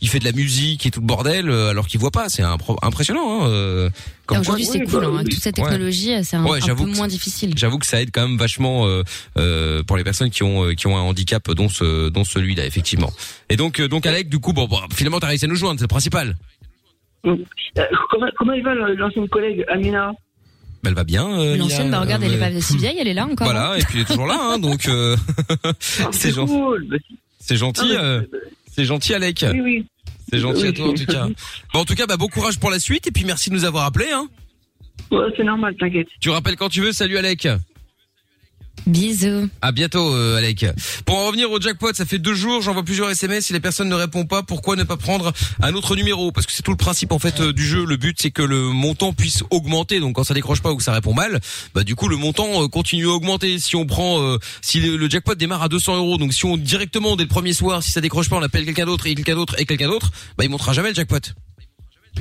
[0.00, 2.28] il fait de la musique et tout le bordel, alors qu'il voit pas.
[2.28, 2.44] C'est
[2.82, 3.46] impressionnant.
[3.46, 3.88] Hein,
[4.38, 5.04] Aujourd'hui, quoi- c'est cool.
[5.04, 5.64] hein, avec toute cette Ouais.
[5.64, 7.52] technologie, c'est un, Ouais, un j'avoue peu moins difficile.
[7.56, 9.02] J'avoue que ça aide quand même vachement euh,
[9.38, 12.66] euh, pour les personnes qui ont euh, qui ont un handicap dont ce dont celui-là
[12.66, 13.12] effectivement.
[13.48, 15.78] Et donc euh, donc Alec du coup bon, bon finalement t'as réussi à nous joindre
[15.80, 16.36] c'est le principal.
[17.26, 17.36] Euh,
[18.10, 20.12] comment, comment il va l'ancienne collègue Amina?
[20.82, 21.28] Bah, elle va bien.
[21.38, 23.46] euh, L'ancienne, bah regarde, elle est euh, pas si vieille, elle est là encore.
[23.46, 25.14] Voilà et puis elle est toujours là hein, donc euh,
[26.12, 26.54] c'est gentil.
[27.38, 28.22] C'est gentil euh,
[28.72, 29.44] c'est gentil Alec.
[29.52, 29.86] Oui, oui.
[30.30, 31.28] C'est gentil à toi en tout cas.
[31.72, 33.64] Bon en tout cas bah bon courage pour la suite et puis merci de nous
[33.64, 34.28] avoir appelés hein.
[35.10, 36.06] Ouais, c'est normal, t'inquiète.
[36.20, 36.92] Tu rappelles quand tu veux.
[36.92, 37.48] Salut Alec.
[38.86, 39.48] Bisous.
[39.62, 40.66] À bientôt, euh, Alec.
[41.04, 43.46] Pour en revenir au jackpot, ça fait deux jours, j'envoie plusieurs SMS.
[43.46, 46.32] Si les personnes ne répondent pas, pourquoi ne pas prendre un autre numéro?
[46.32, 47.84] Parce que c'est tout le principe en fait euh, du jeu.
[47.84, 50.00] Le but, c'est que le montant puisse augmenter.
[50.00, 51.40] Donc quand ça décroche pas ou que ça répond mal,
[51.74, 53.58] bah du coup le montant euh, continue à augmenter.
[53.58, 56.56] Si on prend, euh, si le, le jackpot démarre à 200 euros, donc si on
[56.56, 59.34] directement dès le premier soir, si ça décroche pas, on appelle quelqu'un d'autre et quelqu'un
[59.34, 61.20] d'autre et quelqu'un d'autre, bah il montera jamais le jackpot.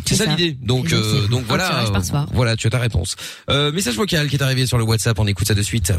[0.06, 0.32] C'est ça, ça.
[0.32, 0.58] l'idée.
[0.62, 3.16] Donc, euh, donc voilà, euh, voilà, tu as ta réponse.
[3.50, 5.18] Euh, message vocal qui est arrivé sur le WhatsApp.
[5.20, 5.92] On écoute ça de suite.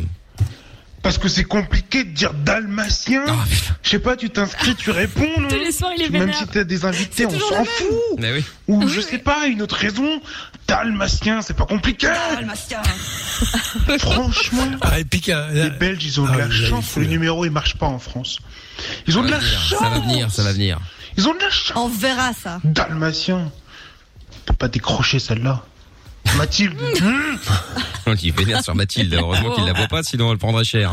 [1.03, 3.25] Parce que c'est compliqué de dire dalmatien.
[3.83, 5.27] Je sais pas, tu t'inscris, tu réponds.
[5.41, 7.89] non Tous les soirs, il est Même si t'as des invités, on s'en fout.
[8.19, 8.45] Mais oui.
[8.69, 10.21] Ou je sais pas, une autre raison.
[10.69, 12.07] Dalmatien, c'est pas compliqué.
[13.99, 14.67] Franchement.
[14.83, 16.97] Ah, et puis qu'un- Les Belges, ils ont de Ah la oui, chance.
[16.97, 18.39] Le numéro, il marche pas en France.
[19.07, 19.79] Ils ont de la chance.
[19.81, 20.79] Ça va venir, ça va venir.
[21.17, 21.77] Ils ont de la chance.
[21.77, 22.61] On verra ça.
[22.65, 23.51] Dalmatien.
[24.59, 25.65] Pas décroché celle-là.
[26.37, 26.75] Mathilde.
[27.01, 28.13] Hmm.
[28.23, 29.15] Il vénère sur Mathilde.
[29.15, 30.93] Heureusement qu'il la voit pas, sinon elle prendrait cher.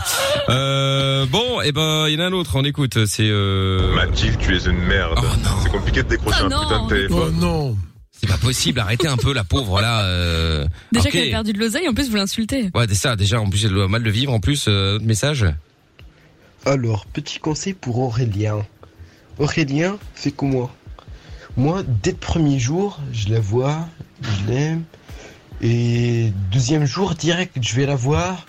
[0.50, 2.52] Euh, bon, et ben, il y en a un autre.
[2.56, 3.06] On écoute.
[3.06, 3.94] C'est euh...
[3.96, 5.20] Mathilde, tu es une merde.
[5.64, 6.62] c'est compliqué de décrocher Oh un non.
[6.62, 7.34] putain de téléphone.
[7.38, 7.78] Oh non.
[8.12, 8.80] C'est pas possible.
[8.80, 10.02] Arrêtez un peu la pauvre là.
[10.04, 10.66] Euh...
[10.92, 12.70] Déjà qu'elle a perdu de l'oseille, en plus vous l'insultez.
[12.74, 13.16] Ouais, c'est ça.
[13.16, 14.34] Déjà, en plus, elle doit mal le vivre.
[14.34, 15.46] En plus, euh, autre message.
[16.66, 18.66] Alors, petit conseil pour Aurélien.
[19.40, 20.74] Aurélien fait comme moi.
[21.58, 23.88] Moi, dès le premier jour, je la vois,
[24.22, 24.84] je l'aime.
[25.60, 28.46] Et deuxième jour, direct, je vais la voir.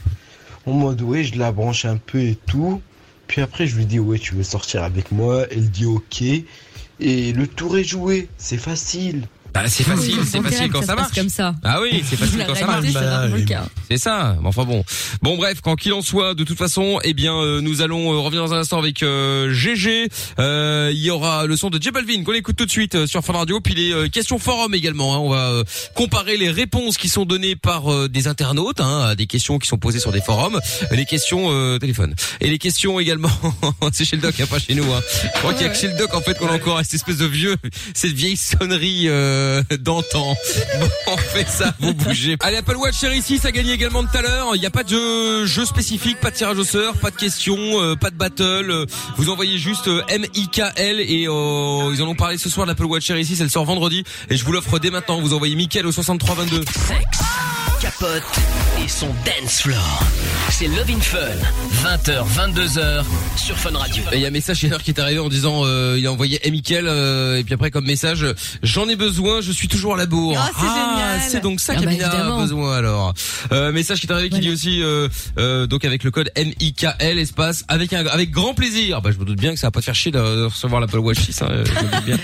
[0.66, 2.82] En mode, ouais, je la branche un peu et tout.
[3.26, 5.46] Puis après, je lui dis, ouais, tu veux sortir avec moi?
[5.50, 6.22] Elle dit, ok.
[7.00, 9.22] Et le tour est joué, c'est facile.
[9.54, 11.14] Bah, c'est facile, c'est facile quand ça, marche.
[11.14, 11.54] comme ça.
[11.64, 12.86] Ah oui, c'est facile quand ça marche.
[12.86, 13.64] c'est cas.
[13.90, 14.36] C'est ça.
[14.40, 14.84] Mais Enfin bon.
[15.22, 18.18] Bon bref, quand qu'il en soit, de toute façon, eh bien, euh, nous allons euh,
[18.18, 20.08] revenir dans un instant avec euh, GG.
[20.38, 23.06] Euh, il y aura le son de J Balvin qu'on écoute tout de suite euh,
[23.06, 25.14] sur Fun Radio, puis les euh, questions forum également.
[25.14, 25.18] hein.
[25.18, 29.14] On va euh, comparer les réponses qui sont données par euh, des internautes hein, à
[29.14, 30.60] des questions qui sont posées sur des forums,
[30.92, 33.30] les questions euh, téléphone et les questions également.
[33.92, 34.84] c'est chez le doc, hein, pas chez nous.
[34.92, 35.00] Hein.
[35.34, 36.94] Je crois qu'il y a que chez le doc en fait qu'on a encore cette
[36.94, 37.56] espèce de vieux,
[37.94, 39.37] cette vieille sonnerie euh,
[39.80, 40.36] d'antan.
[40.80, 42.36] Bon, on fait ça, vous bougez.
[42.40, 44.50] Allez, Apple Watch Series 6 a gagné également tout à l'heure.
[44.54, 47.56] Il n'y a pas de jeu spécifique, pas de tirage au sort, pas de questions,
[47.58, 48.70] euh, pas de battle.
[48.70, 48.86] Euh,
[49.16, 52.84] Vous envoyez juste euh, M-I-K-L et euh, ils en ont parlé ce soir de l'Apple
[52.84, 53.40] Watch Series 6.
[53.40, 55.20] Elle sort vendredi et je vous l'offre dès maintenant.
[55.20, 56.64] Vous envoyez Mickaël au 6322.
[57.80, 58.22] Capote
[58.84, 60.02] et son dance floor.
[60.50, 61.18] C'est Love in Fun.
[61.84, 63.04] 20h, 22h
[63.36, 64.02] sur Fun Radio.
[64.12, 66.12] Et il y a un message chez qui est arrivé en disant euh, il a
[66.12, 66.52] envoyé M.
[66.52, 68.26] Mickaël euh, et puis après comme message
[68.64, 70.36] j'en ai besoin, je suis toujours à la bourre.
[70.38, 71.20] Ah, c'est génial.
[71.28, 72.40] c'est donc ça Ah bah, qu'Amina a évidemment.
[72.42, 73.14] besoin alors.
[73.52, 75.08] Euh, message qui est arrivé qui dit aussi euh,
[75.38, 79.00] euh, donc avec le code MIKL espace avec un avec grand plaisir.
[79.02, 80.80] Bah je me doute bien que ça va pas te faire chier de, de recevoir
[80.80, 82.18] l'Apple Watch 6 hein, je me doute bien.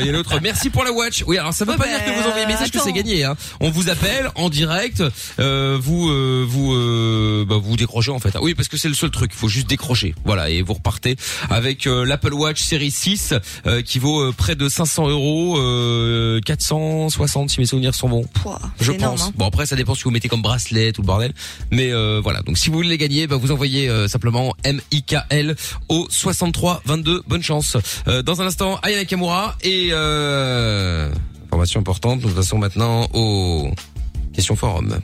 [0.00, 1.24] Il y a l'autre merci pour la watch.
[1.26, 2.86] Oui, alors ça veut Ouais, pas bah, dire que vous envoyez message que attends.
[2.86, 3.36] c'est gagné hein.
[3.60, 5.02] On vous appelle en direct,
[5.38, 8.34] euh, vous euh, vous euh, bah, vous décrochez en fait.
[8.40, 10.14] Oui, parce que c'est le seul truc, il faut juste décrocher.
[10.24, 11.16] Voilà, et vous repartez
[11.50, 13.34] avec l'Apple Watch série 6
[13.66, 15.56] euh, qui vaut près de 500 euros,
[16.10, 18.24] euh, 460 si mes souvenirs sont bons.
[18.42, 19.00] Pouah, Je pense.
[19.00, 19.32] énorme, hein.
[19.36, 21.32] Bon après ça dépend si vous mettez comme bracelet tout le bordel.
[21.70, 24.80] Mais euh, voilà, donc si vous voulez les gagner, bah, vous envoyez euh, simplement M
[24.90, 25.56] I K L
[25.88, 27.22] au 63 22.
[27.26, 27.76] Bonne chance.
[28.08, 31.10] Euh, dans un instant, Ayana Kamura et euh,
[31.46, 32.20] information importante.
[32.22, 33.70] Nous passons maintenant au
[34.34, 34.98] question forum.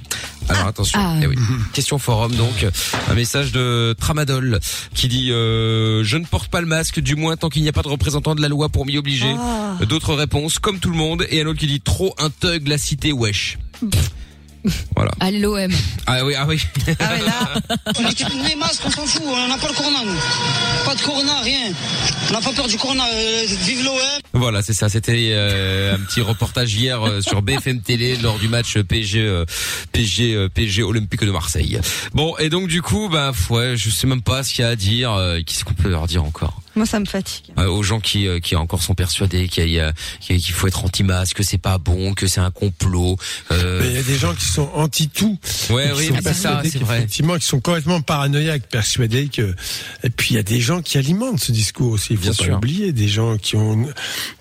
[0.48, 1.16] Alors attention, Ah.
[1.22, 1.36] eh oui.
[1.72, 2.64] question forum donc
[3.08, 4.60] un message de Tramadol
[4.94, 7.72] qui dit euh, je ne porte pas le masque du moins tant qu'il n'y a
[7.72, 9.34] pas de représentant de la loi pour m'y obliger.
[9.38, 9.76] Ah.
[9.84, 12.78] D'autres réponses comme tout le monde et un autre qui dit trop un thug la
[12.78, 13.58] cité wesh.
[14.94, 15.10] Voilà.
[15.20, 15.70] Allez l'OM.
[16.06, 16.60] Ah oui, ah oui.
[18.00, 20.84] L'équipe les masques, on s'en fout, on n'a pas le corona nous.
[20.84, 21.72] Pas de corona, rien.
[22.28, 23.96] On n'a pas peur du corona, euh, vive l'OM.
[24.32, 24.88] Voilà, c'est ça.
[24.88, 29.44] C'était euh, un petit reportage hier euh, sur BFM Télé lors du match PSG euh,
[29.92, 31.80] PSG euh, PSG Olympique de Marseille.
[32.12, 34.70] Bon, et donc du coup, bah ouais, je sais même pas ce qu'il y a
[34.70, 35.12] à dire.
[35.12, 36.60] euh, Qu'est-ce qu'on peut leur dire encore?
[36.76, 37.46] Moi, ça me fatigue.
[37.58, 41.56] Euh, aux gens qui euh, qui encore sont persuadés qu'il faut être anti-masque, que c'est
[41.58, 43.16] pas bon, que c'est un complot.
[43.50, 45.38] euh, Mais il y a des gens qui sont anti-tout.
[45.70, 46.98] Ouais, oui, c'est ça, c'est vrai.
[46.98, 49.54] qu'effectivement, qui sont complètement paranoïaques, persuadés que.
[50.04, 52.08] Et puis il y a des gens qui alimentent ce discours aussi.
[52.12, 52.52] Il faut Bien pas sûr.
[52.54, 52.92] l'oublier.
[52.92, 53.86] Des gens qui ont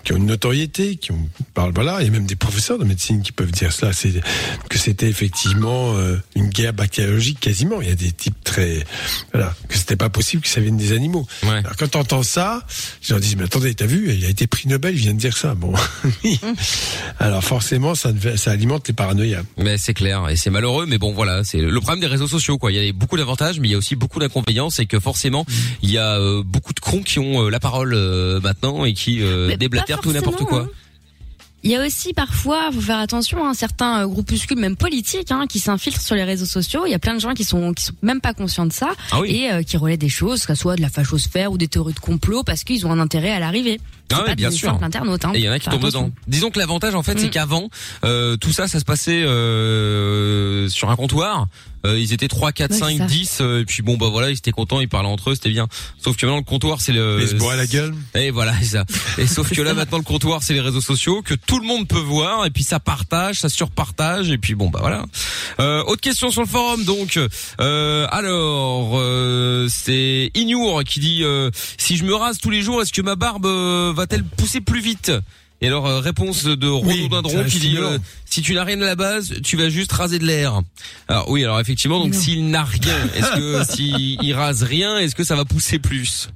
[0.04, 1.98] qui ont une notoriété, qui ont parlent voilà.
[2.00, 3.92] Il y a même des professeurs de médecine qui peuvent dire cela.
[3.94, 4.12] C'est
[4.68, 7.80] que c'était effectivement euh, une guerre bactériologique quasiment.
[7.80, 8.84] Il y a des types très
[9.32, 11.26] voilà que c'était pas possible que ça vienne des animaux.
[11.42, 12.62] Alors quand t'entends ça,
[13.00, 15.18] je leur dis mais attendez, t'as vu, il a été prix Nobel, il vient de
[15.18, 15.54] dire ça.
[15.54, 15.72] Bon,
[17.18, 19.42] alors forcément ça ça alimente les paranoïas.
[19.56, 22.58] Mais c'est clair et c'est malheureux, mais bon voilà, c'est le problème des réseaux sociaux
[22.58, 22.72] quoi.
[22.72, 25.46] Il y a beaucoup d'avantages, mais il y a aussi beaucoup d'inconvénients, c'est que forcément
[25.82, 28.92] il y a euh, beaucoup de cons qui ont euh, la parole euh, maintenant et
[28.92, 30.62] qui euh, déblatèrent tout n'importe quoi.
[30.62, 30.68] hein.
[31.66, 35.46] Il y a aussi parfois, faut faire attention, hein, certains euh, groupuscules, même politiques, hein,
[35.48, 36.86] qui s'infiltrent sur les réseaux sociaux.
[36.86, 38.90] Il y a plein de gens qui sont qui sont même pas conscients de ça
[39.10, 39.32] Ah oui.
[39.34, 41.94] et euh, qui relaient des choses, que ce soit de la fachosphère ou des théories
[41.94, 43.80] de complot, parce qu'ils ont un intérêt à l'arrivée.
[44.10, 44.70] C'est Ah bien sûr.
[44.70, 45.32] Hein.
[45.34, 46.10] Et il y en a qui tombent dedans.
[46.28, 47.30] Disons que l'avantage en fait, c'est Mm.
[47.30, 47.68] qu'avant
[48.04, 51.46] euh, tout ça, ça se passait euh, sur un comptoir.
[51.84, 53.04] Euh, ils étaient 3, 4, Ouais, 5, c'est ça.
[53.04, 55.50] 10 euh, et puis bon bah voilà, ils étaient contents, ils parlaient entre eux, c'était
[55.50, 55.68] bien.
[56.02, 57.94] Sauf que maintenant le comptoir c'est le Ils se bourraient la gueule.
[58.16, 58.84] Et voilà, c'est ça.
[59.18, 61.86] Et sauf que là maintenant le comptoir c'est les réseaux sociaux que tout le monde
[61.86, 65.04] peut voir et puis ça partage, ça surpartage et puis bon bah voilà.
[65.60, 67.20] Euh, autre question sur le forum donc.
[67.60, 72.82] Euh, alors euh, c'est Ignour qui dit euh, si je me rase tous les jours,
[72.82, 75.10] est-ce que ma barbe euh, va-t-elle pousser plus vite
[75.62, 77.96] et alors euh, réponse de Rhododendron qui dit euh,
[78.26, 80.60] si tu n'as rien à la base, tu vas juste raser de l'air.
[81.08, 85.24] Alors oui, alors effectivement donc s'il n'a rien, est-ce que s'il rase rien, est-ce que
[85.24, 86.28] ça va pousser plus?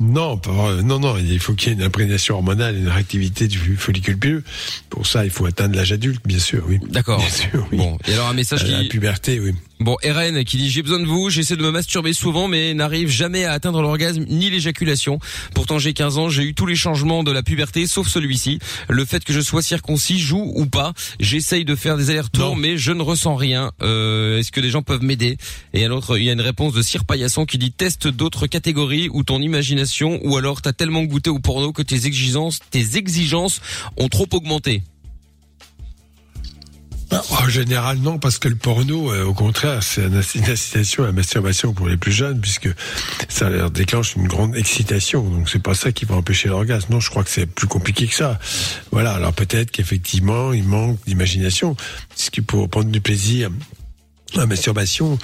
[0.00, 0.82] Non, pas vrai.
[0.82, 4.16] non, non, il faut qu'il y ait une imprégnation hormonale et une réactivité du follicule
[4.18, 4.44] pileux.
[4.90, 6.78] Pour ça, il faut atteindre l'âge adulte, bien sûr, oui.
[6.88, 7.18] D'accord.
[7.18, 7.78] Bien sûr, oui.
[7.78, 9.54] Bon, et alors un message Euh, qui La puberté, oui.
[9.80, 13.10] Bon, RN qui dit j'ai besoin de vous, j'essaie de me masturber souvent mais n'arrive
[13.10, 15.20] jamais à atteindre l'orgasme ni l'éjaculation.
[15.54, 18.58] Pourtant j'ai 15 ans, j'ai eu tous les changements de la puberté sauf celui-ci.
[18.88, 20.94] Le fait que je sois circoncis joue ou pas.
[21.20, 23.70] J'essaye de faire des allers-retours mais je ne ressens rien.
[23.80, 25.38] Euh, Est-ce que des gens peuvent m'aider?
[25.74, 28.48] Et un autre, il y a une réponse de Sir Paillasson qui dit teste d'autres
[28.48, 32.96] catégories ou ton imagination ou alors t'as tellement goûté au porno que tes exigences, tes
[32.96, 33.60] exigences
[33.96, 34.82] ont trop augmenté.
[37.10, 41.06] Bah, En général, non, parce que le porno, euh, au contraire, c'est une incitation à
[41.06, 42.68] la masturbation pour les plus jeunes, puisque
[43.28, 45.22] ça leur déclenche une grande excitation.
[45.22, 46.92] Donc, c'est pas ça qui va empêcher l'orgasme.
[46.92, 48.38] Non, je crois que c'est plus compliqué que ça.
[48.92, 49.12] Voilà.
[49.12, 51.76] Alors, peut-être qu'effectivement, il manque d'imagination.
[52.10, 53.50] Parce que pour prendre du plaisir,
[54.34, 55.18] la masturbation,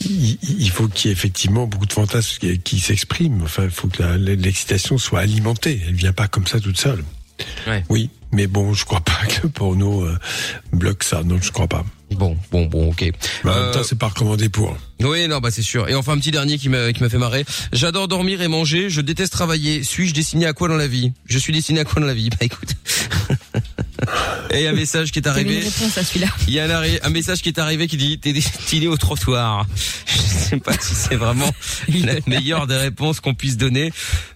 [0.00, 3.42] il, faut qu'il y ait effectivement beaucoup de fantasmes qui, qui s'expriment.
[3.44, 5.80] Enfin, il faut que l'excitation soit alimentée.
[5.86, 7.04] Elle vient pas comme ça toute seule.
[7.88, 10.18] Oui, mais bon, je crois pas que le porno euh,
[10.72, 11.22] bloque ça.
[11.22, 11.84] Non, je crois pas.
[12.10, 13.02] Bon, bon, bon, ok.
[13.44, 14.76] Mais en même Euh, temps, c'est pas recommandé pour.
[15.00, 15.88] Oui, non, bah c'est sûr.
[15.88, 17.44] Et enfin, un petit dernier qui m'a qui m'a fait marrer.
[17.72, 18.88] J'adore dormir et manger.
[18.88, 19.82] Je déteste travailler.
[19.84, 21.12] Suis-je destiné à quoi dans la vie?
[21.26, 22.30] Je suis destiné à quoi dans la vie?
[22.30, 22.70] Bah écoute.
[24.52, 25.56] et un message qui est arrivé.
[25.58, 26.28] une réponse à celui-là.
[26.46, 28.96] Il y a un, arri- un message qui est arrivé qui dit t'es destiné au
[28.96, 29.66] trottoir.
[30.06, 31.50] Je sais pas si c'est vraiment
[31.88, 33.92] la meilleure des réponses qu'on puisse donner,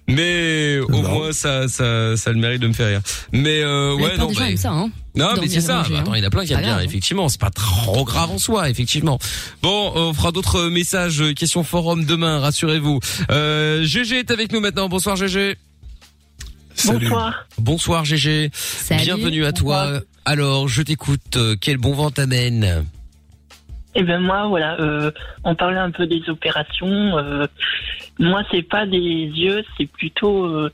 [0.09, 3.01] mais au moins ça ça ça a le mérite de me faire rire.
[3.33, 4.91] Mais euh, ouais non bah, ça, hein.
[5.15, 5.79] non, mais c'est ça.
[5.79, 6.17] manger, Bah, attends, hein.
[6.17, 6.85] il y en a plein qui aiment bien, grave.
[6.85, 7.29] effectivement.
[7.29, 9.19] C'est pas trop grave en soi, effectivement.
[9.63, 13.01] Bon, on fera d'autres messages, questions forum demain, rassurez-vous.
[13.31, 14.89] Euh, GG est avec nous maintenant.
[14.89, 15.57] Bonsoir GG.
[16.87, 17.47] Bonsoir.
[17.59, 18.51] Bonsoir GG.
[18.53, 19.03] Salut.
[19.05, 20.01] Bienvenue à toi.
[20.25, 21.37] Alors, je t'écoute.
[21.37, 22.85] Euh, Quel bon vent t'amène
[23.95, 25.11] Eh ben moi, voilà, euh,
[25.45, 27.19] on parlait un peu des opérations.
[27.19, 27.47] euh,
[28.19, 30.71] moi, c'est pas des yeux, c'est plutôt, euh,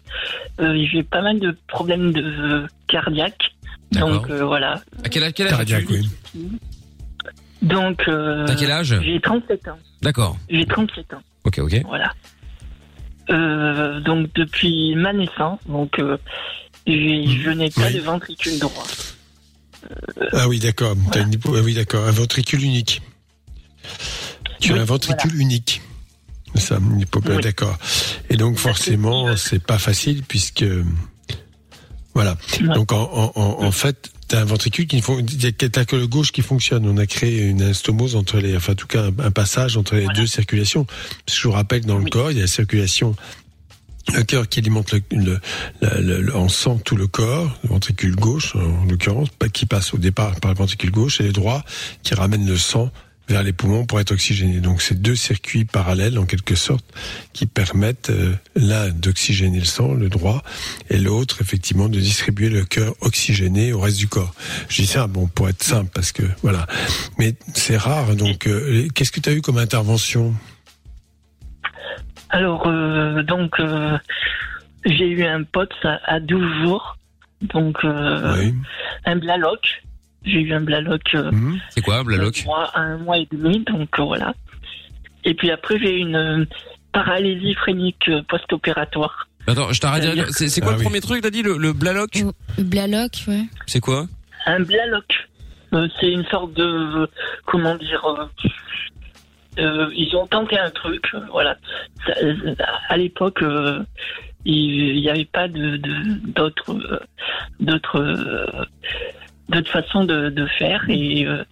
[0.60, 3.52] euh, j'ai pas mal de problèmes de euh, cardiaque.
[3.92, 4.10] D'accord.
[4.10, 4.82] Donc euh, voilà.
[5.04, 5.92] À quel, quel âge Cardiaque, as-tu
[6.34, 6.58] oui.
[7.62, 8.06] Donc.
[8.08, 9.78] Euh, T'as quel âge J'ai 37 ans.
[10.02, 10.36] D'accord.
[10.50, 11.22] J'ai 37 ans.
[11.44, 11.82] Ok, ok.
[11.86, 12.12] Voilà.
[13.30, 16.16] Euh, donc depuis ma naissance, donc euh,
[16.86, 18.86] je n'ai pas de ventricule droit.
[20.32, 20.94] Ah oui, d'accord.
[21.12, 22.06] T'as une ah oui, d'accord.
[22.06, 23.02] Un ventricule unique.
[24.60, 25.80] Tu as un ventricule unique.
[26.54, 26.78] Ça,
[27.36, 27.42] Oui.
[27.42, 27.76] d'accord.
[28.30, 30.64] Et donc forcément, c'est pas facile puisque
[32.18, 32.36] voilà.
[32.74, 36.06] Donc en, en, en, en fait, t'as un ventricule qui ne fon- t'as que le
[36.08, 36.84] gauche qui fonctionne.
[36.86, 39.94] On a créé une instomose entre les, enfin en tout cas un, un passage entre
[39.94, 40.84] les deux circulations.
[40.84, 43.14] Parce que je vous rappelle que dans le corps, il y a la circulation
[44.14, 45.40] le cœur qui alimente le, le-
[46.00, 49.98] le- le- en sang tout le corps, le ventricule gauche en l'occurrence, qui passe au
[49.98, 51.62] départ par le ventricule gauche, et le droit
[52.02, 52.90] qui ramène le sang
[53.28, 54.60] vers les poumons pour être oxygéné.
[54.60, 56.84] Donc c'est deux circuits parallèles en quelque sorte
[57.32, 60.42] qui permettent euh, l'un d'oxygéner le sang, le droit,
[60.88, 64.34] et l'autre effectivement de distribuer le cœur oxygéné au reste du corps.
[64.68, 66.66] Je dis ça bon pour être simple parce que voilà,
[67.18, 68.16] mais c'est rare.
[68.16, 70.34] Donc euh, qu'est-ce que tu as eu comme intervention?
[72.30, 73.56] Alors, euh, donc,
[74.84, 76.98] j'ai eu un pote à, à 12 jours.
[77.40, 79.82] Donc, un blaloc.
[80.24, 81.02] J'ai eu un blaloc.
[81.14, 81.30] euh,
[81.70, 84.34] C'est quoi, un blaloc un mois et demi, donc euh, voilà.
[85.24, 86.44] Et puis après, j'ai eu une euh,
[86.92, 89.28] paralysie phrénique euh, post-opératoire.
[89.46, 90.30] Attends, je t'arrête.
[90.30, 92.10] C'est c'est quoi le premier truc T'as dit le, le blaloc
[92.58, 93.44] Le blaloc, ouais.
[93.66, 94.06] C'est quoi
[94.46, 95.04] Un blaloc.
[95.72, 97.08] Euh, c'est une sorte de.
[97.46, 98.04] Comment dire.
[98.04, 98.24] euh,
[99.58, 101.56] euh, ils ont tenté un truc, euh, voilà.
[102.06, 102.12] Ça,
[102.88, 103.82] à l'époque, euh,
[104.44, 107.02] il n'y avait pas de de- d'autres
[107.60, 108.46] d'autres euh,
[109.48, 111.44] d'autres façons de, de faire et euh,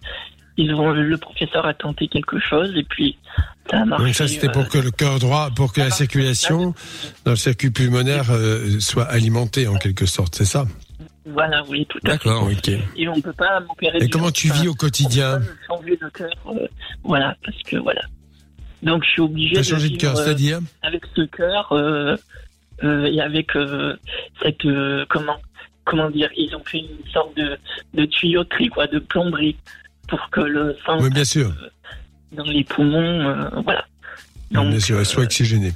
[0.57, 3.17] ils ont le professeur a tenté quelque chose et puis
[3.69, 4.13] ça a marché.
[4.13, 6.73] Ça c'était euh, pour que le cœur droit, pour que la circulation
[7.25, 10.65] dans le circuit pulmonaire euh, soit alimentée en quelque sorte, c'est ça?
[11.25, 12.17] Voilà, oui, tout à fait.
[12.17, 12.43] D'accord.
[12.49, 12.69] Ok.
[12.95, 13.97] Et on peut pas m'opérer.
[13.99, 15.41] Et comment tu enfin, vis au quotidien?
[15.67, 16.67] Changer de cœur, euh,
[17.03, 18.01] voilà, parce que voilà.
[18.81, 22.15] Donc je suis obligé T'as de changé de cœur, euh, c'est-à-dire avec ce cœur euh,
[22.83, 23.97] euh, et avec euh,
[24.41, 25.37] cette euh, comment
[25.87, 27.57] comment dire, ils ont fait une sorte de,
[27.93, 29.55] de tuyauterie quoi, de plomberie
[30.07, 31.51] pour que le sang Oui, bien sûr.
[32.31, 33.85] dans les poumons, euh, voilà.
[34.51, 35.73] Oui, bien sûr, elle soit oxygénée.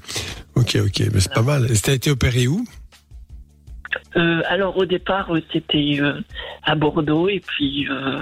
[0.56, 1.70] Ok, ok, mais c'est pas mal.
[1.72, 2.66] Et t'as été opéré où?
[4.16, 6.22] Euh, alors au départ euh, c'était euh,
[6.64, 8.22] à Bordeaux et puis euh,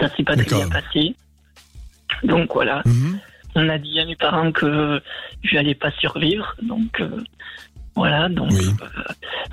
[0.00, 1.14] ça s'est pas très bien passé.
[2.22, 2.82] Donc voilà.
[2.86, 3.18] Mhm.
[3.54, 5.00] On a dit à mes parents que
[5.42, 6.54] je n'allais pas survivre.
[6.62, 7.22] Donc euh,
[7.96, 8.28] voilà.
[8.28, 8.52] Donc
[8.82, 9.02] euh,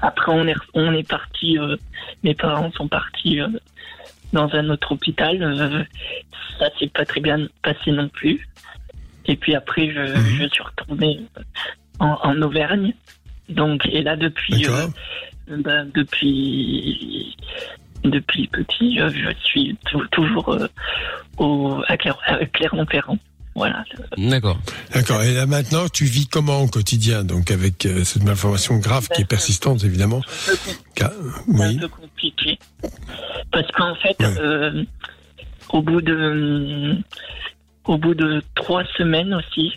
[0.02, 1.58] après on est on est parti.
[1.58, 1.76] euh,
[2.24, 3.48] mes parents sont partis euh,
[4.34, 5.42] dans un autre hôpital.
[5.42, 5.84] euh,
[6.60, 8.48] ça s'est pas très bien passé non plus.
[9.26, 11.22] Et puis après je, je suis retourné
[12.00, 12.94] en, en Auvergne.
[13.50, 14.66] Donc et là depuis
[15.50, 17.36] euh, ben, depuis
[18.04, 20.68] depuis petit euh, je suis tou- toujours euh,
[21.38, 23.18] au à Clermont-Ferrand.
[23.56, 23.84] Voilà.
[24.18, 24.60] D'accord.
[24.94, 25.22] D'accord.
[25.24, 29.22] Et là maintenant, tu vis comment au quotidien Donc avec euh, cette malformation grave qui
[29.22, 30.22] est persistante, évidemment?
[30.96, 31.12] C'est un
[31.48, 31.78] oui.
[31.78, 32.58] peu compliqué.
[33.52, 34.84] Parce qu'en fait, euh,
[35.70, 36.98] au bout de
[37.86, 39.74] au bout de trois semaines aussi,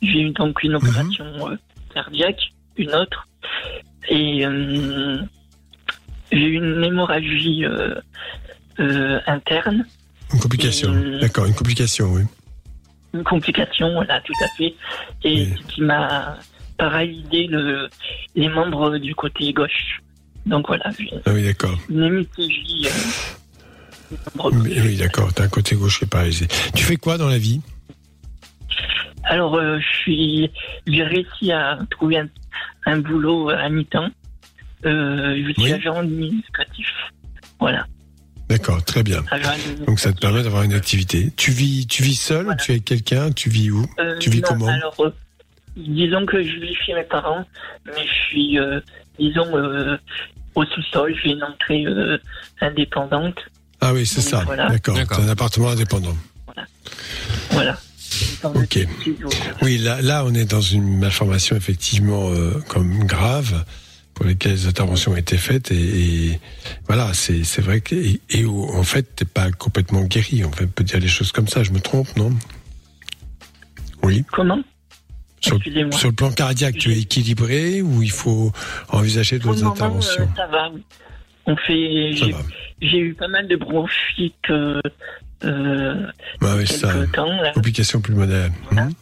[0.00, 1.56] j'ai eu donc une opération euh,
[1.92, 3.28] cardiaque, une autre,
[4.08, 5.18] et euh,
[6.30, 7.94] j'ai eu une hémorragie euh,
[8.80, 9.84] euh, interne,
[10.32, 10.94] Une complication.
[11.20, 12.22] D'accord, une complication, oui.
[13.14, 14.74] Une complication, voilà, tout à fait,
[15.24, 16.38] et qui m'a
[16.76, 17.88] paralysé le,
[18.34, 20.00] les membres du côté gauche.
[20.46, 20.90] Donc voilà,
[21.26, 21.78] Ah oui, d'accord.
[21.90, 22.86] une hémiplégie.
[22.86, 25.32] euh, Oui, oui, d'accord.
[25.34, 26.46] T'as un côté gauche qui est paralysé.
[26.74, 27.60] Tu fais quoi dans la vie?
[29.24, 30.50] Alors, euh, je suis,
[30.86, 32.28] j'ai réussi à trouver un,
[32.86, 34.08] un boulot à mi-temps.
[34.86, 36.86] Euh, je suis agent administratif.
[37.60, 37.84] Voilà.
[38.48, 39.22] D'accord, très bien.
[39.86, 41.32] Donc ça te permet d'avoir une activité.
[41.36, 43.30] Tu vis, tu vis seul ou tu es avec quelqu'un?
[43.32, 43.86] Tu vis où?
[44.00, 44.68] Euh, Tu vis non, comment?
[44.68, 45.14] Alors, euh,
[45.76, 47.44] disons que je vis chez mes parents,
[47.86, 48.80] mais je suis, euh,
[49.18, 49.96] disons, euh,
[50.54, 51.14] au sous-sol.
[51.22, 52.18] J'ai une entrée euh,
[52.60, 53.36] indépendante.
[53.80, 54.42] Ah oui, c'est ça.
[54.46, 54.68] voilà.
[54.70, 54.96] D'accord.
[54.96, 56.16] C'est un appartement indépendant.
[57.50, 57.78] Voilà.
[58.42, 58.78] Ok.
[59.62, 63.64] Oui, là, là, on est dans une malformation effectivement euh, comme grave
[64.18, 65.76] pour lesquelles les interventions ont été faites et,
[66.32, 66.40] et
[66.88, 70.42] voilà, c'est c'est vrai que et, et où, en fait t'es pas complètement guéri.
[70.44, 71.62] On peut dire les choses comme ça.
[71.62, 72.32] Je me trompe, non?
[74.02, 74.24] Oui.
[74.32, 74.58] Comment?
[75.40, 78.50] Sur, le plan cardiaque, tu es équilibré ou il faut
[78.88, 80.24] envisager d'autres interventions?
[80.24, 80.72] euh, ça va.
[81.46, 82.10] On fait.
[82.82, 84.34] J'ai eu pas mal de bronchites.
[84.50, 84.80] Euh,
[85.44, 86.92] euh, Ah oui, ça.
[87.14, 87.52] temps, là.
[87.52, 88.50] Complications pulmonaires.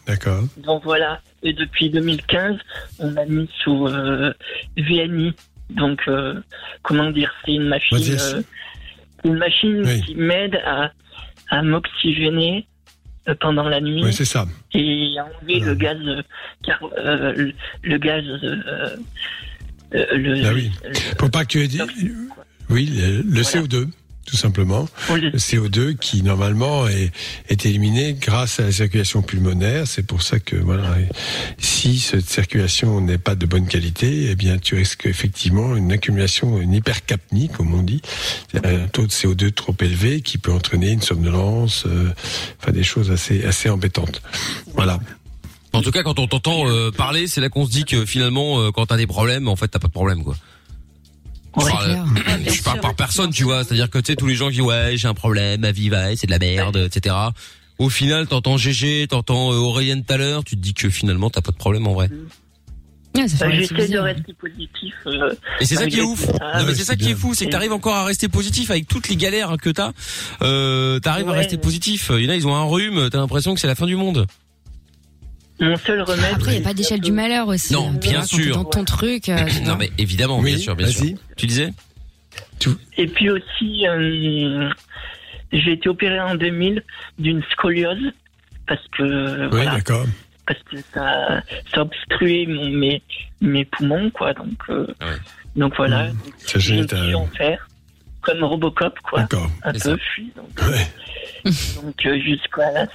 [0.06, 0.44] D'accord.
[0.58, 1.22] Donc voilà.
[1.46, 2.56] Et depuis 2015,
[2.98, 4.32] on m'a mis sous euh,
[4.76, 5.32] VNI.
[5.70, 6.34] Donc, euh,
[6.82, 8.42] comment dire, c'est une machine, euh,
[9.24, 10.00] une machine Oui.
[10.02, 10.90] qui m'aide à,
[11.50, 12.66] à m'oxygéner
[13.40, 14.44] pendant la nuit Oui, c'est ça.
[14.74, 15.98] et à enlever le gaz,
[16.64, 17.52] car, le,
[17.82, 18.24] le gaz,
[19.92, 20.70] le, Ah oui.
[21.18, 21.58] Pour pas que
[22.70, 23.86] oui, le, le CO2
[24.26, 24.88] tout simplement.
[25.10, 27.12] Le CO2 qui normalement est,
[27.48, 29.86] est éliminé grâce à la circulation pulmonaire.
[29.86, 30.96] C'est pour ça que voilà,
[31.58, 36.60] si cette circulation n'est pas de bonne qualité, eh bien tu risques effectivement une accumulation,
[36.60, 38.02] une hypercapnie comme on dit,
[38.50, 42.12] C'est-à-dire un taux de CO2 trop élevé qui peut entraîner une somnolence, euh,
[42.60, 44.22] enfin des choses assez assez embêtantes.
[44.74, 44.98] Voilà.
[45.72, 48.60] En tout cas, quand on t'entend euh, parler, c'est là qu'on se dit que finalement,
[48.60, 50.34] euh, quand t'as des problèmes, en fait, t'as pas de problème, quoi.
[51.58, 52.06] Je Ouais, parle,
[52.46, 53.64] je parle par personne, tu vois.
[53.64, 55.88] C'est-à-dire que tu sais tous les gens qui disent ouais j'ai un problème, ma vie
[55.88, 57.14] va, c'est de la merde, etc.
[57.78, 61.30] Au final, t'entends GG, t'entends euh, Aurélien tout à l'heure, tu te dis que finalement
[61.30, 62.08] t'as pas de problème en vrai.
[63.14, 64.94] Ouais, ça fait Bah, J'essaie relativiser, de rester positif.
[65.06, 66.26] euh, Et c'est ça qui est ouf.
[66.74, 69.16] c'est ça qui est fou, c'est que t'arrives encore à rester positif avec toutes les
[69.16, 69.92] galères que t'as.
[70.42, 71.38] Euh, t'arrives à Ouais.
[71.38, 72.10] rester positif.
[72.14, 73.96] Il y en a, ils ont un rhume, t'as l'impression que c'est la fin du
[73.96, 74.26] monde.
[75.60, 76.34] Mon seul remède.
[76.34, 77.72] Après, il n'y a pas d'échelle du malheur aussi.
[77.72, 77.98] Non, hein.
[78.00, 78.54] bien sûr.
[78.56, 79.28] Dans ton truc.
[79.28, 81.16] euh, non mais évidemment, bien Oui, sûr, bien sûr.
[81.36, 81.72] Tu disais
[82.98, 84.68] Et puis aussi, euh,
[85.52, 86.82] j'ai été opéré en 2000
[87.18, 88.12] d'une scoliose
[88.66, 90.04] parce que Oui, voilà, d'accord.
[90.46, 91.42] parce que ça,
[91.72, 93.02] ça obstruait mon, mes,
[93.40, 94.34] mes poumons quoi.
[94.34, 94.86] Donc euh,
[95.54, 96.08] donc voilà.
[96.08, 96.16] Mmh.
[96.38, 97.28] Ça J'ai vie en
[98.20, 99.20] comme Robocop quoi.
[99.20, 99.48] D'accord.
[99.62, 99.96] Un peu ça.
[100.14, 100.32] fui.
[100.36, 100.48] Donc,
[101.82, 102.88] donc euh, jusqu'à la-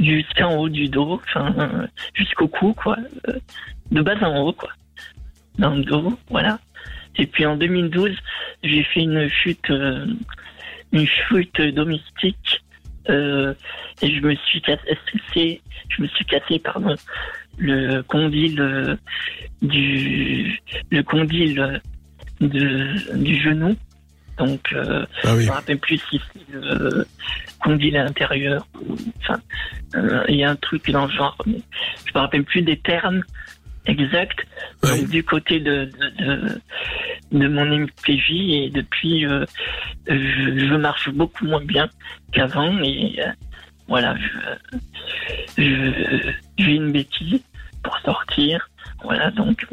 [0.00, 2.96] jusqu'en haut du dos, enfin jusqu'au cou quoi,
[3.28, 3.38] euh,
[3.90, 4.70] de bas en haut quoi,
[5.58, 6.58] dans le dos, voilà.
[7.16, 8.16] Et puis en 2012,
[8.62, 10.06] j'ai fait une chute, euh,
[10.92, 12.62] une chute domestique
[13.08, 13.52] euh,
[14.02, 16.94] et je me suis cassé, je me suis cassé pardon
[17.58, 18.98] le condyle
[19.60, 20.58] du
[20.90, 21.80] le condyle
[22.40, 23.76] de, du genou.
[24.38, 25.42] Donc, euh, Ah oui.
[25.44, 27.06] je me rappelle plus si c'est le
[27.60, 28.66] condyle à l'intérieur.
[29.18, 29.40] Enfin,
[29.94, 31.60] euh, il y a un truc dans le genre, mais
[32.06, 33.22] je me rappelle plus des termes
[33.86, 34.46] exacts.
[35.08, 36.60] Du côté de, de, de,
[37.32, 39.44] de mon MPJ et depuis, euh,
[40.06, 40.14] je,
[40.68, 41.88] je marche beaucoup moins bien
[42.32, 43.30] qu'avant et euh,
[43.88, 47.42] voilà, je, je, j'ai une béquille
[47.82, 48.68] pour sortir.
[49.02, 49.66] Voilà, donc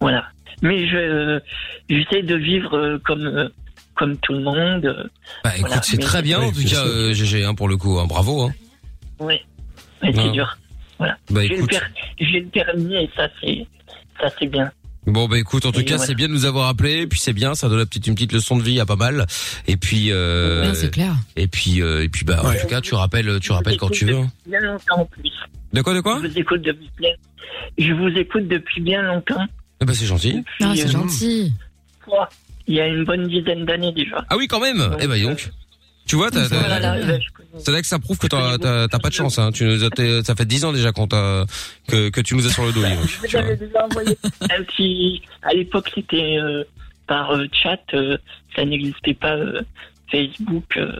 [0.00, 0.26] voilà.
[0.62, 1.40] Mais je
[1.88, 3.50] j'essaie de vivre comme
[3.98, 4.84] comme tout le monde.
[4.86, 5.04] euh,
[5.44, 5.82] Bah écoute, voilà.
[5.82, 8.42] c'est très bien en tout cas, euh, GG, hein, pour le coup, hein, bravo.
[8.42, 8.54] Hein.
[9.20, 9.42] Ouais,
[10.02, 10.56] mais c'est dur.
[10.98, 11.16] Voilà.
[11.30, 11.70] Bah, j'ai, le écoute.
[11.70, 13.66] per- le permis et ça c'est
[14.20, 14.70] ça c'est bien.
[15.06, 17.32] Bon bah écoute, en tout Et cas, c'est bien de nous avoir appelé, puis c'est
[17.32, 19.26] bien, ça donne la petite une petite leçon de vie à pas mal.
[19.66, 21.14] Et puis euh, Ouais, c'est clair.
[21.36, 24.04] Et puis euh, et puis bah en tout cas, tu rappelles tu rappelles quand tu
[24.06, 24.24] veux.
[24.46, 25.32] Bien longtemps en plus.
[25.72, 26.20] De quoi de quoi?
[26.22, 27.10] Je vous écoute depuis bien.
[27.78, 29.46] Je vous écoute depuis bien longtemps.
[29.80, 30.42] Ah bah c'est gentil.
[30.60, 31.52] Ah, c'est euh, gentil.
[32.04, 32.28] quoi,
[32.68, 34.24] Il y a une bonne dizaine d'années déjà.
[34.30, 34.96] Ah oui quand même.
[35.00, 35.50] Eh bah donc.
[36.06, 36.96] Tu vois, t'as- t'as- Voilà,
[37.58, 39.38] c'est là que ça prouve que t'as t'as- t'as pas de chance.
[39.38, 39.50] Hein.
[39.52, 39.90] Tu nous as,
[40.24, 41.44] ça fait 10 ans déjà qu'on t'a
[41.86, 42.82] que que tu nous as sur le dos.
[42.82, 45.20] dis donc, Je vous déjà envoyé un petit.
[45.42, 46.64] À l'époque, c'était euh,
[47.06, 47.78] par euh, chat.
[47.94, 48.16] euh,
[48.56, 49.60] ça n'existait pas euh,
[50.10, 50.64] Facebook.
[50.78, 50.90] euh,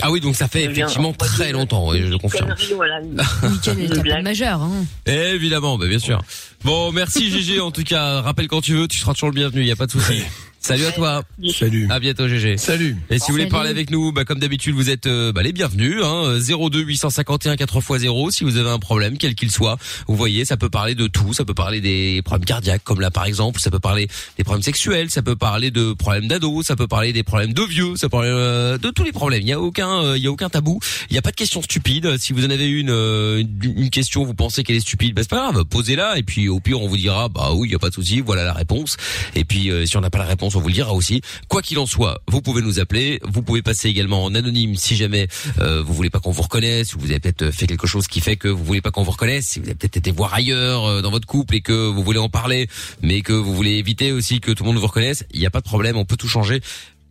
[0.00, 2.54] Ah oui, donc ça fait effectivement très longtemps, oui, je le confirme.
[2.76, 3.16] voilà, une-
[3.50, 4.18] Nickel, une t'as pas blague.
[4.18, 4.60] de majeur.
[4.62, 4.84] Hein.
[5.06, 6.20] Évidemment, bah bien sûr.
[6.62, 8.20] Bon, merci GG en tout cas.
[8.20, 10.22] Rappelle quand tu veux, tu seras toujours le bienvenu, y a pas de souci.
[10.66, 11.22] Salut à toi.
[11.56, 11.86] Salut.
[11.90, 12.56] À bientôt GG.
[12.56, 12.96] Salut.
[13.08, 13.52] Et si vous voulez Salut.
[13.52, 16.02] parler avec nous, bah, comme d'habitude, vous êtes euh, bah, les bienvenus.
[16.02, 19.78] Hein, 02 851 4x0 si vous avez un problème, quel qu'il soit.
[20.08, 21.32] Vous voyez, ça peut parler de tout.
[21.32, 23.60] Ça peut parler des problèmes cardiaques, comme là par exemple.
[23.60, 25.08] Ça peut parler des problèmes sexuels.
[25.08, 26.66] Ça peut parler de problèmes d'ados.
[26.66, 27.94] Ça peut parler des problèmes de vieux.
[27.94, 29.42] Ça peut parler euh, de tous les problèmes.
[29.42, 30.80] Il y a aucun, euh, il y a aucun tabou.
[31.10, 32.18] Il n'y a pas de questions stupides.
[32.18, 35.22] Si vous en avez une, euh, une une question, vous pensez qu'elle est stupide, bah,
[35.22, 35.64] c'est pas grave.
[35.64, 37.94] Posez-la et puis au pire on vous dira, bah oui, il y a pas de
[37.94, 38.20] souci.
[38.20, 38.96] Voilà la réponse.
[39.36, 41.20] Et puis euh, si on n'a pas la réponse, on vous le dira aussi.
[41.48, 43.20] Quoi qu'il en soit, vous pouvez nous appeler.
[43.22, 45.28] Vous pouvez passer également en anonyme si jamais
[45.60, 48.20] euh, vous voulez pas qu'on vous reconnaisse, ou vous avez peut-être fait quelque chose qui
[48.20, 50.84] fait que vous voulez pas qu'on vous reconnaisse, si vous avez peut-être été voir ailleurs
[50.86, 52.68] euh, dans votre couple et que vous voulez en parler,
[53.02, 55.50] mais que vous voulez éviter aussi que tout le monde vous reconnaisse, il n'y a
[55.50, 56.60] pas de problème, on peut tout changer.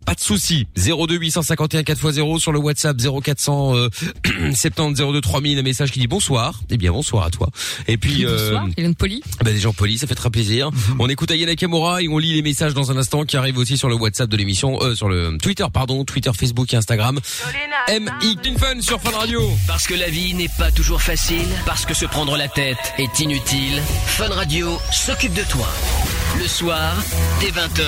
[0.06, 0.66] Pas de souci.
[0.76, 3.88] 02 851 4x0 sur le WhatsApp 0400 euh,
[4.54, 6.60] 70 02 3000 un message qui dit bonsoir.
[6.70, 7.48] Eh bien bonsoir à toi.
[7.88, 9.22] Et puis Bonsoir, euh, Hélène Poli.
[9.44, 10.70] bah, des gens polis, ça fait très plaisir.
[10.98, 13.76] On écoute Ayana Nakamura et on lit les messages dans un instant qui arrivent aussi
[13.76, 17.18] sur le WhatsApp de l'émission, euh, sur le Twitter, pardon, Twitter, Facebook et Instagram.
[17.88, 18.36] M.I.
[18.58, 19.50] Fun sur Fun Radio.
[19.66, 23.20] Parce que la vie n'est pas toujours facile, parce que se prendre la tête est
[23.20, 25.68] inutile, Fun Radio s'occupe de toi.
[26.38, 27.02] Le soir,
[27.40, 27.84] dès 20h,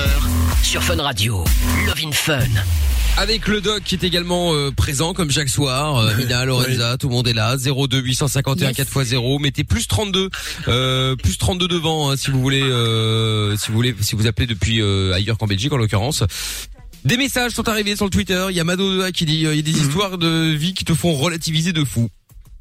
[0.62, 1.44] sur Fun Radio.
[1.86, 2.38] Love in Fun.
[3.16, 7.08] Avec le doc qui est également euh, présent comme chaque soir, euh, Mina, Lorenza, tout
[7.08, 7.56] le monde est là.
[7.56, 10.30] 02 851 4x0, mettez plus 32,
[10.68, 14.46] euh, plus 32 devant hein, si vous voulez, euh, si vous voulez, si vous appelez
[14.46, 16.22] depuis euh, ailleurs qu'en Belgique en l'occurrence.
[17.04, 18.46] Des messages sont arrivés sur le Twitter.
[18.50, 20.84] Il y a Mado qui dit euh, il y a des histoires de vie qui
[20.84, 22.08] te font relativiser de fou.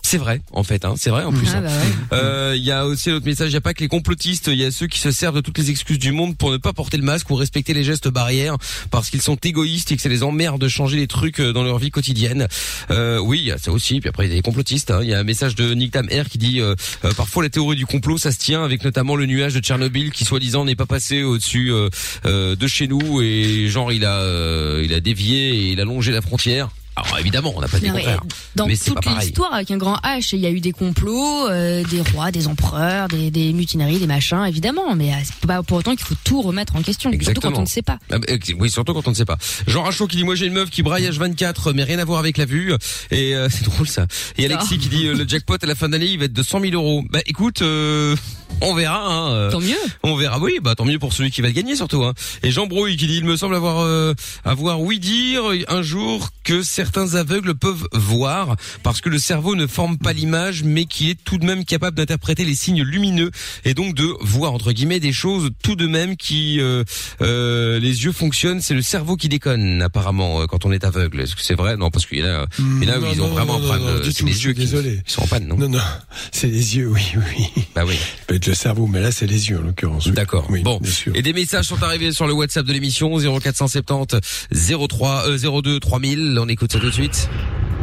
[0.08, 1.50] C'est vrai, en fait, hein, c'est vrai en plus.
[1.54, 1.62] Ah, hein.
[1.64, 2.18] bah ouais.
[2.18, 4.58] Euh, Il y a aussi l'autre message, il n'y a pas que les complotistes, il
[4.58, 6.72] y a ceux qui se servent de toutes les excuses du monde pour ne pas
[6.72, 8.56] porter le masque ou respecter les gestes barrières
[8.90, 11.64] parce qu'ils sont égoïstes et que ça les emmerde de changer les trucs euh, dans
[11.64, 12.48] leur vie quotidienne.
[12.90, 14.00] Euh, oui, il y a ça aussi.
[14.00, 14.92] Puis après, il y a des complotistes.
[14.92, 15.00] hein.
[15.04, 16.74] Il y a un message de Nick Tam Air qui dit euh,
[17.04, 20.12] euh, parfois la théorie du complot, ça se tient avec notamment le nuage de Tchernobyl
[20.12, 21.90] qui soi-disant n'est pas passé au-dessus euh,
[22.26, 25.84] euh, de chez nous et genre il a euh, il a dévié et il a
[25.84, 26.70] longé la frontière.
[26.98, 28.22] Alors évidemment, on n'a pas dit contraire.
[28.56, 31.84] dans mais toute l'histoire avec un grand H, il y a eu des complots, euh,
[31.84, 34.96] des rois, des empereurs, des, des mutineries, des machins, évidemment.
[34.96, 37.62] Mais euh, c'est pas pour autant qu'il faut tout remettre en question, surtout quand on
[37.62, 38.00] ne sait pas.
[38.10, 38.26] Ah, bah,
[38.60, 39.38] Oui, surtout quand on ne sait pas.
[39.68, 42.20] Jean Rachaud qui dit moi j'ai une meuf qui braille H24 mais rien à voir
[42.20, 42.74] avec la vue
[43.12, 44.08] et euh, c'est drôle ça.
[44.38, 46.62] Et Alexis qui dit le jackpot à la fin d'année il va être de 100
[46.62, 47.04] 000 euros.
[47.12, 48.16] Bah écoute, euh,
[48.62, 49.06] on verra.
[49.06, 49.76] Hein, euh, Tant mieux.
[50.04, 50.40] On verra.
[50.40, 52.04] Oui, bah tant mieux pour celui qui va le gagner surtout.
[52.04, 52.14] Hein.
[52.44, 54.14] Et Jean Brouille qui dit il me semble avoir euh,
[54.46, 59.68] avoir oui dire un jour que certains aveugles peuvent voir parce que le cerveau ne
[59.68, 63.32] forme pas l'image mais qui est tout de même capable d'interpréter les signes lumineux
[63.66, 66.84] et donc de voir entre guillemets des choses tout de même qui euh,
[67.22, 68.62] euh, les yeux fonctionnent.
[68.62, 71.22] C'est le cerveau qui déconne apparemment euh, quand on est aveugle.
[71.22, 71.78] Est-ce que c'est vrai?
[71.78, 73.34] Non, parce qu'il y en a, il y en a où Non, ils ont non,
[73.34, 74.02] vraiment non, un problème.
[74.02, 75.02] du c'est tout, les yeux qui désolé.
[75.06, 75.58] sont en panne, non?
[75.58, 75.80] Non, non,
[76.32, 77.64] c'est les yeux, oui, oui.
[77.76, 77.96] Bah oui.
[78.38, 80.10] Être le cerveau, mais là, c'est les yeux, en l'occurrence.
[80.10, 80.46] D'accord.
[80.52, 80.78] Oui, bon.
[80.80, 81.12] bien sûr.
[81.16, 84.20] Et des messages sont arrivés sur le WhatsApp de l'émission 0470
[84.88, 86.38] 03 euh, 02 3000.
[86.40, 87.28] On écoute ça tout de suite.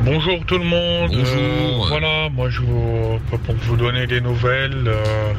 [0.05, 1.11] Bonjour tout le monde.
[1.13, 1.35] Bonjour.
[1.35, 4.87] Euh, voilà, moi je vous pour vous donner des nouvelles.
[4.87, 5.33] euh,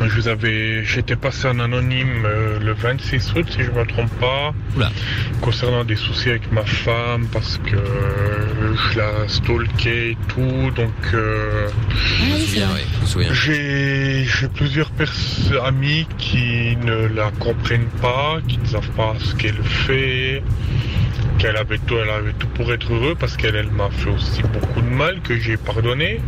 [0.00, 4.10] je vous avais, j'étais passé en anonyme euh, le 26 août si je me trompe
[4.20, 4.52] pas,
[5.40, 10.70] concernant des soucis avec ma femme parce que euh, je la stalkais et tout.
[10.76, 11.68] Donc euh,
[12.52, 12.68] Bien,
[13.16, 14.90] oui, j'ai j'ai plusieurs
[15.64, 20.42] amis qui ne la comprennent pas, qui ne savent pas ce qu'elle fait,
[21.38, 24.42] qu'elle avait tout, elle avait tout pour être heureux parce qu'elle elle m'a fait aussi
[24.42, 26.20] beaucoup de mal que j'ai pardonné.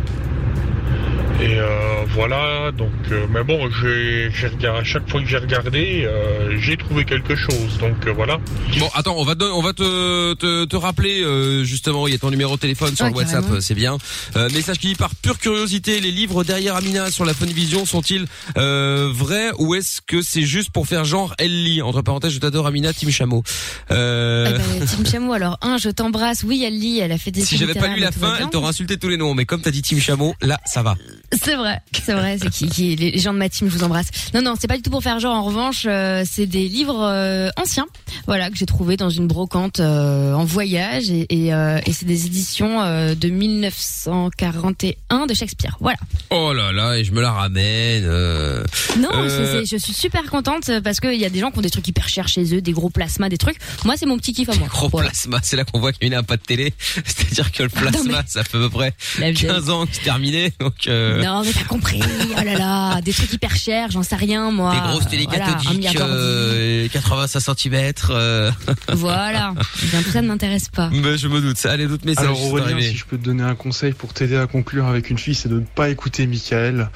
[1.41, 1.67] Et euh,
[2.13, 6.57] voilà, donc, euh, mais bon, j'ai j'ai regardé, à chaque fois que j'ai regardé, euh,
[6.61, 8.37] j'ai trouvé quelque chose, donc euh, voilà.
[8.79, 12.07] Bon, attends, on va te, on va te, te, te rappeler euh, justement.
[12.07, 13.97] Il y a ton numéro de téléphone sur Ah, le WhatsApp, euh, c'est bien.
[14.37, 18.25] Euh, message qui dit par pure curiosité, les livres derrière Amina sur la Vision sont-ils
[18.57, 21.81] euh, vrais ou est-ce que c'est juste pour faire genre elle lit?
[21.81, 23.43] Entre parenthèses, je t'adore Amina, Tim Chameau.
[23.91, 26.43] Euh, Eh ben, Tim Chameau, alors, un, je t'embrasse.
[26.43, 28.69] Oui, elle lit, elle a fait des si j'avais pas lu la fin, elle t'aurait
[28.69, 29.33] insulté tous les noms.
[29.33, 30.95] Mais comme t'as dit Tim Chameau, là, ça va.
[31.31, 34.07] C'est vrai, c'est vrai, c'est qui, qui les gens de ma team, je vous embrasse.
[34.33, 35.35] Non, non, c'est pas du tout pour faire genre.
[35.35, 37.85] En revanche, euh, c'est des livres euh, anciens,
[38.27, 42.05] voilà, que j'ai trouvé dans une brocante euh, en voyage, et, et, euh, et c'est
[42.05, 45.77] des éditions euh, de 1941 de Shakespeare.
[45.79, 45.97] Voilà.
[46.29, 48.03] Oh là là, et je me la ramène.
[48.05, 48.63] euh.
[48.99, 51.69] Non, c'est- je suis super contente parce qu'il y a des gens qui ont des
[51.69, 53.57] trucs hyper chers chez eux, des gros plasmas, des trucs.
[53.83, 54.67] Moi, c'est mon petit kiff à moi.
[54.67, 56.73] Gros plasma, c'est là qu'on voit qu'il y a un pas de télé.
[57.05, 59.49] C'est-à-dire que le plasma, ça fait à peu près La vieille.
[59.51, 60.53] 15 ans que c'est terminé.
[60.59, 62.01] Donc, euh, Non, mais t'as compris.
[62.37, 64.73] Oh là là, des trucs hyper chers, j'en sais rien moi.
[64.73, 67.93] des grosses télé Voilà, cathodiques, euh, 85 cm.
[68.09, 68.51] Euh...
[68.93, 69.53] Voilà.
[69.83, 70.89] Eh bien, tout ça ne m'intéresse pas.
[70.91, 71.57] Mais je me doute.
[71.57, 72.89] Ça, allez, d'autres messages Alors sont Aurélien, arrivés.
[72.89, 75.49] si je peux te donner un conseil pour t'aider à conclure avec une fille, c'est
[75.49, 76.89] de ne pas écouter Michael.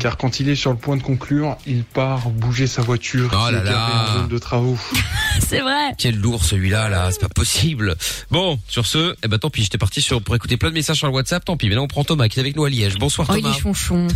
[0.00, 3.46] car quand il est sur le point de conclure, il part bouger sa voiture Oh
[3.48, 3.88] qui là est là.
[4.10, 4.78] en zone de travaux.
[5.40, 5.92] C'est vrai.
[5.98, 7.94] Quel lourd celui-là, là, c'est pas possible.
[8.30, 10.96] Bon, sur ce, eh ben tant pis, j'étais parti sur pour écouter plein de messages
[10.96, 11.68] sur le WhatsApp, tant pis.
[11.68, 12.94] Mais là, on prend Thomas qui est avec nous à Liège.
[12.98, 13.54] Bonsoir Oh, il Thomas.
[13.74, 14.06] Chonchon.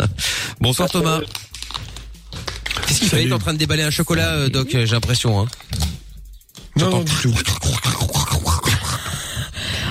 [0.60, 1.20] Bonsoir Thomas.
[2.86, 5.40] Qu'est-ce qu'il fait Il est en train de déballer un chocolat, euh, Doc, j'ai l'impression.
[5.40, 5.46] Hein.
[6.76, 7.34] Non, non, du tout.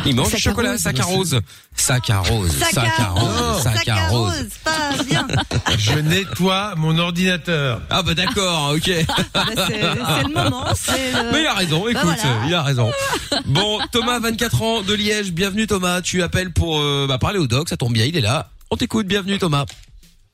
[0.06, 1.40] Il mange du chocolat, saccharose.
[1.78, 4.48] Saccharose, saccharose, saccharose.
[4.62, 5.26] pas bien.
[5.78, 7.82] Je nettoie mon ordinateur.
[7.90, 8.92] Ah bah d'accord, ok.
[9.34, 11.32] Bah, c'est le moment, le...
[11.32, 12.46] Mais il a raison, Bah, écoute, voilà.
[12.48, 12.92] il a raison.
[13.46, 16.02] Bon, Thomas, 24 ans, de Liège, bienvenue Thomas.
[16.02, 18.50] Tu appelles pour euh, bah, parler au doc, ça tombe bien, il est là.
[18.74, 19.66] On t'écoute, bienvenue Thomas.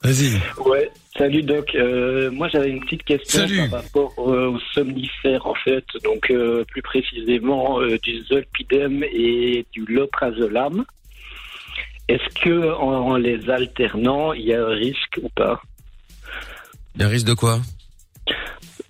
[0.02, 0.40] Vas-y.
[0.66, 1.76] Ouais, salut Doc.
[1.76, 3.70] Euh, moi j'avais une petite question Salut.
[3.70, 9.66] par rapport euh, aux somnifères en fait, donc euh, plus précisément euh, du zolpidem et
[9.74, 10.86] du loprazolam.
[12.08, 15.62] Est-ce que en, en les alternant, il y a un risque ou pas?
[16.96, 17.60] Il y a un risque de quoi?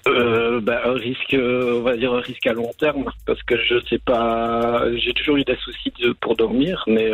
[0.06, 3.98] Bah, Un risque, on va dire un risque à long terme, parce que je sais
[4.00, 7.10] pas, j'ai toujours eu des soucis de- pour dormir, mais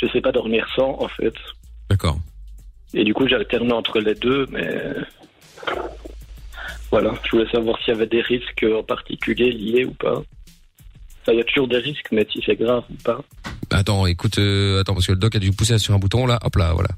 [0.00, 1.34] je sais pas dormir sans en fait.
[1.88, 2.18] D'accord.
[2.94, 4.94] Et du coup, j'alterne entre les deux, mais
[6.90, 10.22] voilà, je voulais savoir s'il y avait des risques en particulier liés ou pas.
[11.22, 13.20] Enfin, il y a toujours des risques, mais si c'est grave ou pas.
[13.70, 16.38] Attends, écoute, euh, attends, parce que le doc a dû pousser sur un bouton, là,
[16.42, 16.88] hop là, voilà.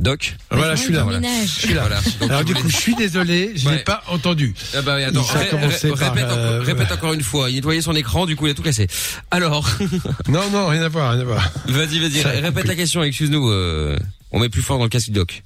[0.00, 1.02] Doc Voilà, je suis là.
[1.04, 1.20] Voilà.
[1.42, 2.00] Je suis là, voilà.
[2.20, 3.76] Donc, Alors je du coup, je suis désolé, je Ouais.
[3.76, 4.54] n'ai pas entendu.
[4.74, 7.50] Ah bah attends, ré- ré- par, répète, euh, encore, répète encore une fois.
[7.50, 8.86] Il nettoyait son écran, du coup il a tout cassé.
[9.30, 9.68] Alors,
[10.28, 11.52] Non, non, rien à voir, rien à voir.
[11.66, 13.50] vas-y, vas-y, répète la question, excuse-nous.
[13.50, 13.96] euh,
[14.32, 15.42] on met plus fort dans le casque du doc.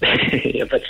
[0.02, 0.84] Il a pas de.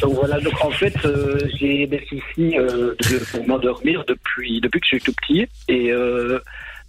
[0.00, 4.80] Donc voilà, donc en fait, euh, j'ai des soucis euh, de, pour m'endormir depuis, depuis
[4.80, 5.46] que je suis tout petit.
[5.68, 5.92] Et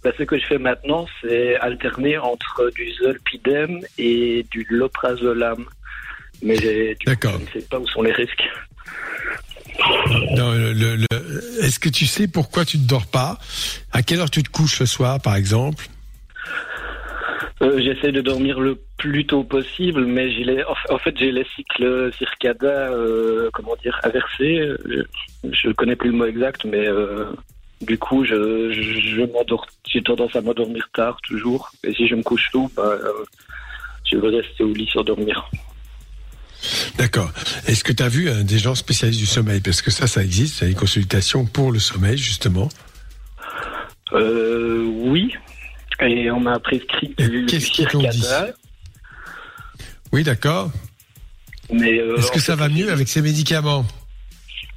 [0.04, 5.64] bah, ce que je fais maintenant, c'est alterner entre du zolpidem et du loprazolam.
[6.42, 8.44] Mais du coup, je ne sais pas où sont les risques.
[11.62, 13.38] Est-ce que tu sais pourquoi tu ne dors pas?
[13.92, 15.86] À quelle heure tu te couches le soir, par exemple?
[17.62, 21.46] Euh, J'essaie de dormir le plus tôt possible, mais j'ai les, en fait j'ai les
[21.56, 24.68] cycles circadiens, euh, comment dire, inversés.
[25.44, 27.24] Je ne connais plus le mot exact, mais euh,
[27.84, 29.66] du coup, je, je, je m'endors.
[29.86, 33.24] J'ai tendance à m'endormir tard toujours, et si je me couche tôt, bah, euh,
[34.10, 35.48] je vais rester au lit sans dormir.
[36.96, 37.30] D'accord.
[37.66, 39.60] Est-ce que tu as vu euh, des gens spécialistes du sommeil?
[39.60, 42.68] Parce que ça, ça existe, il y a des consultations pour le sommeil, justement.
[44.12, 45.34] Euh, oui,
[46.00, 48.54] et on m'a prescrit du, circjada,
[50.12, 50.70] Oui, d'accord.
[51.72, 53.84] mais euh, Est-ce que ça fait, va mieux avec ces médicaments?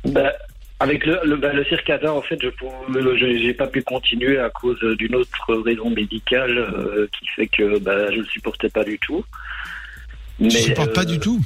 [0.05, 0.31] Bah,
[0.79, 4.49] avec le, le, bah, le circadin, en fait, je je- j'ai pas pu continuer à
[4.49, 8.99] cause d'une autre raison médicale euh, qui fait que bah, je ne supportais pas du
[8.99, 9.25] tout.
[10.39, 11.41] Tu supportes pas euh, du tout?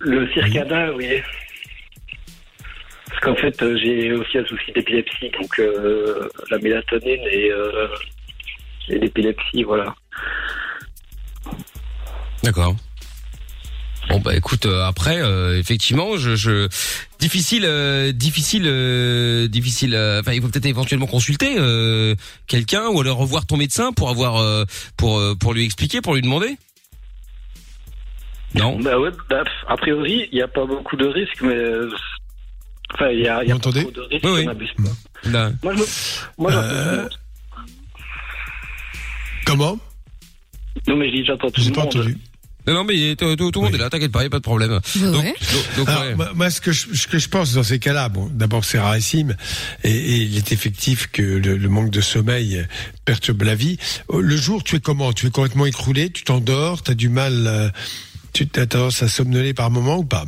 [0.00, 1.22] Le circadin, oui.
[3.08, 7.86] Parce qu'en fait, euh, j'ai aussi un souci d'épilepsie, donc euh, la mélatonine et, euh,
[8.88, 9.94] et l'épilepsie, voilà.
[12.42, 12.74] D'accord.
[14.10, 16.68] Bon bah écoute euh, après euh, effectivement je, je
[17.18, 22.14] difficile euh, difficile euh, difficile euh, enfin il faut peut-être éventuellement consulter euh,
[22.46, 24.64] quelqu'un ou alors revoir ton médecin pour avoir euh,
[24.96, 26.56] pour euh, pour lui expliquer pour lui demander.
[28.54, 28.78] Non?
[28.78, 31.54] Bah ouais, bah, a priori, il n'y a pas beaucoup de risques, mais.
[31.54, 31.90] euh,
[32.92, 35.28] Enfin, il y a, il y a pas trop de risques, on pas.
[35.30, 35.50] Là.
[35.64, 35.86] Moi, je me-
[36.38, 37.10] moi, j'entends Euh, tout le monde.
[39.46, 39.78] Comment?
[40.86, 42.16] Non, mais je dis, j'entends tout le monde.
[42.66, 44.38] Non non mais tout, tout- tout le monde est là t'inquiète pas y a pas
[44.38, 44.70] de problème.
[44.96, 45.34] Donc, donc,
[45.76, 46.26] donc, Alors, ouais.
[46.34, 49.36] moi, ce que je, ce que je pense dans ces cas-là, bon, d'abord c'est rarissime
[49.82, 52.64] et, et il est effectif que le, le manque de sommeil
[53.04, 53.76] perturbe la vie.
[54.12, 55.12] Euh, Le jour, tu es comment?
[55.12, 57.68] Tu es complètement écroulé, tu t'endors, tu as du mal, euh,
[58.32, 60.24] tu as tendance à somnoler par moment ou pas?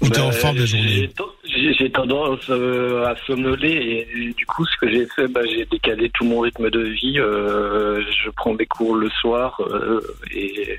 [0.00, 0.88] Ou t'es en Bah, forme la journée?
[0.96, 5.26] j'ai ten- J'ai j'ai tendance euh, à somnoler et, du coup, ce que j'ai fait,
[5.28, 7.18] bah, j'ai décalé tout mon rythme de vie.
[7.18, 10.00] euh, je prends mes cours le soir euh,
[10.32, 10.78] et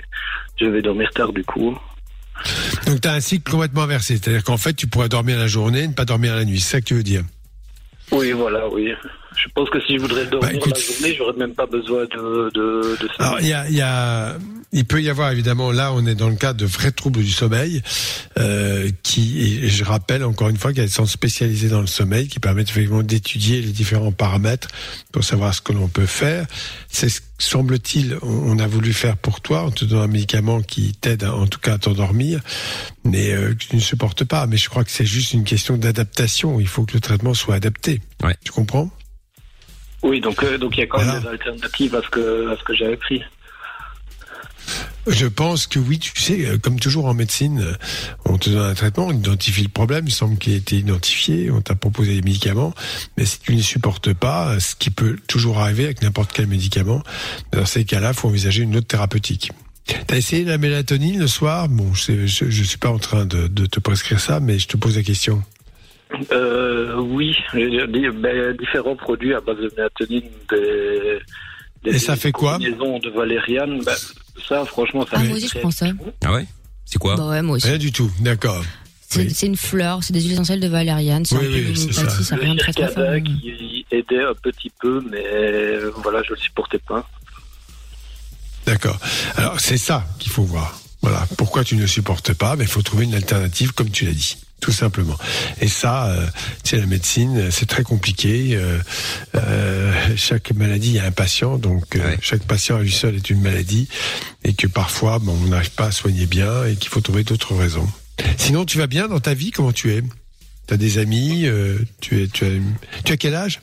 [0.60, 1.78] je vais dormir tard du coup.
[2.88, 5.84] Donc tu as un cycle complètement inversé, c'est-à-dire qu'en fait tu pourrais dormir la journée
[5.84, 7.24] et ne pas dormir la nuit, c'est ça que tu veux dire?
[8.12, 8.94] Oui, voilà, oui.
[9.36, 12.04] Je pense que si je voudrais dormir Bah, écoute- la journée, j'aurais même pas besoin
[12.04, 13.24] de, de, de ça.
[13.26, 14.38] Alors, il y a, il y a,
[14.74, 17.32] il peut y avoir évidemment, là, on est dans le cas de vrais troubles du
[17.32, 17.82] sommeil,
[18.38, 21.82] euh, qui, et je rappelle encore une fois qu'il y a des centres spécialisés dans
[21.82, 24.68] le sommeil qui permettent effectivement d'étudier les différents paramètres
[25.12, 26.46] pour savoir ce que l'on peut faire.
[26.90, 28.28] C'est ce semble-t-il, on,
[28.58, 31.60] on a voulu faire pour toi, en te donnant un médicament qui t'aide en tout
[31.60, 32.40] cas à t'endormir,
[33.04, 34.46] mais euh, que tu ne supportes pas.
[34.46, 36.60] Mais je crois que c'est juste une question d'adaptation.
[36.60, 38.00] Il faut que le traitement soit adapté.
[38.24, 38.36] Ouais.
[38.44, 38.92] Tu comprends?
[40.04, 42.58] Oui, donc euh, donc il y a quand même des alternatives à ce que à
[42.58, 43.22] ce que j'avais pris.
[45.08, 47.74] Je pense que oui, tu sais, euh, comme toujours en médecine, euh,
[48.26, 51.50] on te donne un traitement, on identifie le problème, il semble qu'il ait été identifié,
[51.50, 52.74] on t'a proposé des médicaments,
[53.18, 56.46] mais si tu ne les supportes pas, ce qui peut toujours arriver avec n'importe quel
[56.46, 57.02] médicament,
[57.52, 59.52] dans ces cas-là, il faut envisager une autre thérapeutique.
[60.06, 61.68] T'as essayé la mélatonine le soir?
[61.68, 64.78] Bon, je, je suis pas en train de, de te prescrire ça, mais je te
[64.78, 65.42] pose la question.
[66.32, 71.20] Euh, oui, ben, différents produits à base de mélatonine, des,
[71.84, 73.82] des Et ça fait quoi combinaisons de valériane.
[73.84, 73.96] Ben,
[74.48, 75.88] ça, franchement, ça Ah, fait moi aussi, je prends ça.
[76.24, 76.46] Ah ouais?
[76.86, 77.16] C'est quoi?
[77.16, 77.68] Bah ouais, moi aussi.
[77.68, 78.64] Rien du tout, d'accord.
[79.10, 81.76] C'est une fleur, c'est des huiles essentielles de valériane, c'est Oui, un peu oui, une
[81.76, 82.10] c'est ça.
[82.10, 82.94] ça rien de très très fort.
[83.04, 87.06] Circada qui aidait un petit peu, mais euh, voilà, je le supportais pas.
[88.66, 88.98] D'accord.
[89.36, 90.80] Alors c'est ça qu'il faut voir.
[91.02, 91.26] Voilà.
[91.38, 92.56] Pourquoi tu ne supportes pas?
[92.56, 95.18] Ben il faut trouver une alternative, comme tu l'as dit, tout simplement.
[95.60, 96.26] Et ça, euh,
[96.64, 98.52] tu sais, la médecine, c'est très compliqué.
[98.54, 98.80] Euh,
[99.36, 103.42] euh, chaque maladie a un patient, donc euh, chaque patient à lui seul est une
[103.42, 103.90] maladie,
[104.46, 107.56] et que parfois, bon, on n'arrive pas à soigner bien, et qu'il faut trouver d'autres
[107.56, 107.88] raisons.
[108.38, 109.52] Sinon, tu vas bien dans ta vie?
[109.52, 110.04] Comment tu es?
[110.68, 111.46] T'as des amis?
[111.48, 112.50] Euh, Tu es, tu as,
[113.04, 113.60] tu as quel âge?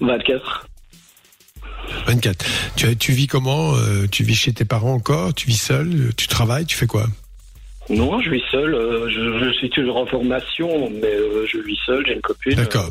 [0.00, 0.66] 24.
[2.06, 2.46] 24.
[2.98, 3.74] Tu, vis comment?
[3.76, 5.34] Euh, Tu vis chez tes parents encore?
[5.34, 5.88] Tu vis seul?
[5.94, 6.64] Euh, Tu travailles?
[6.66, 7.06] Tu fais quoi?
[7.90, 8.74] Non, je vis seul.
[8.74, 12.04] euh, je, je suis toujours en formation, mais euh, je vis seul.
[12.06, 12.54] J'ai une copine.
[12.54, 12.90] D'accord.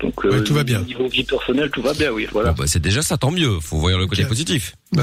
[0.00, 0.80] donc euh, tout va bien.
[0.82, 2.26] Niveau vie personnelle, tout va bien, oui.
[2.32, 2.52] Voilà.
[2.52, 3.60] Bon, bah, c'est déjà ça, tant mieux.
[3.60, 4.74] Faut voir le côté positif.
[4.92, 5.00] Il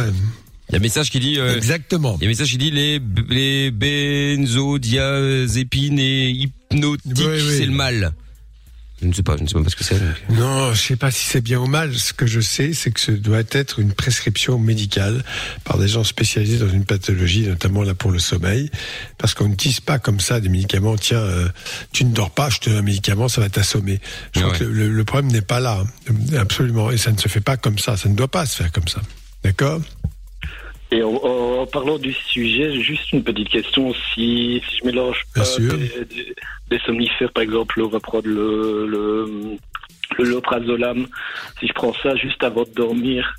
[0.73, 1.37] y a un message qui dit.
[1.39, 2.17] euh, Exactement.
[2.19, 2.99] Il y a un message qui dit les
[3.29, 8.13] les benzodiazépines et hypnotiques, c'est le mal.
[9.01, 9.99] Je ne sais pas, je ne sais même pas ce que c'est.
[9.99, 10.37] donc.
[10.37, 11.93] Non, je sais pas si c'est bien ou mal.
[11.95, 15.23] Ce que je sais, c'est que ce doit être une prescription médicale
[15.63, 18.69] par des gens spécialisés dans une pathologie, notamment là pour le sommeil,
[19.17, 20.95] parce qu'on n'utilise pas comme ça des médicaments.
[20.97, 21.47] Tiens, euh,
[21.91, 23.99] tu ne dors pas, je te donne un médicament, ça va t'assommer.
[24.35, 25.83] Je crois que le, le problème n'est pas là,
[26.37, 27.97] absolument, et ça ne se fait pas comme ça.
[27.97, 29.01] Ça ne doit pas se faire comme ça.
[29.43, 29.81] D'accord?
[30.93, 33.93] Et en, en- en parlant du sujet, juste une petite question.
[34.13, 35.45] Si, si je mélange pas
[35.77, 36.35] des-
[36.69, 39.57] des somnifères, par exemple, on va prendre le, le,
[40.17, 41.07] le loprazolam,
[41.59, 43.33] si je prends ça juste avant de dormir,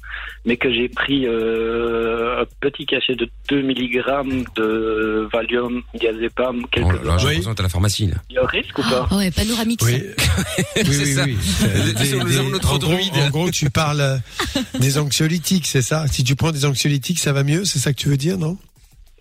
[0.44, 6.86] mais que j'ai pris euh, un petit cachet de 2 mg de Valium, diazépam, quelques
[6.88, 8.16] Oh là là, j'ai à la pharmacie, là.
[8.30, 9.84] Il y a un risque ou pas Oh ouais, panoramix.
[9.86, 10.02] Oui,
[10.76, 11.06] oui, oui.
[11.06, 11.24] ça.
[11.24, 11.36] oui.
[11.94, 13.12] Des- nous avons notre en, gros, druide.
[13.16, 14.16] en gros, tu parles euh,
[14.78, 17.98] des anxiolytiques, c'est ça Si tu prends des anxiolytiques, ça va mieux C'est ça que
[17.98, 18.56] tu veux dire, non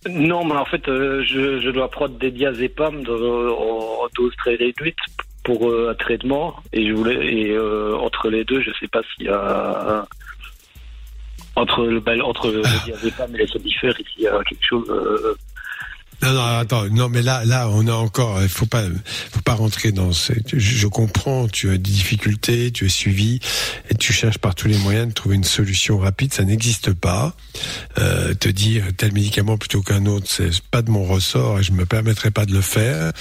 [0.09, 4.95] Non, mais en fait, euh, je, je dois prendre des diazépam en dose très réduite
[5.43, 6.55] pour euh, un traitement.
[6.73, 10.05] Et je voulais, et euh, entre les deux, je sais pas s'il y a
[11.55, 15.37] entre le ben, entre le diazépam et les somnifères, s'il y a quelque chose.
[16.23, 18.83] Non, non, attends, non, mais là, là, on a encore, il faut pas,
[19.31, 23.39] faut pas rentrer dans je, je comprends, tu as des difficultés, tu es suivi,
[23.89, 27.35] et tu cherches par tous les moyens de trouver une solution rapide, ça n'existe pas.
[27.97, 31.71] Euh, te dire tel médicament plutôt qu'un autre, c'est pas de mon ressort et je
[31.71, 33.11] me permettrai pas de le faire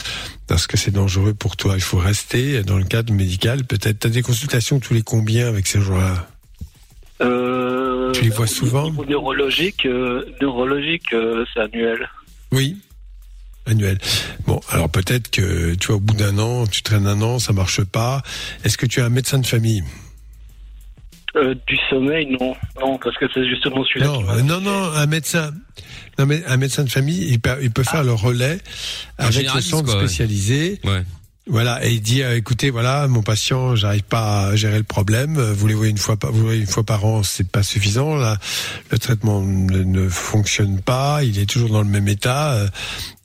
[0.46, 1.74] parce que c'est dangereux pour toi.
[1.76, 3.64] Il faut rester dans le cadre médical.
[3.64, 6.28] Peut-être, t'as des consultations tous les combien avec ces gens-là?
[7.22, 8.90] euh, Tu les vois souvent?
[9.08, 12.08] Neurologique, euh, neurologique, euh, c'est annuel.
[12.52, 12.76] Oui.
[13.70, 13.98] Annuel.
[14.46, 17.52] Bon, alors peut-être que tu vois au bout d'un an, tu traînes un an, ça
[17.52, 18.22] marche pas.
[18.64, 19.82] Est-ce que tu as un médecin de famille?
[21.36, 24.06] Euh, du sommeil, non, non, parce que c'est justement celui-là.
[24.06, 25.52] Non, qui euh, non, non, un médecin.
[26.18, 28.58] Non, mais un médecin de famille, il peut, il peut faire le relais
[29.18, 30.00] Un avec le centre quoi, ouais.
[30.00, 30.80] spécialisé.
[30.84, 31.04] Ouais.
[31.50, 35.34] Voilà, et il dit, euh, écoutez, voilà, mon patient, j'arrive pas à gérer le problème.
[35.34, 38.14] Vous les voyez une fois vous voyez une fois par an, c'est pas suffisant.
[38.14, 38.38] Là,
[38.92, 41.24] le traitement ne, ne fonctionne pas.
[41.24, 42.52] Il est toujours dans le même état.
[42.52, 42.68] euh,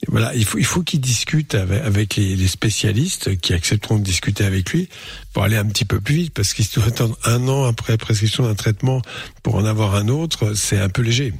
[0.08, 4.04] voilà, il faut, il faut qu'il discute avec, avec les, les spécialistes qui accepteront de
[4.04, 4.88] discuter avec lui
[5.32, 8.42] pour aller un petit peu plus vite, parce qu'il doit attendre un an après prescription
[8.42, 9.02] d'un traitement
[9.44, 11.32] pour en avoir un autre, c'est un peu léger.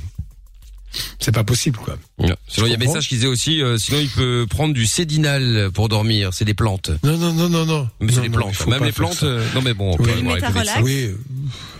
[1.18, 1.96] C'est pas possible, quoi.
[2.48, 4.86] Sinon, il y a un message qui disait aussi, euh, sinon il peut prendre du
[4.86, 6.30] Cédinal pour dormir.
[6.32, 6.90] C'est des plantes.
[7.02, 7.88] Non, non, non, non, non.
[8.00, 8.66] Mais c'est des plantes.
[8.66, 9.22] Même les plantes.
[9.22, 10.10] euh, non mais bon, on peut Oui.
[10.12, 10.80] aller voir avec le médecin.
[10.82, 11.10] Oui,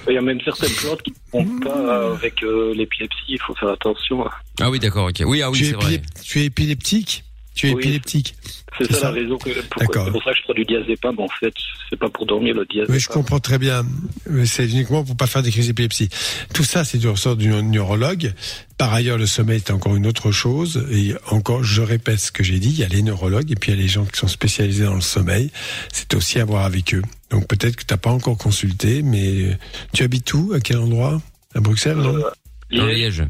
[0.09, 3.55] Il y a même certaines plantes qui ne font pas avec euh, l'épilepsie, il faut
[3.55, 4.25] faire attention.
[4.61, 5.23] Ah oui, d'accord, ok.
[5.27, 6.01] Oui, ah oui, c'est vrai.
[6.23, 7.25] tu es épileptique?
[7.57, 7.83] Tu es Oui.
[7.83, 8.37] épileptique
[8.79, 11.19] C'est ça, ça la raison que pourquoi- c'est pour ça que je prends du diazépam
[11.19, 11.55] en fait.
[11.89, 12.95] C'est pas pour dormir le diazépam.
[12.95, 13.85] Oui, je comprends très bien.
[14.29, 16.11] Mais C'est uniquement pour pas faire des crises d'épilepsie.
[16.53, 18.35] Tout ça, c'est du ressort du neurologue.
[18.77, 20.87] Par ailleurs, le sommeil est encore une autre chose.
[20.93, 23.73] Et encore, je répète ce que j'ai dit, il y a les neurologues et puis
[23.73, 25.51] il y a les gens qui sont spécialisés dans le sommeil.
[25.93, 27.03] C'est aussi à voir avec eux.
[27.31, 29.57] Donc peut-être que t'as pas encore consulté, mais
[29.95, 30.53] tu habites où?
[30.55, 31.23] À quel endroit?
[31.55, 32.13] À Bruxelles, non?
[32.71, 33.23] Dans Liège.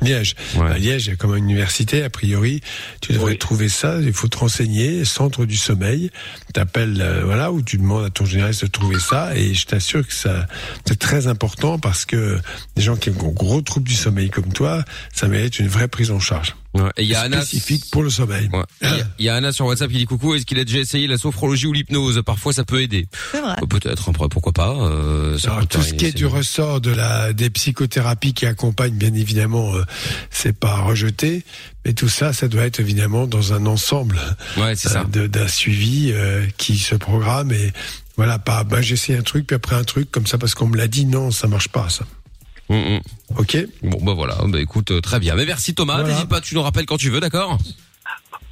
[0.00, 0.34] Liège.
[0.60, 2.60] À Liège, il y a comme une université, a priori.
[3.00, 3.98] Tu devrais trouver ça.
[4.02, 5.04] Il faut te renseigner.
[5.04, 6.10] Centre du sommeil.
[6.54, 9.36] T'appelles, euh, voilà, ou tu demandes à ton généraliste de trouver ça.
[9.36, 10.46] Et je t'assure que ça,
[10.86, 12.38] c'est très important parce que
[12.76, 16.12] des gens qui ont gros troubles du sommeil comme toi, ça mérite une vraie prise
[16.12, 16.54] en charge.
[16.74, 16.90] Ouais.
[16.96, 18.48] Et il y a Anna spécifique pour le sommeil.
[18.52, 18.62] Ouais.
[18.82, 20.34] Il y a- Il y, a Anna sur WhatsApp qui dit coucou.
[20.34, 22.20] Est-ce qu'il a déjà essayé la sophrologie ou l'hypnose?
[22.24, 23.06] Parfois, ça peut aider.
[23.32, 23.56] C'est vrai.
[23.62, 24.10] Euh, Peut-être.
[24.28, 28.32] Pourquoi pas euh, ça Alors, tout ce qui est du ressort de la des psychothérapies
[28.34, 29.82] qui accompagnent, bien évidemment, euh,
[30.30, 31.44] c'est pas rejeté,
[31.84, 34.18] mais tout ça, ça doit être évidemment dans un ensemble
[34.56, 35.04] Ouais, c'est ça.
[35.16, 37.72] euh, d'un suivi euh, qui se programme et
[38.16, 40.76] voilà, pas bah, j'essaie un truc puis après un truc comme ça parce qu'on me
[40.76, 42.04] l'a dit, non, ça marche pas ça.
[42.70, 43.00] Hum, hum.
[43.36, 43.58] Ok.
[43.82, 44.38] Bon, bah voilà.
[44.48, 45.34] Bah écoute, euh, très bien.
[45.34, 45.96] Mais merci Thomas.
[45.96, 46.08] Voilà.
[46.14, 47.58] N'hésite pas, tu nous rappelles quand tu veux, d'accord?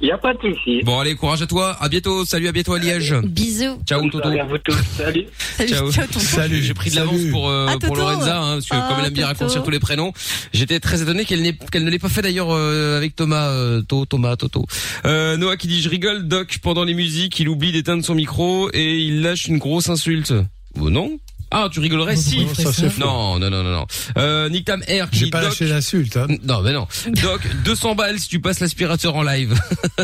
[0.03, 0.81] Il n'y a pas de souci.
[0.83, 1.77] Bon, allez, courage à toi.
[1.79, 2.25] À bientôt.
[2.25, 3.15] Salut, à bientôt à Liège.
[3.23, 3.79] Bisous.
[3.85, 4.27] Ciao Toto.
[4.27, 4.75] À vous tous.
[4.97, 5.27] Salut.
[5.65, 5.89] Ciao.
[6.19, 6.61] Salut.
[6.61, 8.01] J'ai pris de l'avance pour euh, Ah, pour Toto.
[8.01, 9.33] Lorenza, hein, parce que Ah, comme elle aime bien Toto.
[9.39, 10.11] raccourcir tous les prénoms,
[10.51, 13.81] j'étais très étonné qu'elle n'ait qu'elle ne l'ait pas fait d'ailleurs euh, avec Thomas, euh,
[13.83, 14.65] To- Thomas, Toto.
[15.05, 18.69] Euh, Noah qui dit je rigole, Doc pendant les musiques, il oublie d'éteindre son micro
[18.73, 20.33] et il lâche une grosse insulte.
[20.81, 21.17] Oh, non?
[21.53, 22.45] Ah, tu rigolerais si.
[22.45, 22.83] Non, ça.
[22.99, 23.85] Non, non, non, non, non.
[24.17, 25.49] Euh, Nick Tam R qui J'ai pas Doc.
[25.51, 26.17] lâché l'insulte.
[26.17, 26.27] Hein.
[26.43, 26.87] Non, mais non.
[27.21, 29.53] Doc, 200 balles si tu passes l'aspirateur en live.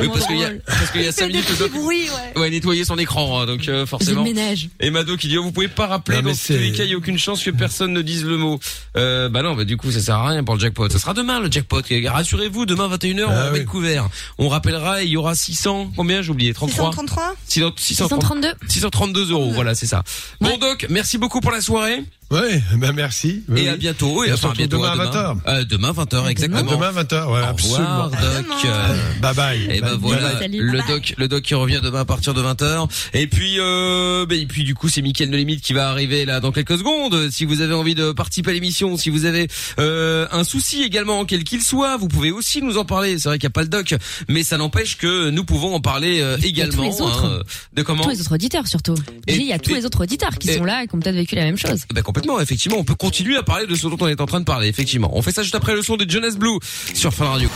[0.00, 2.40] Oui, parce qu'il y a, parce qu'il y a 5 minutes, le Doc, bruit, ouais.
[2.40, 4.22] ouais, nettoyer son écran, hein, donc euh, forcément.
[4.24, 4.68] ménage.
[4.80, 6.84] Et Mado qui dit oh, vous pouvez pas rappeler Non, mais dans tous les cas
[6.84, 8.58] il y a aucune chance que personne ne dise le mot.
[8.96, 10.88] Euh, bah non bah du coup ça sert à rien pour le jackpot.
[10.90, 11.80] Ça sera demain le jackpot.
[12.06, 13.58] Rassurez-vous demain 21h on Ah remet oui.
[13.60, 14.08] le couvert.
[14.38, 18.48] On rappellera et il y aura 600 combien j'ai oublié 33 633 600 630 632.
[18.68, 20.02] 632 euros voilà c'est ça.
[20.40, 23.44] Bon Doc merci beaucoup pour la soirée Ouais, ben merci.
[23.54, 25.36] Et à bientôt et Et enfin à bientôt demain à 20h.
[25.46, 26.72] Euh, demain 20h exactement.
[26.72, 28.02] Demain 20h, ouais, Au absolument.
[28.06, 28.46] revoir Doc.
[28.64, 29.62] Euh, Bye bye.
[29.70, 30.48] et ben Bye voilà, bye.
[30.58, 32.88] Le doc, le doc qui revient demain à partir de 20h.
[33.14, 36.24] Et puis, euh, ben, et puis du coup, c'est Mickaël de Limite qui va arriver
[36.24, 37.30] là dans quelques secondes.
[37.30, 39.46] Si vous avez envie de participer à l'émission, si vous avez
[39.78, 43.20] euh, un souci également, quel qu'il soit, vous pouvez aussi nous en parler.
[43.20, 43.94] C'est vrai qu'il n'y a pas le doc,
[44.28, 46.82] mais ça n'empêche que nous pouvons en parler euh, également.
[46.82, 47.24] les autres.
[47.24, 47.42] hein,
[47.72, 48.96] de comment Tous les autres auditeurs surtout.
[49.28, 50.82] Et- J'ai dit, Il y a tous et- les autres auditeurs qui et- sont là
[50.82, 51.70] et qui ont peut-être vécu la même chose.
[51.70, 52.02] Ben, complètement.
[52.02, 52.40] complètement.
[52.40, 54.68] Effectivement, on peut continuer à parler de ce dont on est en train de parler.
[54.68, 56.58] Effectivement, on fait ça juste après le son de Jonas Blue
[56.94, 57.48] sur Fun Radio.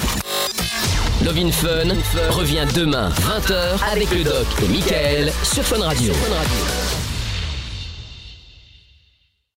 [1.24, 1.94] Love in Fun
[2.30, 6.12] revient demain 20h avec le doc et Michael sur Fun Radio.